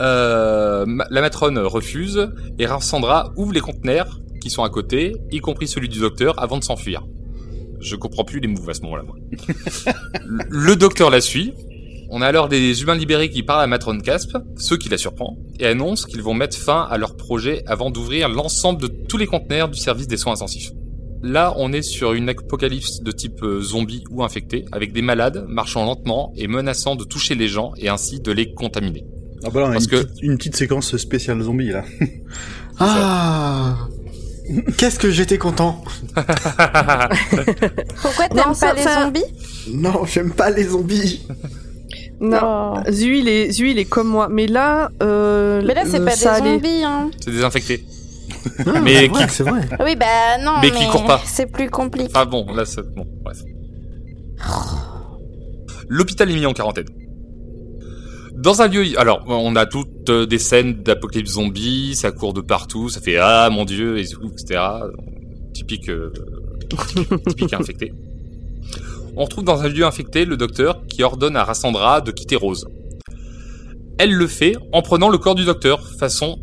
Euh, 0.00 0.84
la 1.10 1.20
matrone 1.20 1.58
refuse 1.58 2.28
et 2.58 2.66
Sandra 2.80 3.32
ouvre 3.36 3.52
les 3.52 3.60
conteneurs 3.60 4.20
qui 4.40 4.50
sont 4.50 4.62
à 4.62 4.68
côté, 4.68 5.16
y 5.30 5.38
compris 5.40 5.66
celui 5.66 5.88
du 5.88 6.00
docteur, 6.00 6.40
avant 6.42 6.58
de 6.58 6.64
s'enfuir. 6.64 7.02
Je 7.80 7.96
comprends 7.96 8.24
plus 8.24 8.40
les 8.40 8.48
moves 8.48 8.68
à 8.68 8.74
ce 8.74 8.82
moment-là. 8.82 9.02
moi. 9.04 9.16
Le 10.24 10.76
docteur 10.76 11.10
la 11.10 11.20
suit. 11.20 11.54
On 12.08 12.22
a 12.22 12.26
alors 12.26 12.48
des 12.48 12.82
humains 12.82 12.94
libérés 12.94 13.28
qui 13.30 13.42
parlent 13.42 13.62
à 13.62 13.66
Matron 13.66 13.98
Casp, 14.00 14.36
ce 14.56 14.74
qui 14.74 14.88
la 14.88 14.96
surprend, 14.98 15.36
et 15.58 15.66
annoncent 15.66 16.06
qu'ils 16.06 16.22
vont 16.22 16.34
mettre 16.34 16.56
fin 16.56 16.86
à 16.90 16.98
leur 16.98 17.16
projet 17.16 17.62
avant 17.66 17.90
d'ouvrir 17.90 18.28
l'ensemble 18.28 18.80
de 18.80 18.86
tous 18.86 19.16
les 19.18 19.26
conteneurs 19.26 19.68
du 19.68 19.78
service 19.78 20.06
des 20.06 20.16
soins 20.16 20.34
intensifs. 20.34 20.70
Là, 21.22 21.54
on 21.56 21.72
est 21.72 21.82
sur 21.82 22.12
une 22.12 22.28
apocalypse 22.28 23.00
de 23.02 23.10
type 23.10 23.42
euh, 23.42 23.60
zombie 23.60 24.04
ou 24.10 24.22
infecté, 24.22 24.64
avec 24.70 24.92
des 24.92 25.02
malades 25.02 25.44
marchant 25.48 25.84
lentement 25.84 26.32
et 26.36 26.46
menaçant 26.46 26.94
de 26.94 27.04
toucher 27.04 27.34
les 27.34 27.48
gens 27.48 27.72
et 27.78 27.88
ainsi 27.88 28.20
de 28.20 28.30
les 28.30 28.52
contaminer. 28.54 29.04
Ah 29.44 29.50
bah 29.50 29.60
là, 29.60 29.66
on 29.66 29.70
a 29.70 29.72
Parce 29.72 29.84
une, 29.86 29.90
que- 29.90 29.96
petite, 30.04 30.22
une 30.22 30.36
petite 30.38 30.56
séquence 30.56 30.96
spéciale 30.96 31.40
zombie 31.42 31.70
là. 31.70 31.84
Ah 32.78 33.76
Qu'est-ce 34.78 34.98
que 35.00 35.10
j'étais 35.10 35.38
content 35.38 35.82
Pourquoi 38.02 38.28
t'aimes 38.28 38.54
ça- 38.54 38.74
pas 38.74 38.74
les 38.74 38.82
zombies? 39.04 39.24
Non, 39.72 40.04
j'aime 40.04 40.30
pas 40.32 40.50
les 40.50 40.64
zombies. 40.64 41.26
Non, 42.20 42.38
Oh. 42.42 42.90
Zu 42.90 43.18
il, 43.18 43.28
est, 43.28 43.50
Zu, 43.52 43.70
il 43.70 43.78
est 43.78 43.84
comme 43.84 44.08
moi. 44.08 44.28
Mais 44.30 44.46
là, 44.46 44.90
euh, 45.02 45.62
Mais 45.66 45.74
là, 45.74 45.82
c'est 45.84 46.00
euh, 46.00 46.04
pas 46.04 46.14
des 46.16 46.26
allait. 46.26 46.54
zombies, 46.54 46.84
hein. 46.84 47.10
C'est 47.22 47.30
des 47.30 47.44
infectés. 47.44 47.84
Ah, 48.66 48.80
Mais 48.82 49.08
qui- 49.08 49.18
c'est 49.28 49.42
vrai. 49.42 49.60
Oui, 49.84 49.96
bah 49.96 50.06
non, 50.42 50.52
Mais 50.62 50.70
mais, 50.70 50.78
qui 50.78 50.86
courent 50.88 51.04
pas. 51.06 51.20
c'est 51.24 51.46
plus 51.50 51.68
compliqué. 51.68 52.08
Enfin 52.14 52.26
bon, 52.26 52.46
là, 52.54 52.64
c'est... 52.64 52.82
Bon, 52.94 53.04
bref. 53.22 53.38
L'hôpital 55.88 56.30
est 56.30 56.34
mis 56.34 56.46
en 56.46 56.52
quarantaine. 56.52 56.86
Dans 58.34 58.60
un 58.62 58.68
lieu... 58.68 58.84
Alors, 58.98 59.24
on 59.26 59.56
a 59.56 59.66
toutes 59.66 60.10
euh, 60.10 60.26
des 60.26 60.38
scènes 60.38 60.82
d'apocalypse 60.82 61.32
zombie, 61.32 61.94
ça 61.94 62.12
court 62.12 62.32
de 62.34 62.40
partout, 62.40 62.88
ça 62.88 63.00
fait 63.00 63.16
«Ah, 63.20 63.48
mon 63.50 63.64
Dieu!» 63.64 63.98
et 63.98 64.06
tout, 64.06 64.30
etc. 64.32 64.60
Typique... 65.54 65.88
euh, 65.88 66.12
typique 67.28 67.52
infecté. 67.58 67.92
On 69.16 69.24
retrouve 69.24 69.44
dans 69.44 69.62
un 69.62 69.68
lieu 69.68 69.84
infecté 69.84 70.24
le 70.24 70.36
docteur 70.36 70.84
qui 70.86 71.02
ordonne 71.02 71.36
à 71.36 71.44
Rassandra 71.44 72.00
de 72.00 72.10
quitter 72.10 72.36
Rose. 72.36 72.66
Elle 73.98 74.12
le 74.12 74.26
fait 74.26 74.54
en 74.72 74.82
prenant 74.82 75.08
le 75.08 75.16
corps 75.18 75.34
du 75.34 75.44
docteur, 75.44 75.88
façon 75.98 76.38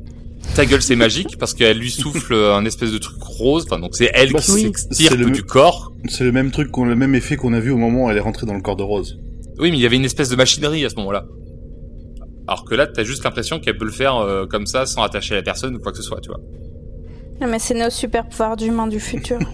ta 0.56 0.66
gueule 0.66 0.82
c'est 0.82 0.96
magique 0.98 1.38
parce 1.38 1.54
qu'elle 1.54 1.78
lui 1.78 1.90
souffle 1.92 2.34
un 2.54 2.66
espèce 2.66 2.92
de 2.92 2.98
truc 2.98 3.22
rose. 3.22 3.66
Enfin 3.68 3.80
donc 3.80 3.96
c'est 3.96 4.10
elle 4.14 4.34
Bah, 4.34 4.40
qui 4.40 4.52
oui, 4.52 4.62
s'extirpe 4.64 5.12
c'est 5.14 5.18
le- 5.18 5.30
du 5.32 5.44
corps. 5.44 5.94
C'est 6.10 6.24
le 6.24 6.32
même 6.32 6.52
truc, 6.52 6.70
qu'on, 6.72 6.86
le 6.86 6.96
même 6.96 7.16
effet 7.16 7.36
qu'on 7.38 7.54
a 7.54 7.60
vu 7.60 7.72
au 7.72 7.78
moment 7.78 8.06
où 8.06 8.10
elle 8.10 8.18
est 8.18 8.22
rentrée 8.22 8.46
dans 8.46 8.54
le 8.56 8.62
corps 8.62 8.76
de 8.76 8.84
Rose. 8.84 9.18
Oui 9.60 9.70
mais 9.72 9.78
il 9.78 9.82
y 9.82 9.86
avait 9.86 9.96
une 9.96 10.06
espèce 10.06 10.30
de 10.30 10.36
machinerie 10.36 10.84
à 10.84 10.90
ce 10.90 10.96
moment-là. 10.96 11.26
Alors 12.48 12.66
que 12.66 12.74
là 12.76 12.88
t'as 12.88 13.04
juste 13.04 13.24
l'impression 13.24 13.60
qu'elle 13.60 13.78
peut 13.78 13.86
le 13.86 13.92
faire 13.92 14.16
euh, 14.18 14.46
comme 14.48 14.66
ça 14.66 14.86
sans 14.88 15.04
attacher 15.04 15.36
la 15.36 15.44
personne 15.44 15.76
ou 15.76 15.80
quoi 15.80 15.92
que 15.92 15.98
ce 16.00 16.04
soit, 16.04 16.20
tu 16.22 16.30
vois. 16.30 16.40
Non, 17.40 17.48
mais 17.48 17.60
c'est 17.60 17.74
nos 17.74 17.90
super 17.90 18.28
pouvoirs 18.28 18.58
d'humains 18.58 18.88
du 18.88 19.00
futur. 19.00 19.38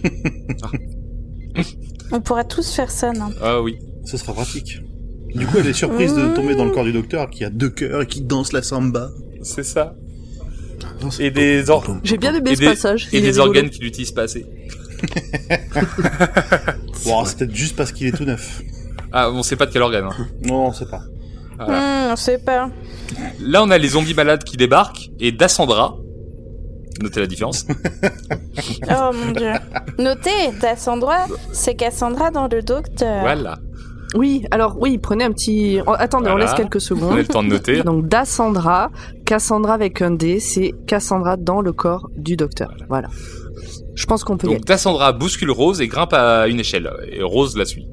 On 2.12 2.20
pourra 2.20 2.44
tous 2.44 2.70
faire 2.72 2.90
ça, 2.90 3.12
non 3.12 3.30
Ah 3.42 3.60
oui. 3.62 3.78
Ce 4.04 4.16
sera 4.16 4.32
pratique. 4.32 4.80
Du 5.34 5.46
coup, 5.46 5.58
elle 5.58 5.66
est 5.68 5.72
surprise 5.72 6.14
de 6.14 6.34
tomber 6.34 6.54
dans 6.56 6.64
le 6.64 6.70
corps 6.72 6.84
du 6.84 6.92
docteur 6.92 7.30
qui 7.30 7.44
a 7.44 7.50
deux 7.50 7.70
cœurs 7.70 8.02
et 8.02 8.06
qui 8.06 8.20
danse 8.22 8.52
la 8.52 8.62
samba. 8.62 9.10
C'est 9.42 9.62
ça. 9.64 9.94
Et 11.18 11.30
des 11.30 11.70
or- 11.70 11.84
J'ai 12.02 12.16
bien 12.18 12.34
aimé 12.34 12.50
Et 12.52 12.56
ce 12.56 12.60
des- 12.60 12.66
passage. 12.66 13.08
et 13.12 13.20
des 13.20 13.28
rigolo. 13.28 13.46
organes 13.46 13.70
qui 13.70 13.80
l'utilisent 13.80 14.12
pas 14.12 14.22
assez. 14.22 14.44
Bon, 17.04 17.24
c'est 17.24 17.38
peut-être 17.38 17.54
juste 17.54 17.76
parce 17.76 17.92
qu'il 17.92 18.06
est 18.06 18.12
tout 18.16 18.24
neuf. 18.24 18.62
Ah 19.12 19.30
on 19.30 19.42
sait 19.42 19.56
pas 19.56 19.66
de 19.66 19.72
quel 19.72 19.82
organe. 19.82 20.04
hein. 20.04 20.26
Non, 20.42 20.66
on 20.66 20.72
sait 20.72 20.84
pas. 20.86 21.02
Voilà. 21.58 22.08
Hmm, 22.08 22.12
On 22.12 22.16
sait 22.16 22.38
pas. 22.38 22.70
Là 23.40 23.62
on 23.62 23.70
a 23.70 23.78
les 23.78 23.88
zombies 23.88 24.14
malades 24.14 24.44
qui 24.44 24.56
débarquent 24.56 25.10
et 25.18 25.32
Dassandra. 25.32 25.96
Notez 27.00 27.20
la 27.20 27.26
différence. 27.26 27.66
Oh 28.90 29.10
mon 29.14 29.32
dieu. 29.32 29.52
Notez, 29.98 30.50
Cassandra, 30.60 31.26
c'est 31.52 31.74
Cassandra 31.74 32.30
dans 32.30 32.48
le 32.48 32.62
docteur. 32.62 33.20
voilà. 33.20 33.58
Oui, 34.14 34.44
alors 34.50 34.76
oui, 34.80 34.98
prenez 34.98 35.24
un 35.24 35.30
petit. 35.32 35.78
oh, 35.86 35.94
attendez, 35.96 36.30
on 36.30 36.36
laisse 36.36 36.52
quelques 36.54 36.74
On 36.74 36.78
a 36.78 36.80
secondes. 36.80 37.16
le 37.16 37.24
temps 37.26 37.42
de 37.44 37.48
noter. 37.48 37.82
Donc 37.84 38.08
Dassandra, 38.08 38.90
Cassandra 39.24 39.74
avec 39.74 40.02
un 40.02 40.10
D, 40.10 40.40
c'est 40.40 40.72
Cassandra 40.86 41.36
dans 41.36 41.60
le 41.60 41.72
corps 41.72 42.08
du 42.16 42.36
docteur. 42.36 42.74
Voilà. 42.88 43.08
Je 43.94 44.04
pense 44.06 44.24
qu'on 44.24 44.36
peut 44.36 44.48
y 44.48 44.54
Donc 44.54 44.64
Cassandra 44.64 45.12
bouscule 45.12 45.50
Rose 45.52 45.80
et 45.80 45.86
grimpe 45.86 46.12
à 46.12 46.48
une 46.48 46.58
échelle. 46.58 46.90
Et 47.12 47.22
Rose 47.22 47.56
la 47.56 47.64
suit. 47.64 47.86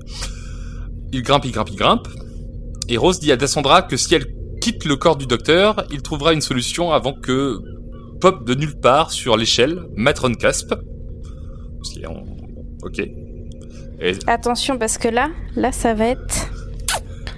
Il 1.14 1.22
grimpe, 1.22 1.46
il 1.46 1.52
grimpe, 1.52 1.70
il 1.70 1.76
grimpe. 1.78 2.08
Et 2.90 2.98
Rose 2.98 3.20
dit 3.20 3.32
à 3.32 3.38
Cassandra 3.38 3.84
que 3.84 3.96
si 3.96 4.16
elle 4.16 4.26
quitte 4.60 4.86
le 4.86 4.96
corps 4.96 5.18
du 5.18 5.28
docteur, 5.28 5.86
il 5.92 6.02
trouvera 6.02 6.34
une 6.34 6.42
solution 6.42 6.92
avant 6.92 7.14
que 7.14 7.60
pop 8.20 8.46
de 8.46 8.54
nulle 8.56 8.80
part 8.80 9.12
sur 9.12 9.38
l'échelle 9.38 9.80
Matron 9.96 10.34
Casp. 10.34 10.70
Parce 10.70 11.90
qu'il 11.92 12.04
est 12.04 12.08
en- 12.08 12.24
Ok. 12.84 13.00
Et- 13.00 14.14
Attention, 14.28 14.78
parce 14.78 14.98
que 14.98 15.08
là, 15.08 15.30
là, 15.56 15.72
ça 15.72 15.94
va 15.94 16.08
être. 16.10 16.50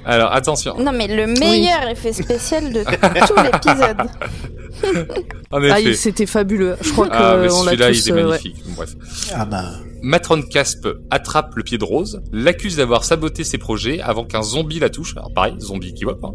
alors 0.05 0.33
attention. 0.33 0.75
Non, 0.79 0.91
mais 0.91 1.07
le 1.07 1.27
meilleur 1.27 1.87
effet 1.89 2.13
spécial 2.13 2.73
de 2.73 2.83
tout 3.27 3.35
l'épisode. 3.43 4.09
En 5.51 5.61
Ah, 5.63 5.79
effet. 5.79 5.89
il- 5.91 5.95
c'était 5.97 6.25
fabuleux. 6.25 6.75
Je 6.81 6.91
crois 6.91 7.07
que 7.07 7.13
Ah, 7.15 7.37
mais 7.41 7.51
on 7.51 7.63
l'a 7.63 7.71
celui-là, 7.71 7.91
il 7.91 7.97
est 7.97 8.11
euh, 8.11 8.15
ouais. 8.15 8.23
magnifique. 8.23 8.63
Bref. 8.75 8.95
Ah 9.33 9.45
bah. 9.45 9.65
Matron 10.01 10.41
Casp 10.43 10.87
attrape 11.09 11.55
le 11.55 11.63
pied 11.63 11.77
de 11.77 11.83
Rose, 11.83 12.21
l'accuse 12.31 12.77
d'avoir 12.77 13.03
saboté 13.03 13.43
ses 13.43 13.57
projets 13.57 13.99
avant 13.99 14.23
qu'un 14.23 14.41
zombie 14.43 14.79
la 14.79 14.89
touche. 14.89 15.15
Alors 15.17 15.33
pareil, 15.33 15.55
zombie 15.59 15.93
qui 15.93 16.05
wop. 16.05 16.23
Hein. 16.23 16.31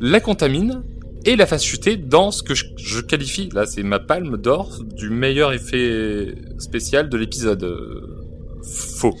La 0.00 0.20
contamine 0.20 0.82
et 1.24 1.36
la 1.36 1.46
fasse 1.46 1.62
chuter 1.64 1.96
dans 1.96 2.30
ce 2.30 2.42
que 2.42 2.54
je, 2.54 2.64
je 2.76 3.00
qualifie, 3.00 3.48
là 3.52 3.66
c'est 3.66 3.82
ma 3.82 3.98
palme 3.98 4.36
d'or, 4.36 4.78
du 4.94 5.10
meilleur 5.10 5.52
effet 5.52 6.34
spécial 6.58 7.08
de 7.08 7.16
l'épisode. 7.16 7.66
Faux. 8.62 9.14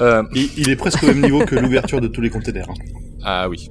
Euh, 0.00 0.22
Il, 0.34 0.48
il 0.56 0.70
est 0.70 0.76
presque 0.76 1.02
au 1.02 1.06
même 1.06 1.22
niveau 1.22 1.44
que 1.44 1.54
l'ouverture 1.54 2.00
de 2.00 2.08
tous 2.08 2.20
les 2.20 2.28
containers. 2.30 2.68
hein. 2.68 2.74
ah 3.24 3.48
oui. 3.48 3.70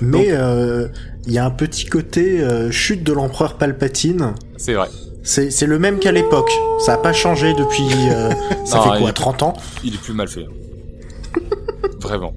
Mais 0.00 0.28
euh, 0.32 0.88
il 1.26 1.32
y 1.32 1.38
a 1.38 1.44
un 1.44 1.50
petit 1.52 1.84
côté 1.86 2.40
euh, 2.40 2.70
chute 2.72 3.04
de 3.04 3.12
l'empereur 3.12 3.56
Palpatine. 3.58 4.34
C'est 4.56 4.74
vrai. 4.74 4.88
C'est 5.22 5.52
c'est 5.52 5.66
le 5.66 5.78
même 5.78 6.00
qu'à 6.00 6.10
l'époque. 6.10 6.50
Ça 6.84 6.94
a 6.94 6.96
pas 6.98 7.12
changé 7.12 7.54
depuis. 7.54 7.86
euh, 8.10 8.30
ça 8.64 8.78
Non, 8.78 8.82
fait 8.94 8.98
quoi 9.00 9.10
est- 9.10 9.12
30 9.12 9.42
ans? 9.44 9.54
Il 9.84 9.94
est 9.94 10.00
plus 10.02 10.14
mal 10.14 10.26
fait. 10.26 10.44
hein. 10.44 11.40
Vraiment. 12.00 12.34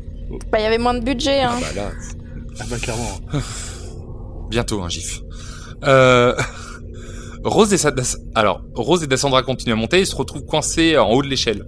Bah, 0.52 0.60
il 0.60 0.64
y 0.64 0.66
avait 0.68 0.78
moins 0.78 0.94
de 0.94 1.04
budget, 1.04 1.42
hein. 1.42 1.56
Bah 1.60 1.68
là, 1.76 1.92
Ah 2.60 2.64
bah 2.70 2.78
clairement. 2.80 3.20
hein. 4.46 4.50
bientôt 4.50 4.82
un 4.82 4.90
gif. 4.90 5.22
Euh... 5.84 6.34
Rose 7.44 7.72
et 7.74 7.78
Sa- 7.78 7.94
alors 8.34 8.64
Rose 8.74 9.04
et 9.04 9.08
Dassandra 9.08 9.44
continuent 9.44 9.74
à 9.74 9.76
monter 9.76 10.00
et 10.00 10.06
se 10.06 10.16
retrouvent 10.16 10.46
coincés 10.46 10.98
en 10.98 11.12
haut 11.12 11.22
de 11.22 11.28
l'échelle. 11.28 11.66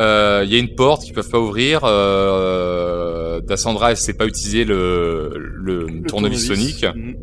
Euh, 0.00 0.42
Il 0.44 0.52
y 0.52 0.56
a 0.56 0.58
une 0.58 0.74
porte 0.74 1.04
qu'ils 1.04 1.12
peuvent 1.14 1.28
pas 1.30 1.38
ouvrir. 1.38 1.82
Euh... 1.84 3.40
Dassandra 3.42 3.92
elle 3.92 3.96
sait 3.96 4.14
pas 4.14 4.26
utiliser 4.26 4.64
le, 4.64 5.32
le, 5.36 5.86
Le 5.86 6.02
tournevis 6.02 6.46
sonique 6.48 6.84
Mhm. 6.96 7.14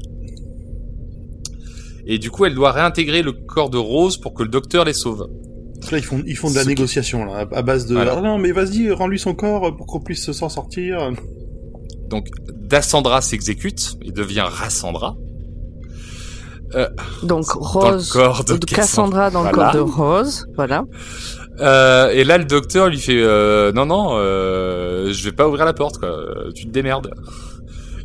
et 2.06 2.18
du 2.18 2.32
coup 2.32 2.46
elle 2.46 2.56
doit 2.56 2.72
réintégrer 2.72 3.22
le 3.24 3.34
corps 3.34 3.70
de 3.70 3.78
Rose 3.78 4.18
pour 4.18 4.34
que 4.34 4.44
le 4.44 4.50
docteur 4.50 4.86
les 4.86 4.94
sauve. 4.94 5.28
Là, 5.92 5.98
ils 5.98 6.04
font, 6.04 6.22
ils 6.28 6.38
font 6.38 6.50
de 6.50 6.56
la 6.56 6.62
Ce 6.62 6.66
qui- 6.68 6.76
négociation, 6.76 7.26
là, 7.26 7.40
à 7.52 7.58
à 7.58 7.62
base 7.64 7.88
de... 7.88 7.96
Voilà. 7.96 8.14
Ah 8.18 8.22
non, 8.22 8.38
mais 8.38 8.52
vas-y, 8.52 8.92
rends-lui 8.92 9.18
son 9.18 9.34
corps 9.34 9.76
pour 9.76 9.88
qu'on 9.88 10.00
puisse 10.00 10.32
s'en 10.32 10.48
sortir. 10.48 11.12
Donc 12.12 12.28
Dassandra 12.54 13.22
s'exécute 13.22 13.98
et 14.04 14.12
devient 14.12 14.46
Rassandra. 14.48 15.16
Donc 16.74 16.88
Dans 17.24 17.40
le 17.40 17.44
Rose, 17.48 18.10
corps 18.10 18.46
de 18.46 18.56
de 18.56 18.66
Cassandra 18.66 19.30
dans 19.30 19.44
le 19.44 19.52
corps 19.52 19.74
de 19.74 19.80
Rose, 19.80 20.46
voilà. 20.56 20.86
Euh, 21.60 22.10
et 22.10 22.24
là, 22.24 22.38
le 22.38 22.46
docteur 22.46 22.88
lui 22.88 23.00
fait 23.00 23.22
euh, 23.22 23.72
non, 23.74 23.86
non, 23.86 24.12
euh, 24.14 25.12
je 25.12 25.24
vais 25.24 25.34
pas 25.34 25.48
ouvrir 25.48 25.66
la 25.66 25.74
porte, 25.74 25.98
quoi. 25.98 26.16
Tu 26.56 26.66
te 26.66 26.72
démerdes. 26.72 27.14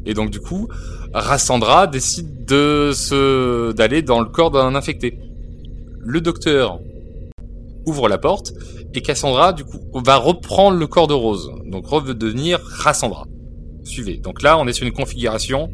Et 0.05 0.15
donc 0.15 0.31
du 0.31 0.41
coup, 0.41 0.69
Rassandra 1.15 1.87
décide 1.87 2.45
de 2.45 2.93
se 2.93 3.73
d'aller 3.73 4.03
dans 4.03 4.21
le 4.21 4.27
corps 4.27 4.51
d'un 4.51 4.75
infecté. 4.75 5.19
Le 6.01 6.21
docteur 6.21 6.79
ouvre 7.87 8.09
la 8.09 8.19
porte 8.19 8.53
et 8.95 9.03
Cassandra 9.03 9.53
du 9.53 9.65
coup 9.65 9.81
va 9.95 10.17
reprendre 10.17 10.77
le 10.77 10.87
corps 10.87 11.09
de 11.09 11.15
Rose. 11.15 11.51
Donc 11.67 11.87
Rose 11.87 12.05
veut 12.05 12.15
devenir 12.15 12.61
Rassandra. 12.63 13.27
Suivez. 13.87 14.17
Donc 14.17 14.43
là, 14.43 14.59
on 14.59 14.67
est 14.67 14.73
sur 14.73 14.87
une 14.87 14.93
configuration 14.93 15.71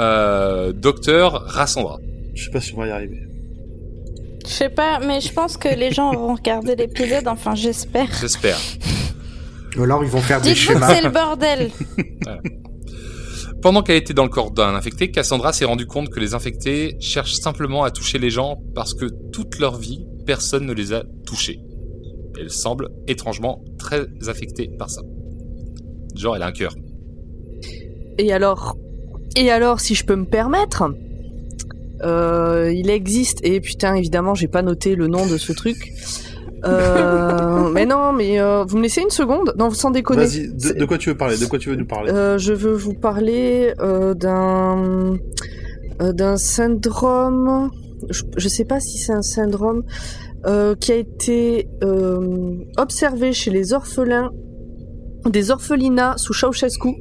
euh, 0.00 0.72
docteur 0.72 1.44
Rassandra. 1.46 1.98
Je 2.34 2.44
sais 2.44 2.50
pas 2.50 2.60
si 2.60 2.74
on 2.74 2.78
va 2.78 2.88
y 2.88 2.90
arriver. 2.90 3.20
Je 4.44 4.50
sais 4.50 4.68
pas, 4.68 4.98
mais 5.00 5.20
je 5.20 5.32
pense 5.32 5.56
que 5.56 5.68
les 5.68 5.90
gens 5.90 6.12
auront 6.12 6.34
regardé 6.34 6.76
l'épisode, 6.76 7.26
enfin, 7.28 7.54
j'espère. 7.54 8.08
J'espère. 8.20 8.58
Ou 9.76 9.84
alors 9.84 10.04
ils 10.04 10.10
vont 10.10 10.20
faire 10.20 10.40
des 10.40 10.54
schémas. 10.54 10.94
c'est 10.94 11.02
le 11.02 11.10
bordel. 11.10 11.70
Pendant 13.62 13.82
qu'elle 13.82 13.96
était 13.96 14.12
dans 14.12 14.24
le 14.24 14.28
corps 14.28 14.50
d'un 14.50 14.74
infecté, 14.74 15.10
Cassandra 15.10 15.54
s'est 15.54 15.64
rendu 15.64 15.86
compte 15.86 16.10
que 16.10 16.20
les 16.20 16.34
infectés 16.34 16.96
cherchent 17.00 17.36
simplement 17.36 17.82
à 17.82 17.90
toucher 17.90 18.18
les 18.18 18.28
gens 18.28 18.58
parce 18.74 18.92
que 18.92 19.06
toute 19.32 19.58
leur 19.58 19.78
vie, 19.78 20.04
personne 20.26 20.66
ne 20.66 20.74
les 20.74 20.92
a 20.92 21.04
touchés. 21.24 21.60
Elle 22.38 22.50
semble 22.50 22.90
étrangement 23.06 23.64
très 23.78 24.06
affectée 24.28 24.68
par 24.78 24.90
ça. 24.90 25.00
Genre, 26.14 26.36
elle 26.36 26.42
a 26.42 26.46
un 26.46 26.52
cœur. 26.52 26.74
Et 28.18 28.32
alors, 28.32 28.76
et 29.36 29.50
alors, 29.50 29.80
si 29.80 29.94
je 29.94 30.04
peux 30.04 30.16
me 30.16 30.26
permettre, 30.26 30.84
euh, 32.04 32.72
il 32.72 32.90
existe. 32.90 33.40
Et 33.42 33.60
putain, 33.60 33.94
évidemment, 33.94 34.34
j'ai 34.34 34.48
pas 34.48 34.62
noté 34.62 34.94
le 34.94 35.08
nom 35.08 35.26
de 35.26 35.36
ce 35.36 35.52
truc. 35.52 35.92
Euh, 36.64 37.68
mais 37.72 37.86
non, 37.86 38.12
mais 38.12 38.40
euh, 38.40 38.64
vous 38.64 38.76
me 38.76 38.82
laissez 38.82 39.02
une 39.02 39.10
seconde? 39.10 39.54
Non, 39.58 39.70
sans 39.70 39.90
déconner. 39.90 40.24
Vas-y, 40.24 40.48
de, 40.48 40.78
de 40.78 40.84
quoi 40.84 40.98
tu 40.98 41.08
veux 41.08 41.16
parler? 41.16 41.36
De 41.36 41.46
quoi 41.46 41.58
tu 41.58 41.70
veux 41.70 41.76
nous 41.76 41.86
parler? 41.86 42.12
Je 42.38 42.52
veux 42.52 42.74
vous 42.74 42.94
parler 42.94 43.72
d'un 43.78 45.16
d'un 46.00 46.36
syndrome. 46.36 47.70
Je, 48.10 48.22
je 48.36 48.48
sais 48.48 48.64
pas 48.64 48.80
si 48.80 48.98
c'est 48.98 49.12
un 49.12 49.22
syndrome 49.22 49.82
qui 50.80 50.92
a 50.92 50.96
été 50.96 51.68
observé 52.76 53.32
chez 53.32 53.50
les 53.50 53.72
orphelins 53.72 54.30
des 55.26 55.50
orphelinats 55.50 56.14
sous 56.18 56.34
Ceausescu. 56.34 56.96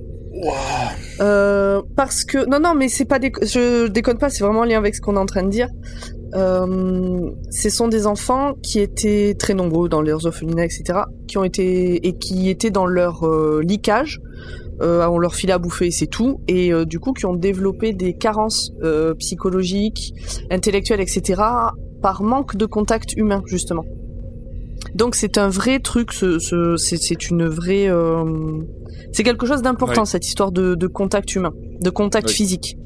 Euh, 1.19 1.81
parce 1.95 2.23
que 2.23 2.49
non 2.49 2.59
non 2.59 2.73
mais 2.75 2.89
c'est 2.89 3.05
pas 3.05 3.19
déco- 3.19 3.45
je 3.45 3.87
déconne 3.87 4.17
pas 4.17 4.29
c'est 4.29 4.43
vraiment 4.43 4.61
en 4.61 4.65
lien 4.65 4.77
avec 4.77 4.95
ce 4.95 5.01
qu'on 5.01 5.15
est 5.15 5.19
en 5.19 5.25
train 5.25 5.43
de 5.43 5.49
dire. 5.49 5.67
Euh, 6.35 7.29
ce 7.51 7.69
sont 7.69 7.87
des 7.87 8.07
enfants 8.07 8.53
qui 8.63 8.79
étaient 8.79 9.35
très 9.37 9.53
nombreux 9.53 9.87
dans 9.87 10.01
leurs 10.01 10.25
orphelinats 10.25 10.65
etc 10.65 11.01
qui 11.27 11.37
ont 11.37 11.43
été 11.43 12.07
et 12.07 12.13
qui 12.17 12.49
étaient 12.49 12.71
dans 12.71 12.87
leur 12.87 13.23
euh, 13.27 13.61
licage 13.63 14.19
euh, 14.81 15.05
on 15.07 15.19
leur 15.19 15.35
filait 15.35 15.53
à 15.53 15.59
bouffer 15.59 15.91
c'est 15.91 16.07
tout. 16.07 16.41
Et 16.47 16.71
du 16.85 16.99
coup 16.99 17.13
qui 17.13 17.25
ont 17.27 17.35
développé 17.35 17.93
des 17.93 18.13
carences 18.13 18.71
psychologiques 19.19 20.13
intellectuelles 20.49 21.01
etc 21.01 21.41
par 22.01 22.23
manque 22.23 22.55
de 22.55 22.65
contact 22.65 23.13
humain 23.15 23.43
justement 23.45 23.85
donc 24.95 25.15
c'est 25.15 25.37
un 25.37 25.49
vrai 25.49 25.79
truc 25.79 26.11
ce, 26.13 26.39
ce- 26.39 26.75
c'est 26.77 27.29
une 27.29 27.47
vraie 27.47 27.87
euh, 27.89 28.23
c'est 29.11 29.23
quelque 29.23 29.45
chose 29.45 29.61
d'important 29.61 30.05
cette 30.05 30.25
histoire 30.27 30.51
de, 30.51 30.75
de 30.75 30.87
contact 30.87 31.35
humain 31.35 31.51
de 31.81 31.89
contact 31.89 32.29
physique. 32.29 32.77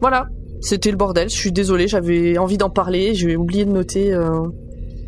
Voilà. 0.00 0.26
C'était 0.60 0.90
le 0.90 0.96
bordel. 0.96 1.28
Je 1.30 1.34
suis 1.36 1.52
désolée. 1.52 1.88
J'avais 1.88 2.36
envie 2.36 2.58
d'en 2.58 2.68
parler. 2.70 3.14
J'ai 3.14 3.36
oublié 3.36 3.64
de 3.64 3.70
noter 3.70 4.12
euh, 4.12 4.28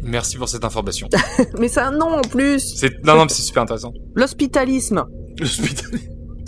Merci 0.02 0.36
pour 0.38 0.48
cette 0.48 0.64
information. 0.64 1.08
mais 1.58 1.68
c'est 1.68 1.80
un 1.80 1.90
nom 1.90 2.06
en 2.06 2.20
plus. 2.22 2.60
C'est 2.76 3.04
non 3.04 3.14
non, 3.16 3.22
mais 3.24 3.28
c'est 3.30 3.42
super 3.42 3.62
intéressant. 3.64 3.92
l'hospitalisme. 4.14 5.04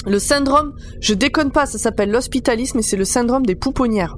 Le 0.06 0.18
syndrome, 0.18 0.72
je 1.00 1.14
déconne 1.14 1.50
pas, 1.52 1.66
ça 1.66 1.78
s'appelle 1.78 2.11
l'hospitalisme 2.11 2.78
et 2.78 2.82
c'est 2.82 2.96
le 2.96 3.04
syndrome 3.04 3.44
des 3.46 3.54
pouponnières. 3.54 4.16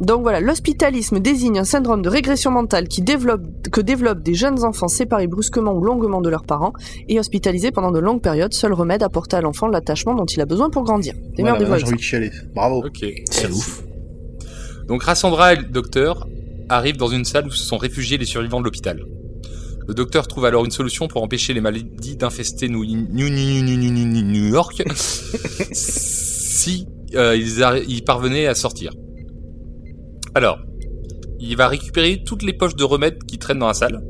Donc 0.00 0.22
voilà, 0.22 0.40
l'hospitalisme 0.40 1.20
désigne 1.20 1.58
un 1.58 1.64
syndrome 1.64 2.00
de 2.00 2.08
régression 2.08 2.50
mentale 2.50 2.88
qui 2.88 3.02
développe, 3.02 3.42
que 3.70 3.82
développent 3.82 4.22
des 4.22 4.32
jeunes 4.34 4.64
enfants 4.64 4.88
séparés 4.88 5.26
brusquement 5.26 5.74
ou 5.74 5.82
longuement 5.84 6.22
de 6.22 6.30
leurs 6.30 6.44
parents 6.44 6.72
et 7.08 7.18
hospitalisés 7.20 7.70
pendant 7.70 7.90
de 7.92 7.98
longues 7.98 8.22
périodes, 8.22 8.54
seul 8.54 8.72
remède 8.72 9.02
apporté 9.02 9.36
à 9.36 9.42
l'enfant 9.42 9.68
l'attachement 9.68 10.14
dont 10.14 10.24
il 10.24 10.40
a 10.40 10.46
besoin 10.46 10.70
pour 10.70 10.84
grandir. 10.84 11.12
Voilà, 11.14 11.36
Démerdez-vous 11.36 11.72
avec 11.72 11.84
j'ai 11.84 11.92
envie 11.92 11.96
de 11.98 12.02
chialer. 12.02 12.30
Bravo. 12.54 12.82
Ok. 12.84 13.04
C'est 13.30 13.48
ouf. 13.50 13.82
Donc 14.88 15.02
Rassandra 15.02 15.52
et 15.52 15.56
le 15.56 15.64
docteur 15.64 16.26
arrivent 16.70 16.96
dans 16.96 17.08
une 17.08 17.24
salle 17.26 17.46
où 17.46 17.50
se 17.50 17.62
sont 17.62 17.76
réfugiés 17.76 18.16
les 18.16 18.24
survivants 18.24 18.60
de 18.60 18.64
l'hôpital. 18.64 19.04
Le 19.86 19.92
docteur 19.94 20.26
trouve 20.28 20.46
alors 20.46 20.64
une 20.64 20.70
solution 20.70 21.08
pour 21.08 21.22
empêcher 21.22 21.52
les 21.52 21.60
maladies 21.60 22.16
d'infester 22.16 22.68
New, 22.68 22.84
New, 22.84 23.04
New, 23.10 23.28
New, 23.28 23.62
New, 23.62 23.76
New, 23.76 24.04
New- 24.06 24.22
New 24.22 24.48
York 24.48 24.82
si 25.72 26.86
euh, 27.14 27.36
ils, 27.36 27.62
ils 27.88 28.02
parvenaient 28.04 28.46
à 28.46 28.54
sortir. 28.54 28.92
Alors, 30.34 30.58
il 31.38 31.56
va 31.56 31.68
récupérer 31.68 32.22
toutes 32.24 32.42
les 32.42 32.52
poches 32.52 32.76
de 32.76 32.84
remèdes 32.84 33.18
qui 33.24 33.38
traînent 33.38 33.58
dans 33.58 33.66
la 33.68 33.74
salle, 33.74 34.00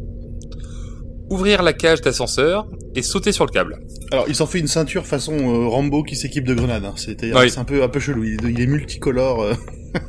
ouvrir 1.31 1.63
la 1.63 1.73
cage 1.73 2.01
d'ascenseur 2.01 2.67
et 2.95 3.03
sauter 3.03 3.33
sur 3.33 3.47
le 3.47 3.51
câble. 3.53 3.79
Alors, 4.13 4.25
il 4.29 4.35
s'en 4.35 4.47
fait 4.47 4.59
une 4.59 4.67
ceinture 4.67 5.07
façon 5.07 5.33
euh, 5.39 5.69
Rambo 5.69 6.03
qui 6.03 6.17
s'équipe 6.17 6.45
de 6.45 6.55
grenades. 6.55 6.85
Hein. 6.85 6.95
C'était, 6.97 7.33
Oui. 7.35 7.49
c'est 7.51 7.59
un 7.61 7.65
peu, 7.65 7.83
un 7.83 7.89
peu 7.89 8.01
chelou. 8.01 8.25
Il, 8.25 8.39
il 8.51 8.61
est 8.61 8.67
multicolore. 8.67 9.43
euh. 9.43 9.55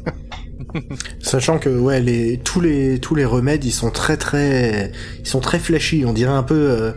Sachant 1.20 1.60
que 1.60 1.70
ouais, 1.70 2.00
les 2.00 2.38
tous 2.38 2.62
les 2.62 3.00
tous 3.00 3.14
les 3.14 3.26
remèdes, 3.26 3.66
ils 3.66 3.72
sont 3.74 3.90
très 3.92 4.16
très 4.16 4.92
ils 5.20 5.28
sont 5.28 5.40
très 5.42 5.60
flashy. 5.60 6.06
On 6.06 6.14
dirait 6.14 6.32
un 6.32 6.44
peu 6.44 6.56
euh, 6.56 6.92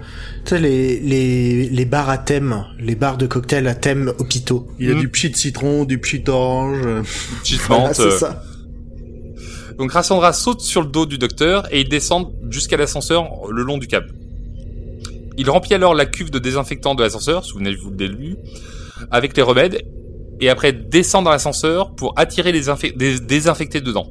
tu 0.44 0.50
sais 0.50 0.60
les 0.60 1.00
les 1.00 1.68
les 1.68 1.84
bars 1.84 2.08
à 2.08 2.18
thème, 2.18 2.64
les 2.78 2.94
bars 2.94 3.16
de 3.18 3.26
cocktails 3.26 3.66
à 3.66 3.74
thème 3.74 4.12
hôpitaux. 4.18 4.68
Il 4.78 4.90
a 4.92 4.94
Mm. 4.94 5.00
du 5.00 5.08
pchit 5.08 5.30
de 5.30 5.36
citron, 5.36 5.84
du 5.84 5.98
pchit 5.98 6.22
orange. 6.28 6.78
Voilà, 7.66 7.84
menthe, 7.86 7.94
c'est 7.94 8.10
ça. 8.12 8.42
Donc 9.78 9.92
Rassandra 9.92 10.32
saute 10.32 10.60
sur 10.60 10.82
le 10.82 10.88
dos 10.88 11.06
du 11.06 11.18
docteur 11.18 11.66
et 11.72 11.80
ils 11.80 11.88
descendent 11.88 12.32
jusqu'à 12.50 12.76
l'ascenseur 12.76 13.28
le 13.50 13.62
long 13.62 13.78
du 13.78 13.86
câble. 13.86 14.14
Il 15.36 15.50
remplit 15.50 15.74
alors 15.74 15.94
la 15.94 16.06
cuve 16.06 16.30
de 16.30 16.38
désinfectant 16.38 16.94
de 16.94 17.02
l'ascenseur, 17.02 17.44
souvenez-vous 17.44 17.90
le 17.90 17.96
début, 17.96 18.36
avec 19.10 19.36
les 19.36 19.42
remèdes, 19.42 19.82
et 20.40 20.48
après 20.48 20.72
descend 20.72 21.24
dans 21.24 21.30
l'ascenseur 21.30 21.94
pour 21.94 22.12
attirer 22.16 22.52
les 22.52 22.62
des 22.94 23.18
désinfectés 23.20 23.80
dedans. 23.80 24.06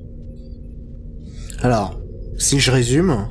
Alors, 1.62 1.98
si 2.38 2.60
je 2.60 2.72
résume, 2.72 3.30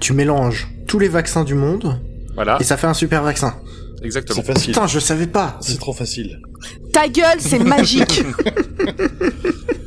tu 0.00 0.12
mélanges 0.12 0.68
tous 0.86 1.00
les 1.00 1.08
vaccins 1.08 1.42
du 1.42 1.54
monde 1.54 2.00
Voilà, 2.34 2.58
et 2.60 2.64
ça 2.64 2.76
fait 2.76 2.86
un 2.86 2.94
super 2.94 3.24
vaccin. 3.24 3.56
exactement. 4.02 4.40
C'est 4.44 4.52
facile. 4.52 4.72
Putain, 4.72 4.86
je 4.86 5.00
savais 5.00 5.26
pas. 5.26 5.58
C'est 5.60 5.78
trop 5.78 5.92
facile. 5.92 6.40
Ta 6.92 7.08
gueule, 7.08 7.40
c'est 7.40 7.58
magique. 7.58 8.22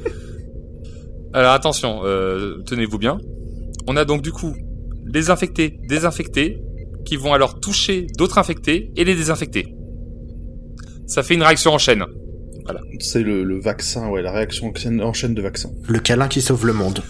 Alors 1.34 1.54
attention, 1.54 2.02
euh, 2.04 2.58
tenez-vous 2.66 2.98
bien. 3.00 3.18
On 3.88 3.98
a 3.98 4.06
donc 4.06 4.22
du 4.22 4.32
coup 4.32 4.56
des 5.06 5.30
infectés, 5.30 5.80
désinfectés, 5.90 6.62
qui 7.06 7.18
vont 7.18 7.34
alors 7.34 7.60
toucher 7.60 8.08
d'autres 8.18 8.38
infectés 8.38 8.92
et 8.96 9.04
les 9.04 9.16
désinfecter. 9.16 9.76
Ça 11.06 11.22
fait 11.24 11.34
une 11.34 11.44
réaction 11.44 11.72
en 11.74 11.78
chaîne. 11.78 12.06
C'est 13.00 13.22
le, 13.24 13.44
le 13.44 13.60
vaccin, 13.60 14.10
ouais, 14.10 14.22
la 14.22 14.32
réaction 14.32 14.72
en 15.02 15.14
chaîne- 15.14 15.34
de 15.36 15.42
vaccins. 15.42 15.72
Le 15.88 16.00
câlin 16.00 16.30
qui 16.30 16.42
sauve 16.42 16.66
le 16.66 16.72
monde. 16.74 17.04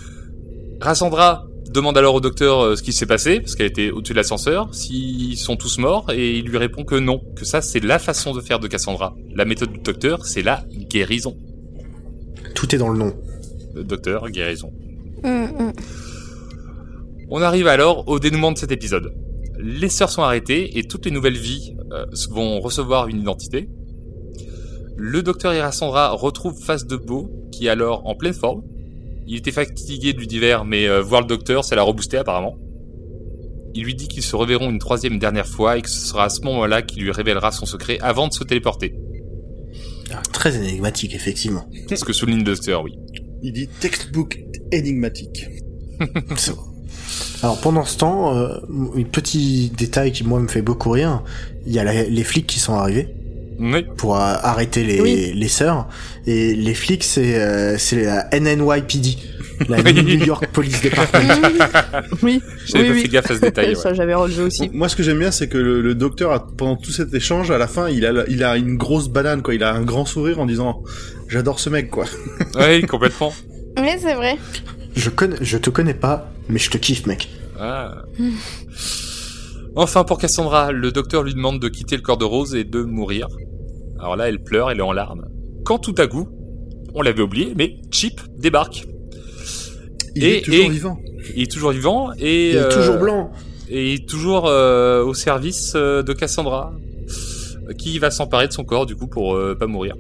Rassandra 0.82 1.46
demande 1.70 1.98
alors 1.98 2.16
au 2.16 2.20
docteur 2.22 2.62
euh, 2.62 2.76
ce 2.76 2.82
qui 2.82 2.92
s'est 2.94 3.06
passé, 3.06 3.40
parce 3.40 3.56
qu'elle 3.56 3.68
était 3.68 3.92
au-dessus 3.92 4.14
de 4.14 4.18
l'ascenseur, 4.18 4.74
s'ils 4.74 5.38
sont 5.38 5.56
tous 5.56 5.78
morts, 5.78 6.08
et 6.12 6.38
il 6.38 6.46
lui 6.46 6.58
répond 6.58 6.84
que 6.84 6.96
non, 6.96 7.22
que 7.36 7.46
ça 7.46 7.62
c'est 7.62 7.80
la 7.84 8.00
façon 8.00 8.34
de 8.34 8.42
faire 8.42 8.60
de 8.60 8.68
Cassandra. 8.68 9.16
La 9.36 9.46
méthode 9.46 9.72
du 9.72 9.80
docteur, 9.80 10.26
c'est 10.26 10.42
la 10.42 10.64
guérison. 10.90 11.38
Tout 12.56 12.74
est 12.74 12.78
dans 12.80 12.90
le 12.90 12.98
nom. 12.98 13.14
Docteur, 13.76 14.30
guérison. 14.30 14.72
Hum, 15.24 15.50
hum. 15.60 15.74
On 17.30 17.42
arrive 17.42 17.68
alors 17.68 18.08
au 18.08 18.20
dénouement 18.20 18.52
de 18.52 18.58
cet 18.58 18.72
épisode. 18.72 19.14
Les 19.58 19.90
sœurs 19.90 20.10
sont 20.10 20.22
arrêtées 20.22 20.78
et 20.78 20.84
toutes 20.84 21.06
les 21.06 21.12
nouvelles 21.12 21.38
vies 21.38 21.76
euh, 21.92 22.06
vont 22.30 22.60
recevoir 22.60 23.08
une 23.08 23.22
identité. 23.22 23.70
Le 24.98 25.24
docteur 25.24 25.54
et 25.54 25.62
Rassandra 25.62 26.12
retrouvent 26.12 26.60
Face 26.62 26.86
de 26.86 26.96
Beau, 26.96 27.32
qui 27.52 27.66
est 27.66 27.70
alors 27.70 28.06
en 28.06 28.16
pleine 28.16 28.34
forme. 28.34 28.62
Il 29.26 29.38
était 29.38 29.52
fatigué 29.52 30.14
du 30.14 30.28
divers, 30.28 30.66
mais 30.66 30.88
euh, 30.88 31.02
voir 31.02 31.22
le 31.22 31.28
docteur, 31.28 31.64
ça 31.64 31.76
l'a 31.76 31.82
reboosté 31.84 32.18
apparemment. 32.18 32.58
Il 33.74 33.86
lui 33.86 33.96
dit 33.96 34.08
qu'ils 34.08 34.22
se 34.24 34.36
reverront 34.36 34.70
une 34.70 34.80
troisième 34.80 35.14
et 35.14 35.18
dernière 35.18 35.48
fois 35.48 35.78
et 35.78 35.82
que 35.82 35.90
ce 35.90 36.08
sera 36.08 36.26
à 36.26 36.30
ce 36.30 36.42
moment-là 36.42 36.82
qu'il 36.82 37.04
lui 37.04 37.12
révélera 37.12 37.52
son 37.52 37.66
secret 37.66 37.98
avant 38.02 38.28
de 38.28 38.34
se 38.34 38.44
téléporter. 38.44 38.96
Ah, 40.12 40.22
Très 40.32 40.56
énigmatique, 40.56 41.16
effectivement. 41.16 41.66
C'est 41.90 41.96
ce 41.96 42.06
que 42.06 42.14
souligne 42.14 42.40
le 42.40 42.44
docteur, 42.44 42.84
oui. 42.84 42.96
Il 43.44 43.52
dit 43.54 43.68
textbook 43.68 44.40
énigmatique. 44.72 45.48
Alors 47.44 47.60
pendant 47.60 47.84
ce 47.86 47.98
temps, 47.98 48.38
euh, 48.38 48.48
un 48.98 49.04
petit 49.04 49.72
détail 49.78 50.12
qui 50.12 50.24
moi 50.24 50.40
me 50.40 50.48
fait 50.48 50.62
beaucoup 50.62 50.92
rire, 50.92 51.24
il 51.66 51.74
y 51.74 51.80
a 51.80 51.84
la- 51.84 52.04
les 52.04 52.24
flics 52.24 52.48
qui 52.48 52.60
sont 52.60 52.74
arrivés 52.76 53.10
Oui, 53.60 53.86
pour 53.98 54.16
euh, 54.16 54.20
arrêter 54.42 54.84
les, 54.84 55.02
Oui. 55.02 55.32
les 55.36 55.48
sœurs 55.50 55.88
et 56.26 56.56
les 56.56 56.74
flics 56.74 57.04
c'est 57.04 57.36
euh, 57.36 57.78
c'est 57.78 58.04
la 58.04 58.30
NNYPD, 58.32 59.18
la 59.68 59.82
Oui. 59.82 59.94
New 59.94 60.26
York 60.26 60.48
Police 60.54 60.82
Department. 60.82 61.50
oui, 62.24 62.42
j'avais 62.66 62.84
oui, 62.84 62.90
pas 62.90 62.96
oui. 62.96 63.02
fait 63.02 63.08
gaffe 63.10 63.32
à 63.32 63.36
ce 63.36 63.42
détail. 63.42 63.68
ouais. 63.70 63.76
Ça, 63.76 63.94
j'avais 63.94 64.14
relevé 64.16 64.44
aussi. 64.44 64.70
Moi, 64.74 64.88
ce 64.88 64.96
que 64.96 65.04
j'aime 65.04 65.20
bien, 65.20 65.32
c'est 65.32 65.48
que 65.50 65.58
le, 65.58 65.82
le 65.82 65.96
docteur, 65.96 66.32
a- 66.32 66.48
pendant 66.48 66.76
tout 66.78 66.92
cet 66.92 67.14
échange, 67.14 67.52
à 67.52 67.58
la 67.58 67.68
fin, 67.68 67.90
il 67.90 68.06
a, 68.06 68.24
il 68.30 68.44
a 68.44 68.56
une 68.58 68.78
grosse 68.78 69.10
banane, 69.10 69.42
quoi. 69.42 69.54
Il 69.54 69.64
a 69.64 69.74
un 69.74 69.82
grand 69.84 70.06
sourire 70.06 70.40
en 70.40 70.46
disant, 70.46 70.82
j'adore 71.34 71.60
ce 71.60 71.70
mec, 71.70 71.90
quoi. 71.90 72.06
Oui, 72.56 72.82
complètement. 72.84 73.34
Oui, 73.78 73.90
c'est 74.00 74.14
vrai. 74.14 74.38
Je 74.96 75.10
connais, 75.10 75.38
je 75.42 75.58
te 75.58 75.70
connais 75.70 75.94
pas, 75.96 76.32
mais 76.50 76.60
je 76.60 76.70
te 76.70 76.78
kiffe 76.78 77.06
mec. 77.08 77.28
Ah. 77.60 78.04
Enfin, 79.76 80.04
pour 80.04 80.20
Cassandra, 80.20 80.72
le 80.72 80.92
docteur 80.92 81.24
lui 81.24 81.34
demande 81.34 81.60
de 81.60 81.68
quitter 81.68 81.96
le 81.96 82.02
corps 82.04 82.18
de 82.18 82.26
Rose 82.26 82.54
et 82.56 82.64
de 82.64 82.82
mourir. 82.84 83.28
Alors 84.00 84.16
là, 84.16 84.30
elle 84.30 84.44
pleure, 84.44 84.70
elle 84.70 84.78
est 84.80 84.84
en 84.84 84.92
larmes. 84.92 85.26
Quand 85.66 85.80
tout 85.80 85.96
à 85.98 86.08
coup, 86.08 86.28
on 86.94 87.02
l'avait 87.02 87.22
oublié, 87.24 87.54
mais 87.56 87.78
Chip 87.92 88.22
débarque. 88.38 88.86
Il 90.16 90.24
Et- 90.26 90.38
est 90.38 90.42
toujours 90.42 90.66
et- 90.66 90.70
vivant. 90.70 91.00
Il 91.36 91.44
est 91.44 91.52
toujours 91.52 91.72
vivant 91.72 92.12
et 92.20 92.50
Il 92.52 92.56
est 92.56 92.60
euh, 92.60 92.70
toujours 92.70 92.98
blanc. 92.98 93.32
et 93.70 94.06
toujours 94.06 94.46
euh, 94.48 95.04
au 95.04 95.14
service 95.14 95.72
euh, 95.76 96.04
de 96.04 96.12
Cassandra, 96.14 96.74
qui 97.80 97.98
va 97.98 98.12
s'emparer 98.12 98.48
de 98.50 98.54
son 98.54 98.66
corps 98.66 98.86
du 98.86 98.96
coup 98.96 99.08
pour 99.08 99.36
euh, 99.36 99.56
pas 99.56 99.66
mourir. 99.68 99.96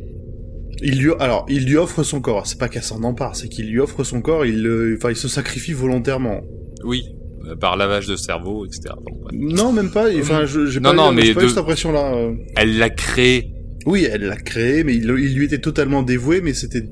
Il 0.83 0.99
lui, 0.99 1.11
alors, 1.19 1.45
il 1.49 1.65
lui 1.65 1.77
offre 1.77 2.03
son 2.03 2.19
corps. 2.21 2.45
C'est 2.45 2.59
pas 2.59 2.67
qu'elle 2.67 2.83
s'en 2.83 3.01
empare, 3.03 3.35
c'est 3.35 3.47
qu'il 3.47 3.69
lui 3.71 3.79
offre 3.79 4.03
son 4.03 4.21
corps. 4.21 4.45
Il, 4.45 4.61
le- 4.61 4.95
enfin, 4.97 5.09
il 5.11 5.15
se 5.15 5.27
sacrifie 5.27 5.73
volontairement. 5.73 6.41
Oui, 6.83 7.05
euh, 7.47 7.55
par 7.55 7.77
lavage 7.77 8.07
de 8.07 8.15
cerveau, 8.15 8.65
etc. 8.65 8.93
Bon, 9.01 9.13
ouais. 9.25 9.31
Non, 9.33 9.71
même 9.71 9.91
pas. 9.91 10.07
Enfin, 10.19 10.45
je, 10.45 10.65
j'ai 10.67 10.79
pas, 10.81 10.93
non, 10.93 11.11
eu- 11.11 11.15
mais 11.15 11.21
j'ai 11.25 11.33
pas 11.33 11.41
de- 11.41 11.45
eu 11.45 11.49
cette 11.49 11.57
impression-là. 11.59 12.13
euh. 12.15 12.33
Elle 12.57 12.77
l'a 12.77 12.89
créé. 12.89 13.51
Oui, 13.85 14.07
elle 14.09 14.23
l'a 14.23 14.35
créé, 14.37 14.83
mais 14.83 14.95
il, 14.95 15.03
il 15.03 15.35
lui 15.35 15.45
était 15.45 15.59
totalement 15.59 16.03
dévoué, 16.03 16.41
mais 16.41 16.53
c'était 16.53 16.83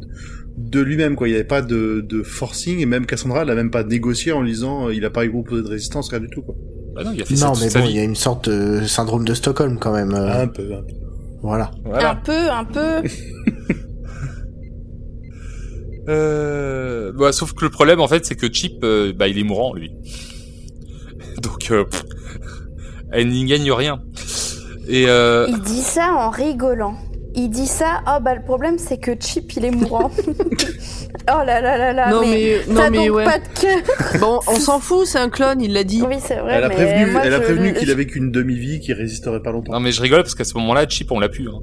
de 0.58 0.80
lui-même, 0.82 1.16
quoi. 1.16 1.28
Il 1.28 1.32
n'y 1.32 1.36
avait 1.36 1.44
pas 1.46 1.62
de, 1.62 2.02
de 2.08 2.24
forcing, 2.24 2.80
et 2.80 2.86
même 2.86 3.06
Cassandra, 3.06 3.42
elle 3.44 3.50
a 3.50 3.56
même 3.56 3.72
pas 3.72 3.84
négocié 3.84 4.32
en 4.32 4.42
lisant, 4.42 4.88
euh, 4.88 4.94
il 4.94 5.04
a 5.06 5.10
pas 5.10 5.28
proposé 5.28 5.64
de 5.64 5.68
résistance, 5.68 6.10
rien 6.10 6.20
du 6.20 6.30
tout, 6.30 6.42
quoi. 6.42 6.56
Bah 6.96 7.04
non, 7.06 7.12
il 7.16 7.22
a 7.22 7.26
fait 7.26 7.36
Non 7.36 7.54
mais 7.60 7.70
bon, 7.70 7.86
il 7.90 7.96
y 7.96 8.00
a 8.00 8.04
une 8.04 8.16
sorte 8.18 8.50
de 8.50 8.86
syndrome 8.86 9.24
de 9.26 9.34
Stockholm 9.34 9.80
quand 9.80 9.94
même. 9.94 10.14
euh, 10.14 10.44
Un 10.44 10.48
peu, 10.48 10.64
un 10.74 10.82
peu. 10.82 10.94
Voilà. 11.42 11.72
Un 11.94 12.16
peu, 12.18 12.50
un 12.52 12.66
peu. 12.66 13.08
Euh... 16.10 17.12
Bah, 17.14 17.32
sauf 17.32 17.54
que 17.54 17.64
le 17.64 17.72
problème, 17.72 18.00
en 18.00 18.08
fait, 18.08 18.26
c'est 18.26 18.36
que 18.36 18.52
Chip, 18.52 18.84
euh, 18.84 19.14
bah, 19.14 19.28
il 19.28 19.38
est 19.38 19.44
mourant, 19.44 19.74
lui. 19.74 19.92
Donc, 21.42 21.72
euh, 21.72 21.86
pff, 21.86 22.04
elle 23.12 23.30
n'y 23.30 23.46
gagne 23.46 23.72
rien. 23.72 24.02
Et 24.88 25.06
euh, 25.08 25.46
Il 25.50 25.60
dit 25.62 25.82
ça 25.82 26.14
en 26.14 26.30
rigolant. 26.30 26.96
Il 27.34 27.50
dit 27.50 27.68
ça, 27.68 28.02
oh 28.08 28.18
bah 28.22 28.36
le 28.36 28.44
problème 28.44 28.78
c'est 28.78 28.98
que 28.98 29.12
Chip 29.18 29.54
il 29.56 29.64
est 29.64 29.72
mourant. 29.72 30.12
oh 30.28 31.44
là 31.46 31.62
là 31.62 31.78
là 31.78 31.94
là, 31.94 32.10
non, 32.12 32.24
mais, 32.24 32.60
t'as 32.68 32.74
non, 32.74 32.90
mais 32.92 33.08
donc 33.08 33.16
ouais. 33.16 33.24
pas 33.24 33.40
de 33.40 33.48
cœur. 33.58 34.20
Bon, 34.20 34.42
on 34.48 34.56
s'en 34.56 34.82
fout, 34.82 35.06
c'est 35.06 35.18
un 35.18 35.30
clone, 35.30 35.62
il 35.62 35.72
l'a 35.72 35.86
dit. 35.86 36.04
Oui, 36.06 36.18
c'est 36.20 36.36
vrai. 36.36 36.56
Elle 36.56 36.66
a 36.66 36.68
mais 36.68 36.76
prévenu, 36.76 37.12
moi, 37.12 37.22
elle 37.24 37.34
a 37.34 37.38
je- 37.38 37.44
prévenu 37.44 37.74
qu'il 37.74 37.90
avait 37.90 38.06
qu'une 38.06 38.32
demi-vie, 38.32 38.82
qu'il 38.82 38.96
résisterait 38.96 39.42
pas 39.42 39.52
longtemps. 39.54 39.72
non, 39.72 39.80
mais 39.80 39.94
je 39.94 40.02
rigole 40.02 40.24
parce 40.24 40.36
qu'à 40.36 40.44
ce 40.44 40.56
moment-là, 40.58 40.86
Chip, 40.90 41.10
on 41.12 41.22
l'a 41.22 41.30
pu. 41.30 41.48
Hein. 41.48 41.62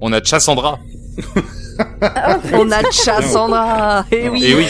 On 0.00 0.12
a 0.12 0.22
Chassandra. 0.22 0.78
On 2.52 2.70
a 2.70 2.82
Chassandra. 2.90 4.04
Eh 4.10 4.28
oui. 4.28 4.44
Et 4.44 4.54
oui, 4.54 4.66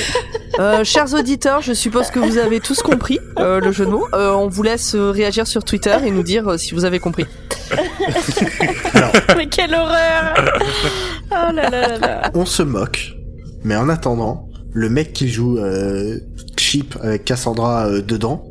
Euh, 0.60 0.84
chers 0.84 1.12
auditeurs, 1.14 1.62
je 1.62 1.72
suppose 1.72 2.10
que 2.10 2.20
vous 2.20 2.38
avez 2.38 2.60
tous 2.60 2.80
compris 2.80 3.18
euh, 3.40 3.58
le 3.60 3.72
jeu 3.72 3.86
de 3.86 3.90
mots. 3.90 4.06
Euh, 4.14 4.30
on 4.32 4.48
vous 4.48 4.62
laisse 4.62 4.94
réagir 4.94 5.46
sur 5.48 5.64
Twitter 5.64 5.96
et 6.04 6.10
nous 6.12 6.22
dire 6.22 6.46
euh, 6.48 6.56
si 6.58 6.74
vous 6.74 6.84
avez 6.84 7.00
compris. 7.00 7.26
Mais 9.36 9.46
quelle 9.48 9.74
horreur 9.74 10.34
Oh 11.32 11.52
là 11.52 11.70
là 11.70 11.88
là 11.88 11.98
là. 11.98 12.30
On 12.34 12.44
se 12.46 12.62
moque, 12.62 13.14
mais 13.64 13.74
en 13.76 13.88
attendant, 13.88 14.48
le 14.72 14.88
mec 14.88 15.12
qui 15.12 15.28
joue 15.28 15.58
euh, 15.58 16.18
Chip 16.56 16.96
avec 17.02 17.24
Cassandra 17.24 17.86
euh, 17.86 18.00
dedans, 18.02 18.44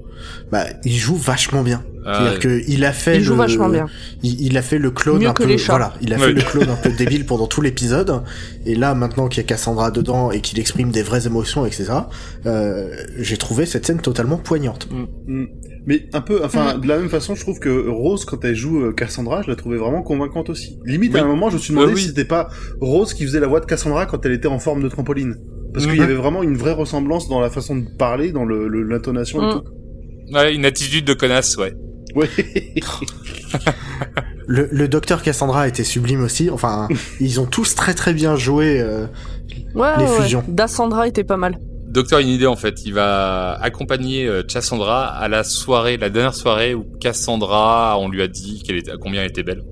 bah 0.52 0.66
il 0.84 0.96
joue 0.96 1.16
vachement 1.16 1.64
bien. 1.64 1.84
Euh, 2.06 2.14
C'est-à-dire 2.14 2.40
que 2.40 2.62
il 2.68 2.84
a 2.84 2.92
fait 2.92 3.18
Il 3.18 3.24
joue 3.24 3.32
le, 3.34 3.38
vachement 3.38 3.70
bien. 3.70 3.86
Il, 4.24 4.42
il 4.42 4.58
a 4.58 4.62
fait 4.62 4.78
le 4.78 4.92
clone 4.92 5.20
Mieux 5.22 5.28
un 5.30 5.34
que 5.34 5.44
peu, 5.44 5.50
les 5.50 5.58
chats. 5.58 5.74
voilà, 5.74 5.94
il 6.02 6.14
a 6.14 6.18
fait 6.18 6.28
Oui. 6.28 6.34
le 6.34 6.42
clone 6.42 6.70
un 6.70 6.76
peu 6.76 6.90
débile 6.98 7.26
pendant 7.26 7.48
tout 7.48 7.62
l'épisode. 7.62 8.24
Et 8.66 8.76
là, 8.76 8.94
maintenant 8.94 9.28
qu'il 9.30 9.42
y 9.42 9.46
a 9.46 9.48
Cassandra 9.48 9.90
dedans 9.90 10.30
et 10.32 10.42
qu'il 10.42 10.60
exprime 10.60 10.92
des 10.92 11.02
vraies 11.02 11.26
émotions, 11.28 11.66
etc., 11.66 11.86
euh, 12.46 12.90
j'ai 13.20 13.38
trouvé 13.38 13.66
cette 13.66 13.86
scène 13.86 14.00
totalement 14.02 14.38
poignante. 14.38 14.88
Mm. 15.28 15.46
Mais 15.86 16.08
un 16.14 16.22
peu, 16.22 16.44
enfin, 16.44 16.78
de 16.78 16.88
la 16.88 16.98
même 16.98 17.10
façon, 17.10 17.36
je 17.36 17.42
trouve 17.42 17.60
que 17.60 17.88
Rose, 17.90 18.24
quand 18.26 18.44
elle 18.46 18.56
joue 18.56 18.82
euh, 18.84 18.94
Cassandra, 18.94 19.42
je 19.42 19.50
la 19.50 19.56
trouvais 19.56 19.78
vraiment 19.78 20.02
convaincante 20.02 20.50
aussi. 20.50 20.80
Limite, 20.86 21.14
Oui. 21.14 21.20
à 21.20 21.24
un 21.24 21.28
moment, 21.28 21.50
je 21.50 21.56
me 21.56 21.60
suis 21.60 21.74
demandé 21.74 21.92
Euh, 21.92 21.96
oui. 21.96 22.02
si 22.02 22.08
c'était 22.08 22.24
pas 22.26 22.48
Rose 22.82 23.14
qui 23.14 23.24
faisait 23.26 23.40
la 23.42 23.48
voix 23.48 23.60
de 23.60 23.66
Cassandra 23.66 24.06
quand 24.06 24.26
elle 24.26 24.32
était 24.34 24.48
en 24.48 24.60
forme 24.60 24.82
de 24.84 24.88
trampoline. 24.90 25.36
Parce 25.74 25.88
qu'il 25.88 25.98
y 25.98 26.02
avait 26.02 26.14
vraiment 26.14 26.44
une 26.44 26.56
vraie 26.56 26.72
ressemblance 26.74 27.28
dans 27.28 27.40
la 27.42 27.50
façon 27.50 27.76
de 27.76 27.86
parler, 27.98 28.32
dans 28.32 28.46
le, 28.46 28.68
le- 28.68 28.84
l'intonation 28.84 29.42
et 29.42 29.46
Mm. 29.48 29.52
tout. 29.60 29.64
Ouais, 30.32 30.54
une 30.56 30.66
attitude 30.66 31.06
de 31.06 31.14
connasse, 31.14 31.58
ouais. 31.58 31.74
Ouais. 32.16 32.30
Le, 34.46 34.68
le 34.72 34.88
docteur 34.90 35.22
Cassandra 35.22 35.68
était 35.70 35.86
sublime 35.86 36.22
aussi. 36.22 36.50
Enfin, 36.50 36.90
ils 37.22 37.40
ont 37.40 37.46
tous 37.46 37.76
très 37.76 37.94
très 37.94 38.14
bien 38.14 38.36
joué. 38.36 38.80
euh, 38.82 39.06
Ouais, 39.74 39.90
Les 39.98 40.04
ouais, 40.04 40.10
ouais. 40.10 40.22
fusions. 40.24 40.44
Dassandra 40.48 41.08
était 41.08 41.24
pas 41.24 41.38
mal. 41.38 41.58
Docteur 41.88 42.20
a 42.20 42.22
une 42.22 42.28
idée 42.28 42.46
en 42.48 42.56
fait. 42.58 42.86
Il 42.86 42.94
va 42.94 43.54
accompagner 43.54 44.28
euh, 44.28 44.44
Cassandra 44.44 45.06
à 45.08 45.28
la 45.30 45.44
soirée, 45.44 45.96
la 45.98 46.10
dernière 46.10 46.34
soirée 46.34 46.74
où 46.74 46.84
Cassandra, 47.00 47.98
on 48.00 48.10
lui 48.10 48.22
a 48.22 48.28
dit 48.28 48.62
qu'elle 48.64 48.78
était, 48.78 48.92
à 48.92 48.98
combien 48.98 49.22
elle 49.22 49.30
était 49.30 49.44
belle. 49.44 49.64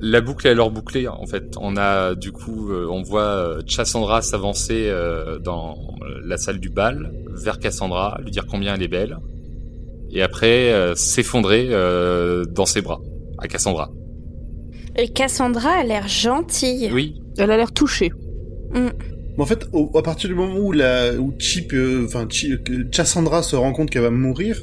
La 0.00 0.20
boucle 0.22 0.46
est 0.46 0.50
alors 0.50 0.70
bouclée 0.70 1.06
en 1.08 1.26
fait. 1.26 1.54
On 1.60 1.76
a 1.76 2.14
du 2.14 2.32
coup, 2.32 2.70
euh, 2.72 2.86
on 2.90 3.02
voit 3.02 3.22
euh, 3.22 3.60
Cassandra 3.62 4.22
s'avancer 4.22 4.86
euh, 4.88 5.38
dans 5.38 5.76
la 6.24 6.38
salle 6.38 6.58
du 6.58 6.70
bal 6.70 7.12
vers 7.30 7.58
Cassandra, 7.58 8.18
lui 8.24 8.30
dire 8.30 8.46
combien 8.50 8.74
elle 8.74 8.82
est 8.82 8.88
belle, 8.88 9.18
et 10.12 10.22
après 10.22 10.72
euh, 10.72 10.94
s'effondrer 10.94 11.68
euh, 11.70 12.44
dans 12.44 12.66
ses 12.66 12.80
bras 12.82 13.00
à 13.38 13.48
Cassandra. 13.48 13.90
Et 14.96 15.08
Cassandra 15.08 15.70
a 15.80 15.84
l'air 15.84 16.08
gentille. 16.08 16.90
Oui, 16.92 17.20
Elle 17.38 17.50
a 17.50 17.56
l'air 17.56 17.72
touchée. 17.72 18.12
Mais 18.74 18.90
en 19.42 19.46
fait, 19.46 19.66
au- 19.72 19.96
à 19.96 20.02
partir 20.02 20.28
du 20.28 20.34
moment 20.34 20.56
où 20.58 20.72
la, 20.72 21.14
où 21.14 21.32
Chip, 21.38 21.72
euh, 21.72 22.04
enfin, 22.06 22.26
Cassandra 22.92 23.42
se 23.42 23.56
rend 23.56 23.72
compte 23.72 23.90
qu'elle 23.90 24.02
va 24.02 24.10
mourir, 24.10 24.60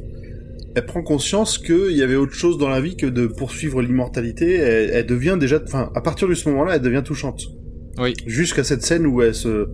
elle 0.75 0.85
prend 0.85 1.01
conscience 1.01 1.57
qu'il 1.57 1.93
y 1.93 2.03
avait 2.03 2.15
autre 2.17 2.33
chose 2.33 2.57
dans 2.57 2.69
la 2.69 2.81
vie 2.81 2.95
que 2.95 3.07
de 3.07 3.25
poursuivre 3.25 3.81
l'immortalité. 3.81 4.55
Elle, 4.55 4.89
elle 4.93 5.05
devient 5.05 5.37
déjà, 5.39 5.59
enfin, 5.65 5.89
à 5.95 6.01
partir 6.01 6.27
de 6.27 6.33
ce 6.35 6.47
moment-là, 6.49 6.75
elle 6.75 6.81
devient 6.81 7.01
touchante. 7.03 7.41
Oui. 7.99 8.13
Jusqu'à 8.27 8.63
cette 8.63 8.83
scène 8.83 9.07
où 9.07 9.21
elle 9.23 9.33
se, 9.33 9.67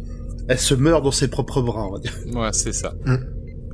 elle 0.47 0.59
se 0.59 0.73
meurt 0.75 1.03
dans 1.03 1.11
ses 1.11 1.27
propres 1.27 1.61
bras, 1.61 1.87
on 1.87 1.93
va 1.93 1.99
dire. 1.99 2.13
ouais, 2.33 2.49
c'est 2.53 2.73
ça. 2.73 2.93
Mm. 3.05 3.15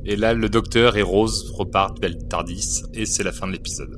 Et 0.04 0.16
là, 0.16 0.34
le 0.34 0.48
docteur 0.48 0.96
et 0.96 1.02
Rose 1.02 1.52
repartent 1.56 2.00
vers 2.00 2.10
le 2.10 2.28
Tardis, 2.28 2.82
et 2.94 3.06
c'est 3.06 3.22
la 3.22 3.32
fin 3.32 3.46
de 3.46 3.52
l'épisode. 3.52 3.90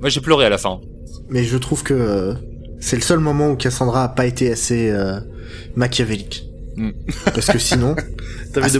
Moi, 0.00 0.08
j'ai 0.08 0.20
pleuré 0.20 0.44
à 0.44 0.48
la 0.48 0.58
fin. 0.58 0.80
Mais 1.28 1.44
je 1.44 1.56
trouve 1.56 1.82
que 1.82 1.94
euh, 1.94 2.34
c'est 2.80 2.96
le 2.96 3.02
seul 3.02 3.18
moment 3.18 3.50
où 3.50 3.56
Cassandra 3.56 4.04
a 4.04 4.08
pas 4.08 4.26
été 4.26 4.50
assez 4.50 4.90
euh, 4.90 5.20
machiavélique. 5.76 6.44
Mm. 6.76 6.90
Parce 7.24 7.46
que 7.46 7.58
sinon, 7.58 7.94
T'avais 8.52 8.70
de, 8.70 8.78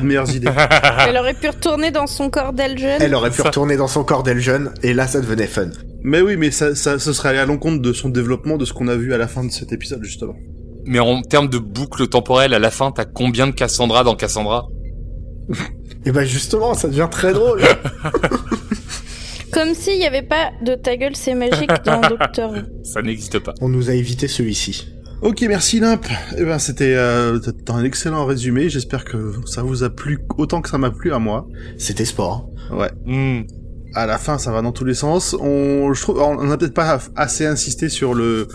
meilleures 0.00 0.34
idées. 0.34 0.48
Elle 1.08 1.16
aurait 1.16 1.34
pu 1.34 1.48
retourner 1.48 1.90
dans 1.90 2.06
son 2.06 2.28
corps 2.28 2.52
d'Elgene. 2.52 3.00
elle 3.00 3.14
aurait 3.14 3.30
pu 3.30 3.40
retourner 3.42 3.76
dans 3.76 3.88
son 3.88 4.04
corps 4.04 4.22
d'Elgene, 4.22 4.70
et 4.82 4.92
là 4.92 5.06
ça 5.06 5.20
devenait 5.20 5.46
fun. 5.46 5.68
mais 6.02 6.20
oui, 6.20 6.36
mais 6.36 6.50
ça, 6.50 6.74
ça, 6.74 6.98
ce 6.98 7.12
serait 7.12 7.30
allé 7.30 7.38
à 7.38 7.46
l'encontre 7.46 7.80
de 7.80 7.92
son 7.92 8.10
développement, 8.10 8.58
de 8.58 8.64
ce 8.64 8.72
qu'on 8.74 8.88
a 8.88 8.96
vu 8.96 9.14
à 9.14 9.18
la 9.18 9.26
fin 9.26 9.44
de 9.44 9.50
cet 9.50 9.72
épisode, 9.72 10.04
justement. 10.04 10.34
Mais 10.84 10.98
en 10.98 11.22
termes 11.22 11.48
de 11.48 11.58
boucle 11.58 12.06
temporelle, 12.08 12.52
à 12.52 12.58
la 12.58 12.70
fin, 12.70 12.92
t'as 12.92 13.06
combien 13.06 13.46
de 13.46 13.52
Cassandra 13.52 14.04
dans 14.04 14.14
Cassandra? 14.14 14.68
Et 16.06 16.12
bah 16.12 16.24
justement, 16.24 16.74
ça 16.74 16.88
devient 16.88 17.08
très 17.10 17.32
drôle. 17.32 17.62
Comme 19.52 19.74
s'il 19.74 19.98
n'y 19.98 20.06
avait 20.06 20.22
pas 20.22 20.50
de 20.62 20.74
ta 20.74 20.96
gueule, 20.96 21.14
c'est 21.14 21.34
magique 21.34 21.70
dans 21.84 22.00
Doctor 22.00 22.50
Who. 22.52 22.58
Ça 22.82 23.02
n'existe 23.02 23.38
pas. 23.38 23.54
On 23.60 23.68
nous 23.68 23.88
a 23.88 23.94
évité 23.94 24.26
celui-ci. 24.26 24.88
Ok, 25.22 25.42
merci 25.48 25.80
Limp. 25.80 26.04
Eh 26.36 26.44
ben, 26.44 26.58
c'était 26.58 26.94
euh, 26.94 27.38
t'as 27.38 27.72
un 27.72 27.84
excellent 27.84 28.26
résumé. 28.26 28.68
J'espère 28.68 29.04
que 29.04 29.32
ça 29.46 29.62
vous 29.62 29.82
a 29.82 29.90
plu 29.90 30.18
autant 30.36 30.60
que 30.60 30.68
ça 30.68 30.76
m'a 30.76 30.90
plu 30.90 31.12
à 31.12 31.18
moi. 31.18 31.46
C'était 31.78 32.04
sport. 32.04 32.50
Ouais. 32.72 32.90
Hmm. 33.06 33.42
À 33.94 34.06
la 34.06 34.18
fin, 34.18 34.38
ça 34.38 34.50
va 34.50 34.60
dans 34.60 34.72
tous 34.72 34.84
les 34.84 34.94
sens. 34.94 35.36
On, 35.40 35.94
je 35.94 36.02
trouve, 36.02 36.20
on 36.20 36.44
n'a 36.44 36.56
peut-être 36.56 36.74
pas 36.74 36.98
assez 37.14 37.46
insisté 37.46 37.88
sur 37.88 38.12
le, 38.12 38.48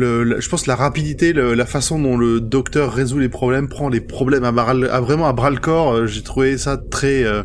le, 0.00 0.22
le- 0.22 0.40
je 0.40 0.48
pense 0.48 0.66
la 0.66 0.76
rapidité, 0.76 1.32
le- 1.32 1.54
la 1.54 1.66
façon 1.66 1.98
dont 1.98 2.16
le 2.16 2.40
docteur 2.40 2.92
résout 2.92 3.18
les 3.18 3.28
problèmes, 3.28 3.68
prend 3.68 3.88
les 3.88 4.00
problèmes 4.00 4.44
à, 4.44 4.52
bras 4.52 4.72
le- 4.74 4.92
à 4.92 5.00
vraiment 5.00 5.26
à 5.26 5.32
bras 5.32 5.50
le 5.50 5.58
corps. 5.58 5.92
Euh, 5.92 6.06
J'ai 6.06 6.22
trouvé 6.22 6.56
ça 6.56 6.76
très. 6.76 7.24
euh, 7.24 7.42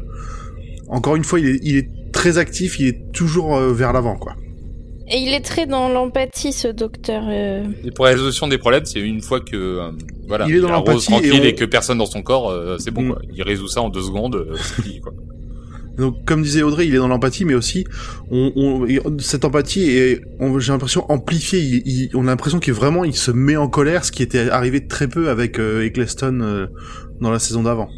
encore 0.88 1.16
une 1.16 1.24
fois, 1.24 1.40
il 1.40 1.48
est, 1.48 1.60
il 1.64 1.78
est 1.78 1.90
très 2.12 2.38
actif. 2.38 2.80
Il 2.80 2.88
est 2.88 3.12
toujours 3.12 3.56
euh, 3.56 3.74
vers 3.74 3.92
l'avant, 3.94 4.16
quoi. 4.18 4.34
Et 5.10 5.18
il 5.18 5.34
est 5.34 5.42
très 5.42 5.66
dans 5.66 5.90
l'empathie, 5.90 6.54
ce 6.54 6.68
docteur. 6.70 7.24
euh. 7.28 7.64
Et 7.84 7.92
pour 7.92 8.06
la 8.06 8.12
résolution 8.12 8.48
des 8.48 8.58
problèmes, 8.58 8.86
c'est 8.86 9.00
une 9.02 9.22
fois 9.22 9.40
que 9.42 9.56
euh, 9.58 9.90
voilà, 10.28 10.46
Il 10.48 10.56
est 10.56 10.60
dans 10.62 10.70
l'empathie 10.72 11.08
tranquille 11.08 11.44
et 11.44 11.50
et, 11.50 11.54
on- 11.54 11.56
que 11.56 11.66
personne 11.66 11.98
dans 11.98 12.06
son 12.06 12.22
corps, 12.22 12.50
euh, 12.52 12.78
c'est 12.78 12.92
bon 12.92 13.02
Mm. 13.04 13.10
quoi. 13.14 13.22
Il 13.34 13.42
résout 13.44 13.68
ça 13.68 13.82
en 13.82 13.90
deux 13.90 14.02
secondes, 14.04 14.36
euh, 14.36 14.56
quoi. 15.04 15.12
Donc, 15.98 16.26
comme 16.26 16.42
disait 16.42 16.64
Audrey, 16.64 16.88
il 16.88 16.94
est 16.96 16.98
dans 16.98 17.08
l'empathie, 17.08 17.46
mais 17.46 17.54
aussi, 17.54 17.86
on, 18.32 18.52
on- 18.56 18.86
et 18.88 19.00
cette 19.20 19.46
empathie 19.46 19.90
est, 19.92 20.22
j'ai 20.58 20.72
l'impression, 20.72 21.06
amplifiée. 21.12 21.60
Il- 21.60 21.84
il- 21.86 22.10
on 22.16 22.24
a 22.28 22.32
l'impression 22.32 22.60
qu'il 22.60 22.74
vraiment, 22.74 23.04
il 23.04 23.16
se 23.16 23.30
met 23.32 23.56
en 23.58 23.68
colère, 23.68 24.04
ce 24.06 24.12
qui 24.12 24.24
était 24.24 24.50
arrivé 24.50 24.88
très 24.88 25.08
peu 25.08 25.30
avec 25.30 25.60
euh, 25.60 25.86
Eccleston 25.86 26.40
euh, 26.42 26.66
dans 27.22 27.30
la 27.32 27.38
saison 27.40 27.64
d'avant. 27.64 27.90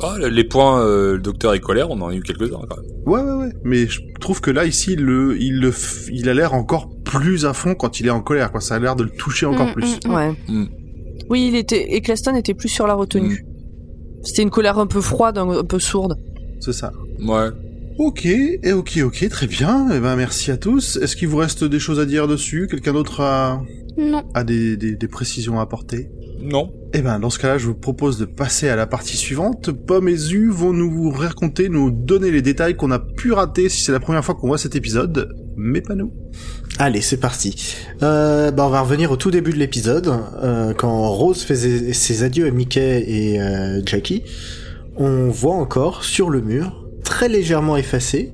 Oh, 0.00 0.08
les 0.18 0.44
points, 0.44 0.80
euh, 0.84 1.12
le 1.12 1.18
docteur 1.20 1.54
est 1.54 1.60
colère, 1.60 1.88
on 1.90 2.00
en 2.00 2.08
a 2.08 2.14
eu 2.14 2.20
quelques-uns 2.22 2.58
quand 2.68 2.76
même. 2.76 2.90
Ouais, 3.06 3.20
ouais, 3.22 3.44
ouais. 3.46 3.52
Mais 3.64 3.86
je 3.86 4.00
trouve 4.20 4.40
que 4.40 4.50
là, 4.50 4.64
ici, 4.64 4.96
le, 4.96 5.36
il 5.40 5.60
le, 5.60 5.72
il 6.10 6.28
a 6.28 6.34
l'air 6.34 6.52
encore 6.54 6.88
plus 7.04 7.44
à 7.46 7.52
fond 7.52 7.74
quand 7.74 8.00
il 8.00 8.06
est 8.06 8.10
en 8.10 8.20
colère, 8.20 8.50
quoi. 8.50 8.60
Ça 8.60 8.74
a 8.74 8.78
l'air 8.80 8.96
de 8.96 9.04
le 9.04 9.10
toucher 9.10 9.46
encore 9.46 9.68
Mm, 9.68 9.72
plus. 9.72 9.96
mm, 10.06 10.10
mm. 10.10 10.14
Ouais. 10.14 10.32
Oui, 11.30 11.48
il 11.48 11.54
était. 11.56 11.94
Eccleston 11.96 12.34
était 12.34 12.54
plus 12.54 12.68
sur 12.68 12.86
la 12.86 12.94
retenue. 12.94 13.44
C'était 14.22 14.42
une 14.42 14.50
colère 14.50 14.78
un 14.78 14.86
peu 14.86 15.00
froide, 15.00 15.38
un, 15.38 15.48
un 15.48 15.64
peu 15.64 15.78
sourde. 15.78 16.16
C'est 16.64 16.72
ça. 16.72 16.92
Ouais. 17.20 17.48
Ok, 17.98 18.26
et 18.26 18.72
ok, 18.72 18.98
ok, 19.04 19.28
très 19.28 19.46
bien. 19.46 19.86
Eh 19.94 20.00
ben, 20.00 20.16
merci 20.16 20.50
à 20.50 20.56
tous. 20.56 20.96
Est-ce 20.96 21.14
qu'il 21.14 21.28
vous 21.28 21.36
reste 21.36 21.62
des 21.62 21.78
choses 21.78 22.00
à 22.00 22.06
dire 22.06 22.26
dessus? 22.26 22.66
Quelqu'un 22.68 22.92
d'autre 22.92 23.20
a, 23.20 23.62
Non. 23.98 24.24
a 24.34 24.42
des, 24.42 24.76
des, 24.76 24.96
des 24.96 25.08
précisions 25.08 25.60
à 25.60 25.62
apporter? 25.62 26.10
Non. 26.40 26.72
Eh 26.92 27.02
ben, 27.02 27.20
dans 27.20 27.30
ce 27.30 27.38
cas-là, 27.38 27.56
je 27.58 27.66
vous 27.66 27.74
propose 27.74 28.18
de 28.18 28.24
passer 28.24 28.68
à 28.68 28.76
la 28.76 28.86
partie 28.86 29.16
suivante. 29.16 29.70
Pomme 29.70 30.08
et 30.08 30.16
Zu 30.16 30.48
vont 30.50 30.72
nous 30.72 31.10
raconter, 31.10 31.68
nous 31.68 31.90
donner 31.92 32.30
les 32.30 32.42
détails 32.42 32.76
qu'on 32.76 32.90
a 32.90 32.98
pu 32.98 33.32
rater 33.32 33.68
si 33.68 33.82
c'est 33.82 33.92
la 33.92 34.00
première 34.00 34.24
fois 34.24 34.34
qu'on 34.34 34.48
voit 34.48 34.58
cet 34.58 34.74
épisode, 34.74 35.28
mais 35.56 35.80
pas 35.80 35.94
nous. 35.94 36.12
Allez, 36.78 37.00
c'est 37.00 37.18
parti. 37.18 37.76
Euh, 38.02 38.50
bah, 38.50 38.66
on 38.66 38.70
va 38.70 38.80
revenir 38.80 39.12
au 39.12 39.16
tout 39.16 39.30
début 39.30 39.52
de 39.52 39.58
l'épisode, 39.58 40.12
euh, 40.42 40.74
quand 40.74 41.08
Rose 41.10 41.42
faisait 41.44 41.92
ses 41.92 42.24
adieux 42.24 42.46
à 42.46 42.50
Mickey 42.50 43.04
et 43.06 43.40
euh, 43.40 43.80
Jackie. 43.86 44.24
On 44.96 45.28
voit 45.30 45.54
encore 45.54 46.04
sur 46.04 46.30
le 46.30 46.40
mur, 46.40 46.84
très 47.02 47.28
légèrement 47.28 47.76
effacé, 47.76 48.32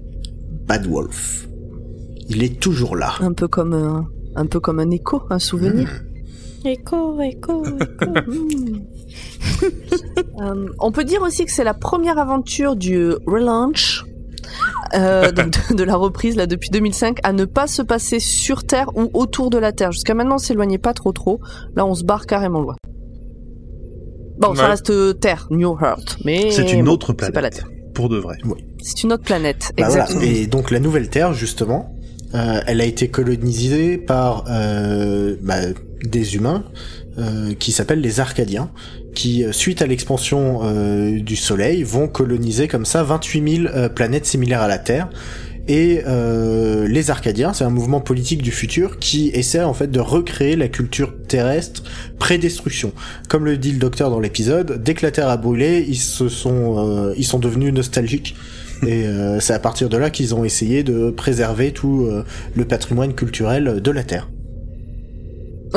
Bad 0.67 0.87
Wolf. 0.87 1.49
Il 2.29 2.43
est 2.43 2.61
toujours 2.61 2.97
là. 2.97 3.15
Un 3.21 3.33
peu 3.33 3.49
comme 3.49 3.73
un, 3.73 4.07
un 4.37 4.47
peu 4.47 4.61
comme 4.61 4.79
un 4.79 4.91
écho, 4.91 5.23
un 5.31 5.39
souvenir. 5.39 5.89
Écho, 6.65 7.21
écho, 7.23 7.65
écho. 7.81 8.11
Mm. 8.27 8.81
Euh, 10.41 10.67
on 10.79 10.93
peut 10.93 11.05
dire 11.05 11.23
aussi 11.23 11.45
que 11.45 11.53
c'est 11.53 11.65
la 11.65 11.75
première 11.75 12.19
aventure 12.19 12.77
du 12.77 13.11
relaunch. 13.27 14.05
euh, 14.95 15.33
donc 15.33 15.51
de, 15.71 15.75
de 15.75 15.85
la 15.85 15.97
reprise 15.97 16.37
là 16.37 16.47
depuis 16.47 16.71
2005 16.71 17.19
à 17.23 17.33
ne 17.33 17.45
pas 17.45 17.67
se 17.67 17.83
passer 17.83 18.21
sur 18.21 18.65
Terre 18.65 18.91
ou 18.97 19.11
autour 19.15 19.51
de 19.51 19.59
la 19.59 19.73
Terre. 19.73 19.93
Jusqu'à 19.93 20.15
maintenant, 20.15 20.35
on 20.37 20.39
s'éloignait 20.39 20.79
pas 20.79 20.93
trop 20.95 21.13
trop. 21.13 21.41
Là, 21.75 21.85
on 21.87 21.95
se 21.95 22.05
barre 22.05 22.27
carrément 22.27 22.61
loin. 22.61 22.77
Bon, 24.41 24.55
ça 24.55 24.69
reste 24.69 24.91
euh, 24.91 25.13
Terre, 25.13 25.47
New 25.51 25.77
Earth, 25.83 26.17
mais 26.25 26.51
C'est 26.51 26.73
une 26.73 26.89
autre 26.89 27.09
C'est 27.09 27.17
pas 27.17 27.27
la 27.27 27.51
planète. 27.51 27.55
Terre. 27.55 27.69
Pour 27.95 28.09
de 28.09 28.17
vrai. 28.19 28.39
C'est 28.83 29.03
une 29.03 29.13
autre 29.13 29.25
planète, 29.25 29.73
Bah 29.77 29.89
voilà. 29.89 30.05
exactement. 30.05 30.23
Et 30.33 30.47
donc 30.47 30.71
la 30.71 30.81
nouvelle 30.81 31.09
Terre, 31.11 31.35
justement, 31.35 31.95
euh, 32.35 32.61
elle 32.67 32.81
a 32.81 32.85
été 32.85 33.09
colonisée 33.09 33.99
par 33.99 34.45
euh, 34.49 35.37
bah, 35.43 35.57
des 36.05 36.37
humains 36.37 36.65
euh, 37.19 37.53
qui 37.59 37.73
s'appellent 37.73 38.01
les 38.01 38.21
Arcadiens, 38.21 38.71
qui, 39.15 39.45
suite 39.51 39.83
à 39.83 39.87
l'expansion 39.87 40.61
euh, 40.63 41.21
du 41.21 41.37
Soleil, 41.37 41.83
vont 41.83 42.09
coloniser 42.09 42.69
comme 42.69 42.85
ça 42.87 43.03
28 43.03 43.57
000 43.65 43.67
euh, 43.75 43.89
planètes 43.89 44.25
similaires 44.27 44.63
à 44.63 44.69
la 44.69 44.79
Terre. 44.79 45.11
Et 45.71 46.03
euh, 46.05 46.89
les 46.89 47.13
Arcadiens, 47.13 47.53
c'est 47.53 47.63
un 47.63 47.71
mouvement 47.71 48.01
politique 48.01 48.43
du 48.43 48.51
futur 48.51 48.99
qui 48.99 49.29
essaie 49.29 49.63
en 49.63 49.73
fait 49.73 49.87
de 49.87 50.01
recréer 50.01 50.57
la 50.57 50.67
culture 50.67 51.15
terrestre 51.29 51.85
pré-destruction. 52.19 52.93
Comme 53.29 53.45
le 53.45 53.57
dit 53.57 53.71
le 53.71 53.79
docteur 53.79 54.11
dans 54.11 54.19
l'épisode, 54.19 54.83
dès 54.83 54.95
que 54.95 55.07
la 55.07 55.13
Terre 55.13 55.29
a 55.29 55.37
brûlé, 55.37 55.87
ils 55.87 55.95
se 55.95 56.29
sont, 56.29 56.75
euh, 56.77 57.15
ils 57.17 57.25
sont 57.25 57.39
devenus 57.39 57.73
nostalgiques. 57.73 58.35
Et 58.85 59.07
euh, 59.07 59.39
c'est 59.39 59.53
à 59.53 59.61
partir 59.61 59.89
de 59.89 59.97
là 59.97 60.11
qu'ils 60.11 60.35
ont 60.35 60.43
essayé 60.43 60.83
de 60.83 61.11
préserver 61.11 61.71
tout 61.71 62.11
le 62.57 62.65
patrimoine 62.65 63.15
culturel 63.15 63.81
de 63.81 63.91
la 63.93 64.03
Terre. 64.03 64.29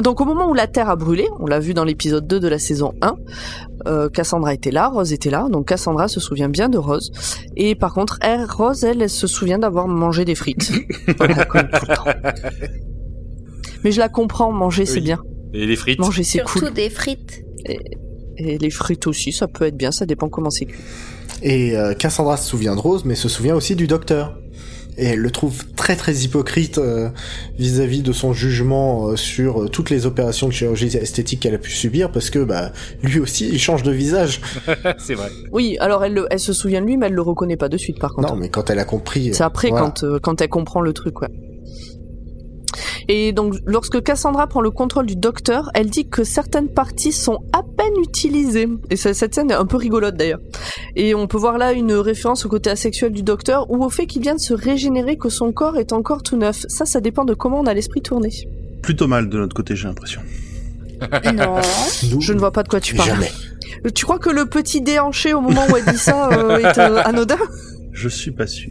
Donc 0.02 0.22
au 0.22 0.26
moment 0.26 0.50
où 0.50 0.54
la 0.54 0.68
Terre 0.68 0.90
a 0.90 0.96
brûlé, 0.96 1.28
on 1.40 1.46
l'a 1.46 1.60
vu 1.60 1.74
dans 1.74 1.84
l'épisode 1.84 2.26
2 2.28 2.40
de 2.40 2.48
la 2.48 2.58
saison 2.58 2.94
1, 3.02 3.16
euh, 3.86 4.10
Cassandra 4.10 4.54
était 4.54 4.72
là, 4.72 4.88
Rose 4.88 5.14
était 5.14 5.30
là, 5.30 5.48
donc 5.52 5.68
Cassandra 5.68 6.08
se 6.08 6.20
souvient 6.20 6.50
bien 6.50 6.70
de 6.70 6.78
Rose. 6.78 7.12
Et 7.56 7.76
par 7.76 7.94
contre, 7.94 8.18
elle, 8.22 8.46
Rose, 8.46 8.84
elle, 8.84 9.02
elle 9.02 9.10
se 9.10 9.28
souvient 9.28 9.60
d'avoir 9.60 9.88
mangé 9.88 10.26
des 10.26 10.36
frites. 10.36 10.72
Voilà, 11.18 11.46
comme 11.46 11.62
tout 11.70 11.86
le 11.88 11.96
temps. 11.96 12.06
Mais 13.84 13.92
je 13.92 14.00
la 14.00 14.10
comprends, 14.10 14.52
manger 14.52 14.86
c'est 14.86 15.02
bien. 15.02 15.20
Et 15.54 15.66
les 15.66 15.76
frites. 15.76 16.00
Manger 16.00 16.24
c'est 16.24 16.40
Surtout 16.40 16.60
cool. 16.60 16.74
des 16.74 16.90
frites. 16.90 17.44
Et 18.38 18.58
les 18.58 18.70
frites 18.72 19.06
aussi, 19.06 19.32
ça 19.32 19.48
peut 19.48 19.66
être 19.66 19.78
bien, 19.78 19.92
ça 19.92 20.06
dépend 20.06 20.28
comment 20.28 20.50
c'est 20.50 20.66
cuit. 20.66 20.82
Et 21.44 21.78
euh, 21.78 21.94
Cassandra 21.94 22.38
se 22.38 22.50
souvient 22.50 22.76
de 22.76 22.80
Rose, 22.80 23.04
mais 23.06 23.16
se 23.16 23.30
souvient 23.30 23.56
aussi 23.56 23.76
du 23.76 23.86
docteur. 23.86 24.38
Et 24.98 25.06
elle 25.06 25.20
le 25.20 25.32
trouve 25.32 25.66
très 25.76 25.96
très 25.96 26.14
hypocrite 26.14 26.78
euh, 26.78 27.10
vis-à-vis 27.58 28.04
de 28.04 28.12
son 28.12 28.32
jugement 28.34 29.08
euh, 29.08 29.16
sur 29.16 29.64
euh, 29.64 29.68
toutes 29.68 29.90
les 29.90 30.06
opérations 30.06 30.48
de 30.48 30.54
chirurgie 30.54 30.86
esthétique 30.96 31.40
qu'elle 31.40 31.56
a 31.56 31.60
pu 31.60 31.72
subir, 31.72 32.12
parce 32.12 32.30
que 32.30 32.40
bah 32.44 32.72
lui 33.02 33.20
aussi 33.20 33.50
il 33.50 33.60
change 33.60 33.82
de 33.84 33.92
visage. 33.92 34.40
c'est 35.00 35.16
vrai. 35.16 35.30
Oui, 35.52 35.78
alors 35.80 36.04
elle, 36.04 36.14
le- 36.14 36.28
elle 36.30 36.40
se 36.40 36.54
souvient 36.54 36.82
de 36.82 36.86
lui, 36.86 36.98
mais 36.98 37.08
elle 37.08 37.14
le 37.14 37.22
reconnaît 37.22 37.58
pas 37.58 37.70
de 37.70 37.78
suite 37.78 38.00
par 38.00 38.14
contre. 38.14 38.34
Non, 38.34 38.40
mais 38.40 38.50
quand 38.50 38.70
elle 38.70 38.80
a 38.80 38.86
compris. 38.86 39.34
C'est 39.34 39.44
après 39.44 39.70
voilà. 39.70 39.86
quand, 39.86 40.04
euh, 40.04 40.20
quand 40.22 40.42
elle 40.42 40.50
comprend 40.50 40.82
le 40.82 40.94
truc, 40.94 41.22
ouais. 41.22 41.30
Et 43.10 43.34
donc, 43.34 43.56
lorsque 43.66 44.02
Cassandra 44.02 44.48
prend 44.48 44.62
le 44.62 44.72
contrôle 44.72 45.06
du 45.06 45.16
docteur, 45.16 45.70
elle 45.74 45.90
dit 45.90 46.08
que 46.08 46.24
certaines 46.24 46.70
parties 46.70 47.12
sont 47.12 47.40
peine 47.84 48.02
utilisées. 48.02 48.68
Et 48.90 48.96
ça- 48.96 49.14
cette 49.14 49.36
scène 49.36 49.52
est 49.52 49.56
un 49.56 49.66
peu 49.66 49.78
rigolote 49.78 50.16
d'ailleurs. 50.16 50.40
Et 50.96 51.16
on 51.16 51.28
peut 51.28 51.38
voir 51.38 51.58
là 51.58 51.74
une 51.74 51.94
référence 51.94 52.46
au 52.46 52.50
côté 52.50 52.70
asexuel 52.70 53.12
du 53.12 53.24
docteur 53.24 53.70
ou 53.72 53.84
au 53.84 53.90
fait 53.90 54.06
qu'il 54.06 54.22
vient 54.22 54.36
de 54.36 54.40
se 54.40 54.54
régénérer, 54.54 55.18
que 55.18 55.30
son 55.30 55.52
corps 55.52 55.78
est 55.78 55.94
encore 55.94 56.24
tout 56.24 56.38
neuf. 56.38 56.66
Ça, 56.68 56.86
ça 56.86 57.02
dépend 57.02 57.26
de 57.26 57.34
comment 57.34 57.60
on 57.60 57.66
a 57.66 57.74
l'esprit 57.74 58.02
tourné. 58.02 58.30
Plutôt 58.82 59.08
mal 59.08 59.30
de 59.30 59.38
notre 59.38 59.56
côté, 59.56 59.76
j'ai 59.76 59.88
l'impression. 59.88 60.22
Non. 61.36 61.56
Nous, 62.12 62.22
Je 62.22 62.32
ne 62.32 62.40
vois 62.40 62.52
pas 62.52 62.64
de 62.64 62.70
quoi 62.70 62.80
tu 62.80 62.96
parles. 62.96 63.10
jamais. 63.10 63.32
Tu 63.94 64.06
crois 64.06 64.20
que 64.20 64.30
le 64.30 64.46
petit 64.46 64.80
déhanché 64.80 65.34
au 65.34 65.42
moment 65.42 65.66
où 65.70 65.76
elle 65.76 65.84
dit 65.92 65.98
ça 66.00 66.30
euh, 66.32 66.58
est 66.60 66.78
euh, 66.78 67.02
anodin? 67.04 67.36
Je 67.92 68.08
suis 68.08 68.32
pas 68.32 68.48
sûr. 68.48 68.70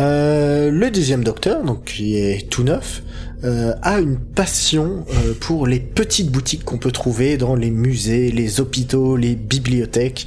Euh, 0.00 0.70
le 0.70 0.90
deuxième 0.90 1.22
docteur, 1.24 1.62
donc 1.62 1.84
qui 1.84 2.16
est 2.16 2.48
tout 2.48 2.62
neuf, 2.62 3.02
euh, 3.44 3.74
a 3.82 4.00
une 4.00 4.18
passion 4.18 5.04
euh, 5.10 5.32
pour 5.40 5.66
les 5.66 5.80
petites 5.80 6.30
boutiques 6.30 6.64
qu'on 6.64 6.78
peut 6.78 6.92
trouver 6.92 7.36
dans 7.36 7.54
les 7.54 7.70
musées, 7.70 8.30
les 8.32 8.60
hôpitaux, 8.60 9.16
les 9.16 9.34
bibliothèques. 9.34 10.26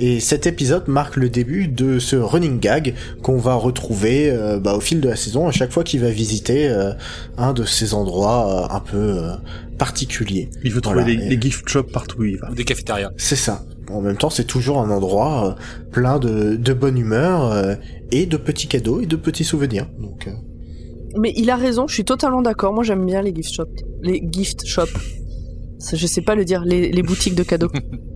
Et 0.00 0.20
cet 0.20 0.46
épisode 0.46 0.88
marque 0.88 1.16
le 1.16 1.28
début 1.28 1.68
de 1.68 1.98
ce 1.98 2.16
running 2.16 2.58
gag 2.60 2.94
qu'on 3.22 3.38
va 3.38 3.54
retrouver 3.54 4.30
euh, 4.30 4.58
bah, 4.58 4.74
au 4.74 4.80
fil 4.80 5.00
de 5.00 5.08
la 5.08 5.16
saison 5.16 5.46
à 5.46 5.52
chaque 5.52 5.72
fois 5.72 5.84
qu'il 5.84 6.00
va 6.00 6.10
visiter 6.10 6.68
euh, 6.68 6.92
un 7.36 7.52
de 7.52 7.64
ces 7.64 7.94
endroits 7.94 8.68
euh, 8.70 8.74
un 8.76 8.80
peu 8.80 8.96
euh, 8.96 9.32
particuliers. 9.78 10.50
Il 10.62 10.72
veut 10.72 10.80
trouver 10.80 11.02
Voilà, 11.02 11.18
les, 11.18 11.26
et- 11.26 11.36
les 11.36 11.40
gift 11.40 11.68
shops 11.68 11.92
partout 11.92 12.20
où 12.20 12.24
il 12.24 12.38
va. 12.38 12.50
Ou 12.50 12.54
des 12.54 12.64
cafétérias. 12.64 13.10
C'est 13.16 13.36
ça. 13.36 13.64
en 13.90 14.00
même 14.00 14.16
temps, 14.16 14.30
c'est 14.30 14.44
toujours 14.46 14.80
un 14.80 14.90
endroit 14.90 15.56
euh, 15.58 15.90
plein 15.90 16.18
de, 16.18 16.56
de 16.56 16.72
bonne 16.72 16.96
humeur 16.96 17.52
euh, 17.52 17.74
et 18.10 18.26
de 18.26 18.36
petits 18.36 18.68
cadeaux 18.68 19.00
et 19.00 19.06
de 19.06 19.16
petits 19.16 19.44
souvenirs. 19.44 19.86
Donc, 20.00 20.26
euh, 20.28 20.32
Mais 21.16 21.32
il 21.36 21.50
a 21.50 21.56
raison, 21.56 21.86
je 21.86 21.94
suis 21.94 22.04
totalement 22.04 22.42
d'accord. 22.42 22.72
Moi, 22.72 22.84
j'aime 22.84 23.04
bien 23.04 23.22
les 23.22 23.34
gift 23.34 23.52
shops. 23.52 23.84
Les 24.02 24.22
gift 24.30 24.66
shops. 24.66 24.98
Ça, 25.78 25.96
je 25.96 26.06
sais 26.06 26.22
pas 26.22 26.34
le 26.34 26.44
dire, 26.44 26.64
les, 26.64 26.90
les 26.90 27.02
boutiques 27.02 27.34
de 27.34 27.42
cadeaux. 27.42 27.70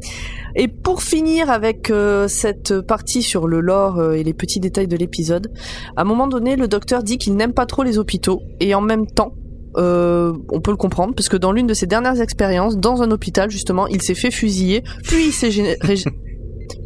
et 0.57 0.69
pour 0.69 1.03
finir 1.03 1.51
avec 1.51 1.91
euh, 1.91 2.27
cette 2.29 2.81
partie 2.81 3.23
sur 3.23 3.47
le 3.47 3.61
lore 3.61 3.99
euh, 3.99 4.13
et 4.13 4.25
les 4.25 4.35
petits 4.35 4.61
détails 4.61 4.89
de 4.89 4.97
l'épisode, 4.97 5.53
à 5.97 6.03
un 6.03 6.05
moment 6.05 6.29
donné, 6.29 6.57
le 6.57 6.67
docteur 6.67 7.03
dit 7.03 7.19
qu'il 7.19 7.37
n'aime 7.37 7.53
pas 7.53 7.67
trop 7.67 7.83
les 7.83 7.99
hôpitaux 7.99 8.43
et 8.61 8.75
en 8.75 8.81
même 8.81 9.07
temps, 9.07 9.35
euh, 9.77 10.33
on 10.51 10.61
peut 10.61 10.71
le 10.71 10.77
comprendre, 10.77 11.15
parce 11.15 11.29
que 11.29 11.37
dans 11.37 11.53
l'une 11.53 11.67
de 11.67 11.75
ses 11.75 11.87
dernières 11.87 12.21
expériences, 12.21 12.79
dans 12.79 13.03
un 13.03 13.11
hôpital 13.11 13.51
justement, 13.51 13.87
il 13.87 14.03
s'est 14.03 14.15
fait 14.15 14.31
fusiller, 14.31 14.83
puis 15.05 15.27
il 15.27 15.33
s'est 15.33 15.51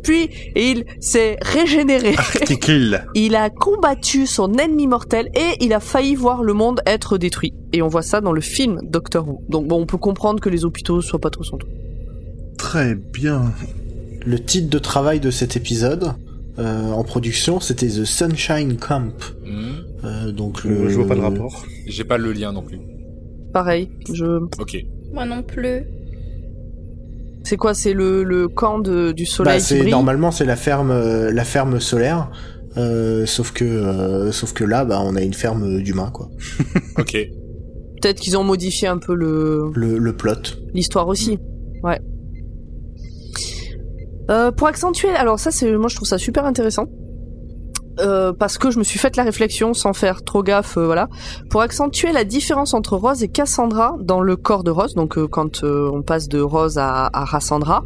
puis 0.03 0.30
il 0.57 0.85
s'est 1.01 1.37
régénéré. 1.41 2.14
Article. 2.18 3.05
Il 3.14 3.35
a 3.35 3.51
combattu 3.51 4.26
son 4.26 4.55
ennemi 4.55 4.87
mortel 4.87 5.30
et 5.35 5.64
il 5.64 5.72
a 5.72 5.80
failli 5.80 6.14
voir 6.14 6.43
le 6.43 6.53
monde 6.55 6.80
être 6.87 7.18
détruit. 7.18 7.55
Et 7.72 7.83
on 7.83 7.89
voit 7.89 8.03
ça 8.03 8.20
dans 8.20 8.33
le 8.33 8.41
film 8.41 8.80
Doctor 8.83 9.28
Who. 9.28 9.43
Donc 9.49 9.66
bon, 9.66 9.80
on 9.80 9.87
peut 9.87 9.99
comprendre 9.99 10.41
que 10.41 10.49
les 10.49 10.64
hôpitaux 10.64 11.01
soient 11.01 11.20
pas 11.20 11.30
trop 11.30 11.45
son 11.45 11.59
truc. 11.59 11.72
Très 12.59 12.95
bien. 12.95 13.53
le 14.24 14.39
titre 14.39 14.70
de 14.70 14.78
travail 14.78 15.20
de 15.20 15.30
cet 15.30 15.57
épisode 15.57 16.14
euh, 16.59 16.91
en 16.91 17.03
production, 17.03 17.61
c'était 17.61 17.89
The 17.89 18.05
Sunshine 18.05 18.76
Camp. 18.76 19.12
Hmm. 19.45 20.05
Euh, 20.05 20.33
donc 20.33 20.64
le, 20.64 20.89
Je 20.89 20.97
vois 20.97 21.07
pas 21.07 21.14
le 21.14 21.22
rapport. 21.22 21.64
J'ai 21.87 22.05
pas 22.05 22.18
le 22.18 22.33
lien 22.33 22.53
non 22.53 22.62
plus. 22.62 22.78
Pareil, 23.53 23.91
je... 24.12 24.24
Ok. 24.59 24.76
Moi 25.12 25.24
non 25.24 25.43
plus. 25.43 25.85
C'est 27.45 27.57
quoi 27.57 27.74
C'est 27.74 27.93
le, 27.93 28.22
le 28.24 28.49
camp 28.49 28.78
de, 28.78 29.12
du 29.12 29.24
Bah, 29.24 29.28
soleil 29.30 29.61
qui 29.62 29.78
brille 29.78 29.90
normalement 29.90 30.30
c'est 30.30 30.45
la 30.45 30.57
ferme 30.57 30.90
euh, 30.90 31.32
la 31.32 31.45
ferme 31.45 31.80
solaire. 31.80 32.30
Euh, 32.78 33.26
sauf 33.26 33.53
que 33.53 33.64
euh, 33.64 34.32
sauf 34.32 34.53
que 34.55 34.64
là 34.64 34.84
bah 34.86 35.01
on 35.05 35.14
a 35.16 35.20
une 35.20 35.34
ferme 35.34 35.82
d'humains 35.82 36.11
quoi. 36.11 36.30
Ok. 36.99 37.12
Peut-être 38.01 38.18
qu'ils 38.20 38.36
ont 38.38 38.45
modifié 38.45 38.88
un 38.88 38.99
peu 38.99 39.14
le 39.14 39.70
Le, 39.74 39.99
le 39.99 40.12
plot. 40.16 40.32
l'histoire 40.72 41.07
aussi. 41.09 41.38
Ouais. 41.84 42.01
Euh, 44.30 44.51
pour 44.53 44.68
accentuer, 44.68 45.09
alors 45.11 45.38
ça 45.38 45.51
c'est, 45.51 45.70
moi 45.76 45.88
je 45.88 45.97
trouve 45.97 46.09
ça 46.09 46.18
super 46.18 46.45
intéressant. 46.45 46.86
Euh, 48.01 48.32
parce 48.32 48.57
que 48.57 48.70
je 48.70 48.78
me 48.78 48.84
suis 48.84 48.99
fait 48.99 49.16
la 49.16 49.22
réflexion 49.22 49.74
sans 49.74 49.93
faire 49.93 50.24
trop 50.24 50.43
gaffe, 50.43 50.78
euh, 50.78 50.86
voilà, 50.86 51.09
pour 51.51 51.61
accentuer 51.61 52.12
la 52.12 52.24
différence 52.24 52.72
entre 52.72 52.97
Rose 52.97 53.22
et 53.22 53.28
Cassandra 53.28 53.97
dans 54.01 54.22
le 54.22 54.36
corps 54.36 54.64
de 54.64 54.70
Rose, 54.70 54.95
donc 54.95 55.18
euh, 55.18 55.28
quand 55.28 55.62
on 55.62 56.03
passe 56.03 56.28
de 56.28 56.40
Rose 56.40 56.78
à, 56.78 57.11
à 57.12 57.26
Cassandra, 57.30 57.84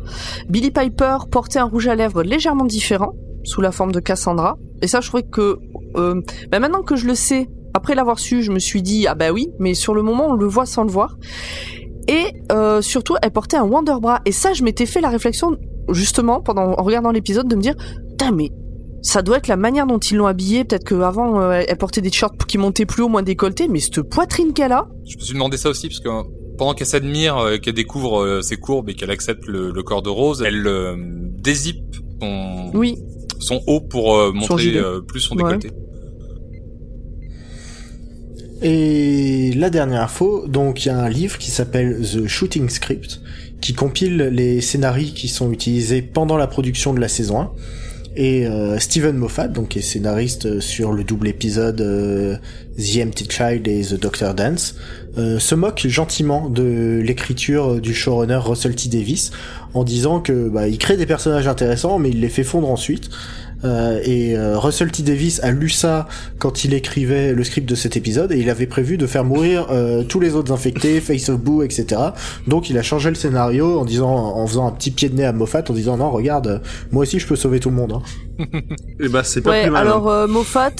Billy 0.48 0.70
Piper 0.70 1.18
portait 1.30 1.58
un 1.58 1.64
rouge 1.64 1.88
à 1.88 1.96
lèvres 1.96 2.22
légèrement 2.22 2.64
différent, 2.64 3.14
sous 3.42 3.60
la 3.60 3.72
forme 3.72 3.90
de 3.90 3.98
Cassandra, 3.98 4.56
et 4.80 4.86
ça 4.86 5.00
je 5.00 5.08
trouvais 5.08 5.24
que, 5.24 5.58
bah, 5.94 6.60
maintenant 6.60 6.82
que 6.82 6.94
je 6.94 7.06
le 7.06 7.16
sais, 7.16 7.48
après 7.74 7.94
l'avoir 7.94 8.20
su, 8.20 8.42
je 8.42 8.52
me 8.52 8.60
suis 8.60 8.82
dit, 8.82 9.06
ah 9.08 9.14
bah 9.16 9.32
oui, 9.32 9.48
mais 9.58 9.74
sur 9.74 9.94
le 9.94 10.02
moment 10.02 10.28
on 10.28 10.34
le 10.34 10.46
voit 10.46 10.66
sans 10.66 10.84
le 10.84 10.90
voir, 10.90 11.16
et 12.06 12.32
surtout, 12.80 13.16
elle 13.22 13.32
portait 13.32 13.56
un 13.56 13.64
Wonder 13.64 13.96
Bra. 14.00 14.20
Et 14.24 14.32
ça, 14.32 14.52
je 14.52 14.62
m'étais 14.62 14.86
fait 14.86 15.00
la 15.00 15.08
réflexion, 15.08 15.56
justement, 15.90 16.40
pendant 16.40 16.74
en 16.78 16.82
regardant 16.84 17.10
l'épisode, 17.10 17.48
de 17.48 17.56
me 17.56 17.60
dire, 17.60 17.74
mais 18.32 18.50
ça 19.06 19.22
doit 19.22 19.36
être 19.36 19.46
la 19.46 19.56
manière 19.56 19.86
dont 19.86 19.98
ils 19.98 20.16
l'ont 20.16 20.26
habillée. 20.26 20.64
Peut-être 20.64 20.84
qu'avant, 20.84 21.40
euh, 21.40 21.62
elle 21.66 21.76
portait 21.78 22.00
des 22.00 22.10
t-shirts 22.10 22.44
qui 22.44 22.58
montaient 22.58 22.86
plus 22.86 23.02
haut, 23.04 23.08
moins 23.08 23.22
décolletés, 23.22 23.68
mais 23.68 23.78
cette 23.78 24.02
poitrine 24.02 24.52
qu'elle 24.52 24.72
a, 24.72 24.88
Je 25.08 25.16
me 25.16 25.22
suis 25.22 25.34
demandé 25.34 25.56
ça 25.56 25.68
aussi 25.70 25.88
parce 25.88 26.00
que 26.00 26.08
pendant 26.58 26.74
qu'elle 26.74 26.86
s'admire, 26.88 27.36
euh, 27.38 27.58
qu'elle 27.58 27.74
découvre 27.74 28.20
euh, 28.22 28.42
ses 28.42 28.56
courbes 28.56 28.88
et 28.88 28.94
qu'elle 28.94 29.10
accepte 29.12 29.46
le, 29.46 29.70
le 29.70 29.82
corps 29.84 30.02
de 30.02 30.08
Rose, 30.10 30.42
elle 30.44 30.66
euh, 30.66 30.96
dézippe 30.98 31.84
son, 32.20 32.70
oui, 32.74 32.96
son 33.38 33.62
haut 33.68 33.80
pour 33.80 34.16
euh, 34.16 34.32
montrer 34.32 34.76
euh, 34.76 35.00
plus 35.02 35.20
son 35.20 35.36
Ouais. 35.36 35.42
décolleté. 35.56 35.70
Et 38.62 39.52
la 39.54 39.68
dernière 39.70 40.02
info, 40.02 40.46
donc 40.48 40.84
il 40.84 40.88
y 40.88 40.90
a 40.90 40.98
un 40.98 41.10
livre 41.10 41.36
qui 41.38 41.50
s'appelle 41.50 42.00
The 42.00 42.26
Shooting 42.26 42.70
Script, 42.70 43.20
qui 43.60 43.74
compile 43.74 44.16
les 44.32 44.60
scénarios 44.62 45.12
qui 45.14 45.28
sont 45.28 45.52
utilisés 45.52 46.00
pendant 46.02 46.36
la 46.38 46.46
production 46.46 46.94
de 46.94 47.00
la 47.00 47.08
saison 47.08 47.40
1. 47.40 47.50
Et 48.16 48.46
euh, 48.46 48.78
Steven 48.78 49.14
Moffat, 49.14 49.48
donc 49.48 49.76
est 49.76 49.82
scénariste 49.82 50.60
sur 50.60 50.92
le 50.92 51.04
double 51.04 51.28
épisode 51.28 51.82
euh, 51.82 52.36
The 52.78 53.06
Empty 53.06 53.28
Child 53.28 53.68
et 53.68 53.82
The 53.82 54.00
Doctor 54.00 54.34
Dance, 54.34 54.74
euh, 55.18 55.38
se 55.38 55.54
moque 55.54 55.86
gentiment 55.86 56.48
de 56.48 57.02
l'écriture 57.04 57.78
du 57.78 57.94
showrunner 57.94 58.36
Russell 58.36 58.74
T 58.74 58.88
Davis 58.88 59.32
en 59.74 59.84
disant 59.84 60.20
que 60.20 60.48
bah, 60.48 60.66
il 60.66 60.78
crée 60.78 60.96
des 60.96 61.04
personnages 61.04 61.46
intéressants 61.46 61.98
mais 61.98 62.08
il 62.08 62.20
les 62.20 62.30
fait 62.30 62.44
fondre 62.44 62.70
ensuite. 62.70 63.10
Euh, 63.64 64.00
et 64.04 64.36
euh, 64.36 64.58
Russell 64.58 64.90
T 64.90 65.02
Davis 65.02 65.40
a 65.42 65.50
lu 65.50 65.68
ça 65.68 66.06
quand 66.38 66.64
il 66.64 66.74
écrivait 66.74 67.32
le 67.32 67.44
script 67.44 67.68
de 67.68 67.74
cet 67.74 67.96
épisode 67.96 68.32
et 68.32 68.38
il 68.38 68.50
avait 68.50 68.66
prévu 68.66 68.98
de 68.98 69.06
faire 69.06 69.24
mourir 69.24 69.66
euh, 69.70 70.02
tous 70.02 70.20
les 70.20 70.34
autres 70.34 70.52
infectés, 70.52 71.00
Face 71.00 71.28
of 71.28 71.40
Boo, 71.40 71.62
etc. 71.62 72.00
Donc 72.46 72.70
il 72.70 72.78
a 72.78 72.82
changé 72.82 73.08
le 73.08 73.14
scénario 73.14 73.78
en 73.78 73.84
disant, 73.84 74.14
en 74.14 74.46
faisant 74.46 74.66
un 74.66 74.72
petit 74.72 74.90
pied 74.90 75.08
de 75.08 75.14
nez 75.14 75.24
à 75.24 75.32
Moffat 75.32 75.64
en 75.68 75.72
disant 75.72 75.96
non 75.96 76.10
regarde, 76.10 76.46
euh, 76.46 76.58
moi 76.92 77.02
aussi 77.02 77.18
je 77.18 77.26
peux 77.26 77.36
sauver 77.36 77.60
tout 77.60 77.70
le 77.70 77.76
monde. 77.76 77.92
Hein. 77.92 78.02
Et 79.00 79.08
bah 79.08 79.22
c'est 79.24 79.40
pas 79.40 79.50
ouais, 79.50 79.62
plus 79.62 79.70
mal. 79.70 79.86
alors 79.86 80.10
euh, 80.10 80.26
Moffat, 80.26 80.72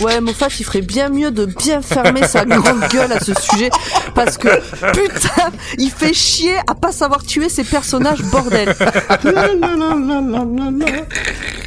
ouais, 0.00 0.20
Moffat, 0.20 0.48
il 0.58 0.64
ferait 0.64 0.80
bien 0.80 1.10
mieux 1.10 1.30
de 1.30 1.44
bien 1.44 1.82
fermer 1.82 2.26
sa 2.26 2.46
grande 2.46 2.80
gueule 2.90 3.12
à 3.12 3.20
ce 3.20 3.34
sujet, 3.34 3.68
parce 4.14 4.38
que 4.38 4.48
putain, 4.92 5.50
il 5.78 5.90
fait 5.90 6.14
chier 6.14 6.54
à 6.66 6.74
pas 6.74 6.92
savoir 6.92 7.22
tuer 7.22 7.50
ses 7.50 7.64
personnages, 7.64 8.22
bordel. 8.22 8.74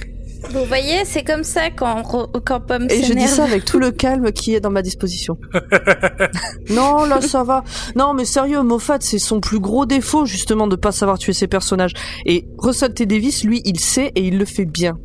Vous 0.56 0.64
voyez, 0.64 1.04
c'est 1.04 1.24
comme 1.24 1.44
ça 1.44 1.70
quand, 1.70 2.02
quand 2.46 2.62
Pomme 2.62 2.88
Et 2.90 3.04
je 3.04 3.14
dis 3.14 3.28
ça 3.28 3.44
avec 3.44 3.66
tout 3.66 3.78
le 3.78 3.92
calme 3.92 4.32
qui 4.32 4.56
est 4.56 4.62
dans 4.62 4.72
ma 4.72 4.82
disposition. 4.82 5.38
non, 6.70 7.04
là, 7.04 7.20
ça 7.20 7.44
va. 7.44 7.66
Non, 7.98 8.14
mais 8.14 8.24
sérieux, 8.24 8.62
Moffat, 8.64 9.00
c'est 9.02 9.20
son 9.20 9.42
plus 9.42 9.60
gros 9.60 9.86
défaut, 9.86 10.26
justement, 10.26 10.68
de 10.68 10.78
pas 10.78 10.94
savoir 10.94 11.20
tuer 11.20 11.34
ses 11.34 11.48
personnages. 11.48 11.92
Et 12.26 12.48
Russell 12.58 12.94
T. 12.94 13.06
Davis, 13.06 13.44
lui, 13.44 13.62
il 13.66 13.82
sait 13.82 14.14
et 14.16 14.22
il 14.22 14.38
le 14.38 14.46
fait 14.46 14.64
bien. 14.64 14.98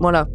Voilà. 0.00 0.26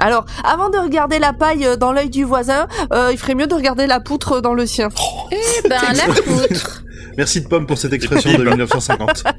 Alors, 0.00 0.24
avant 0.44 0.70
de 0.70 0.78
regarder 0.78 1.18
la 1.18 1.32
paille 1.32 1.64
euh, 1.64 1.76
dans 1.76 1.92
l'œil 1.92 2.10
du 2.10 2.24
voisin, 2.24 2.66
euh, 2.92 3.10
il 3.12 3.18
ferait 3.18 3.34
mieux 3.34 3.46
de 3.46 3.54
regarder 3.54 3.86
la 3.86 4.00
poutre 4.00 4.40
dans 4.40 4.54
le 4.54 4.66
sien. 4.66 4.88
Eh 5.30 5.68
ben, 5.68 5.80
la 5.92 6.12
poutre. 6.22 6.82
Merci 7.16 7.40
de 7.42 7.46
Pomme 7.48 7.66
pour 7.66 7.78
cette 7.78 7.92
expression 7.92 8.36
de 8.36 8.42
1950. 8.48 9.22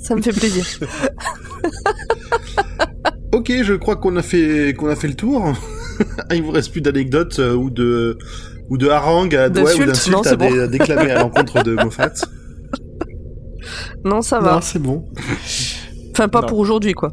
Ça 0.00 0.14
me 0.14 0.22
fait 0.22 0.32
plaisir. 0.32 0.64
ok, 3.32 3.52
je 3.62 3.74
crois 3.74 3.96
qu'on 3.96 4.16
a 4.16 4.22
fait 4.22 4.72
qu'on 4.78 4.88
a 4.88 4.96
fait 4.96 5.08
le 5.08 5.14
tour. 5.14 5.52
Il 6.32 6.42
vous 6.42 6.52
reste 6.52 6.70
plus 6.72 6.80
d'anecdotes 6.80 7.38
euh, 7.40 7.54
ou 7.54 7.70
de 7.70 8.16
ou 8.70 8.78
de 8.78 8.88
harangues 8.88 9.34
à 9.34 9.48
ouais, 9.48 9.74
ou 9.80 9.84
D'insultes, 9.84 10.26
à, 10.26 10.36
dé- 10.36 10.60
à 10.60 10.66
déclamer 10.68 11.10
à 11.10 11.18
l'encontre 11.20 11.62
de 11.62 11.74
Moffat. 11.74 12.12
Non, 14.04 14.22
ça 14.22 14.38
va. 14.40 14.52
Non, 14.54 14.60
c'est 14.60 14.78
bon. 14.78 15.04
Enfin, 16.12 16.28
pas 16.28 16.40
Non. 16.42 16.46
pour 16.46 16.58
aujourd'hui, 16.58 16.92
quoi. 16.94 17.12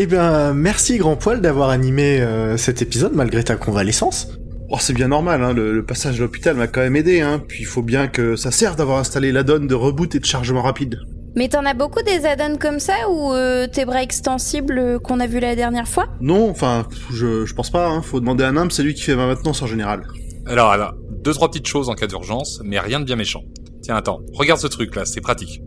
Eh 0.00 0.06
bien, 0.06 0.54
merci 0.54 0.96
Grand 0.96 1.16
Poil 1.16 1.40
d'avoir 1.40 1.70
animé 1.70 2.20
euh, 2.20 2.56
cet 2.56 2.82
épisode 2.82 3.14
malgré 3.16 3.42
ta 3.42 3.56
convalescence. 3.56 4.28
Oh, 4.68 4.76
c'est 4.78 4.92
bien 4.92 5.08
normal, 5.08 5.42
hein, 5.42 5.52
le, 5.52 5.72
le 5.72 5.84
passage 5.84 6.18
à 6.18 6.22
l'hôpital 6.22 6.54
m'a 6.54 6.68
quand 6.68 6.82
même 6.82 6.94
aidé, 6.94 7.20
hein. 7.20 7.42
Puis 7.48 7.62
il 7.62 7.66
faut 7.66 7.82
bien 7.82 8.06
que 8.06 8.36
ça 8.36 8.52
serve 8.52 8.76
d'avoir 8.76 8.98
installé 8.98 9.32
la 9.32 9.42
donne 9.42 9.66
de 9.66 9.74
reboot 9.74 10.14
et 10.14 10.20
de 10.20 10.24
chargement 10.24 10.62
rapide. 10.62 11.00
Mais 11.34 11.48
t'en 11.48 11.66
as 11.66 11.74
beaucoup 11.74 12.00
des 12.02 12.26
add-ons 12.26 12.58
comme 12.58 12.78
ça 12.78 12.94
ou 13.10 13.32
euh, 13.32 13.66
tes 13.66 13.84
bras 13.86 14.04
extensibles 14.04 14.78
euh, 14.78 14.98
qu'on 15.00 15.18
a 15.18 15.26
vu 15.26 15.40
la 15.40 15.56
dernière 15.56 15.88
fois? 15.88 16.06
Non, 16.20 16.48
enfin, 16.48 16.86
je, 17.12 17.44
je 17.44 17.54
pense 17.54 17.70
pas, 17.70 17.88
hein. 17.88 18.00
Faut 18.00 18.20
demander 18.20 18.44
à 18.44 18.50
un 18.50 18.56
homme, 18.56 18.70
c'est 18.70 18.84
lui 18.84 18.94
qui 18.94 19.02
fait 19.02 19.16
ma 19.16 19.26
maintenance 19.26 19.62
en 19.62 19.66
général. 19.66 20.06
Alors, 20.46 20.70
alors, 20.70 20.94
deux 21.24 21.32
trois 21.32 21.50
petites 21.50 21.66
choses 21.66 21.88
en 21.88 21.94
cas 21.94 22.06
d'urgence, 22.06 22.60
mais 22.62 22.78
rien 22.78 23.00
de 23.00 23.04
bien 23.04 23.16
méchant. 23.16 23.42
Tiens, 23.82 23.96
attends, 23.96 24.20
regarde 24.32 24.60
ce 24.60 24.68
truc 24.68 24.94
là, 24.94 25.04
c'est 25.04 25.20
pratique. 25.20 25.60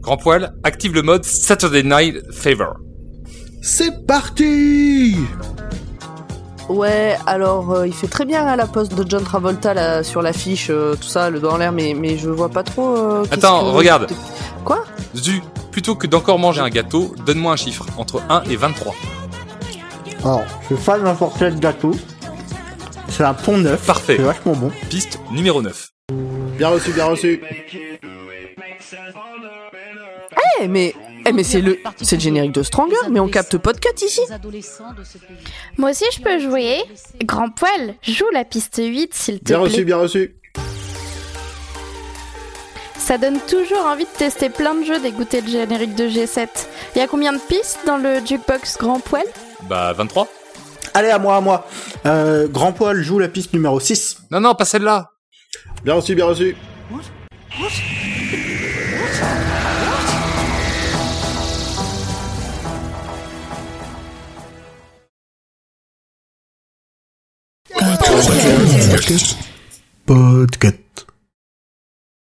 Grand 0.00 0.18
poil, 0.18 0.52
active 0.64 0.92
le 0.92 1.00
mode 1.00 1.24
Saturday 1.24 1.82
Night 1.82 2.30
Favor. 2.30 2.74
C'est 3.60 4.06
parti 4.06 5.16
Ouais, 6.68 7.16
alors 7.26 7.72
euh, 7.72 7.86
il 7.88 7.92
fait 7.92 8.06
très 8.06 8.24
bien 8.24 8.46
hein, 8.46 8.54
la 8.56 8.66
poste 8.66 8.94
de 8.94 9.04
John 9.08 9.24
Travolta 9.24 9.74
là, 9.74 10.04
sur 10.04 10.22
l'affiche, 10.22 10.68
euh, 10.70 10.94
tout 10.94 11.08
ça, 11.08 11.28
le 11.28 11.40
dos 11.40 11.50
en 11.50 11.56
l'air, 11.56 11.72
mais, 11.72 11.94
mais 11.98 12.16
je 12.16 12.30
vois 12.30 12.48
pas 12.48 12.62
trop. 12.62 12.96
euh, 12.96 13.24
Attends, 13.32 13.60
que- 13.60 13.76
regarde. 13.76 14.12
Quoi? 14.64 14.84
Zu, 15.16 15.42
plutôt 15.72 15.96
que 15.96 16.06
d'encore 16.06 16.38
manger 16.38 16.60
un 16.60 16.68
gâteau, 16.70 17.12
donne-moi 17.26 17.52
un 17.52 17.56
chiffre, 17.56 17.84
entre 17.96 18.22
1 18.28 18.42
et 18.48 18.54
23. 18.56 18.94
Alors, 20.22 20.42
je 20.70 20.76
fais 20.76 20.84
pas 20.84 20.98
n'importe 20.98 21.36
quel 21.40 21.58
gâteau. 21.58 21.90
C'est 23.08 23.24
un 23.24 23.34
pont 23.34 23.58
neuf. 23.58 23.84
Parfait. 23.84 24.14
C'est 24.18 24.22
vachement 24.22 24.52
bon. 24.52 24.70
Piste 24.88 25.18
numéro 25.32 25.62
9. 25.62 25.88
Bien 26.56 26.68
reçu, 26.68 26.92
bien 26.92 27.06
reçu. 27.06 27.42
Eh, 30.60 30.68
mais, 30.68 30.94
eh, 31.30 31.32
mais 31.32 31.42
c'est 31.44 31.60
le, 31.60 31.78
c'est 32.00 32.16
le 32.16 32.20
générique 32.22 32.52
de 32.52 32.62
Stronger, 32.62 32.94
mais 33.10 33.20
on 33.20 33.28
capte 33.28 33.56
pas 33.58 33.72
de 33.72 33.78
cut 33.78 34.04
ici. 34.04 34.20
Moi 35.78 35.90
aussi, 35.90 36.04
je 36.14 36.20
peux 36.20 36.38
jouer. 36.38 36.78
Grand 37.24 37.48
poil, 37.50 37.94
joue 38.02 38.28
la 38.32 38.44
piste 38.44 38.80
8, 38.84 39.14
s'il 39.14 39.38
te 39.40 39.44
Bien 39.44 39.58
plaît. 39.60 39.68
reçu, 39.70 39.84
bien 39.84 39.96
reçu. 39.96 40.36
Ça 42.98 43.18
donne 43.18 43.40
toujours 43.48 43.84
envie 43.86 44.04
de 44.04 44.10
tester 44.18 44.50
plein 44.50 44.74
de 44.74 44.84
jeux, 44.84 45.00
d'écouter 45.00 45.40
le 45.40 45.48
générique 45.48 45.96
de 45.96 46.08
G7. 46.08 46.46
Il 46.94 46.98
y 46.98 47.02
a 47.02 47.08
combien 47.08 47.32
de 47.32 47.38
pistes 47.38 47.80
dans 47.86 47.96
le 47.96 48.24
jukebox 48.24 48.76
Grand 48.78 49.00
Poil? 49.00 49.24
Bah 49.68 49.92
23. 49.94 50.28
Allez, 50.94 51.10
à 51.10 51.18
moi, 51.18 51.36
à 51.36 51.40
moi. 51.40 51.66
Euh, 52.06 52.46
Grand 52.48 52.72
Poil 52.72 53.02
joue 53.02 53.18
la 53.18 53.28
piste 53.28 53.52
numéro 53.52 53.80
6. 53.80 54.18
Non, 54.30 54.40
non, 54.40 54.54
pas 54.54 54.64
celle-là. 54.64 55.10
Bien 55.84 55.94
reçu, 55.94 56.14
bien 56.14 56.26
reçu. 56.26 56.56
Podcast. 70.04 71.04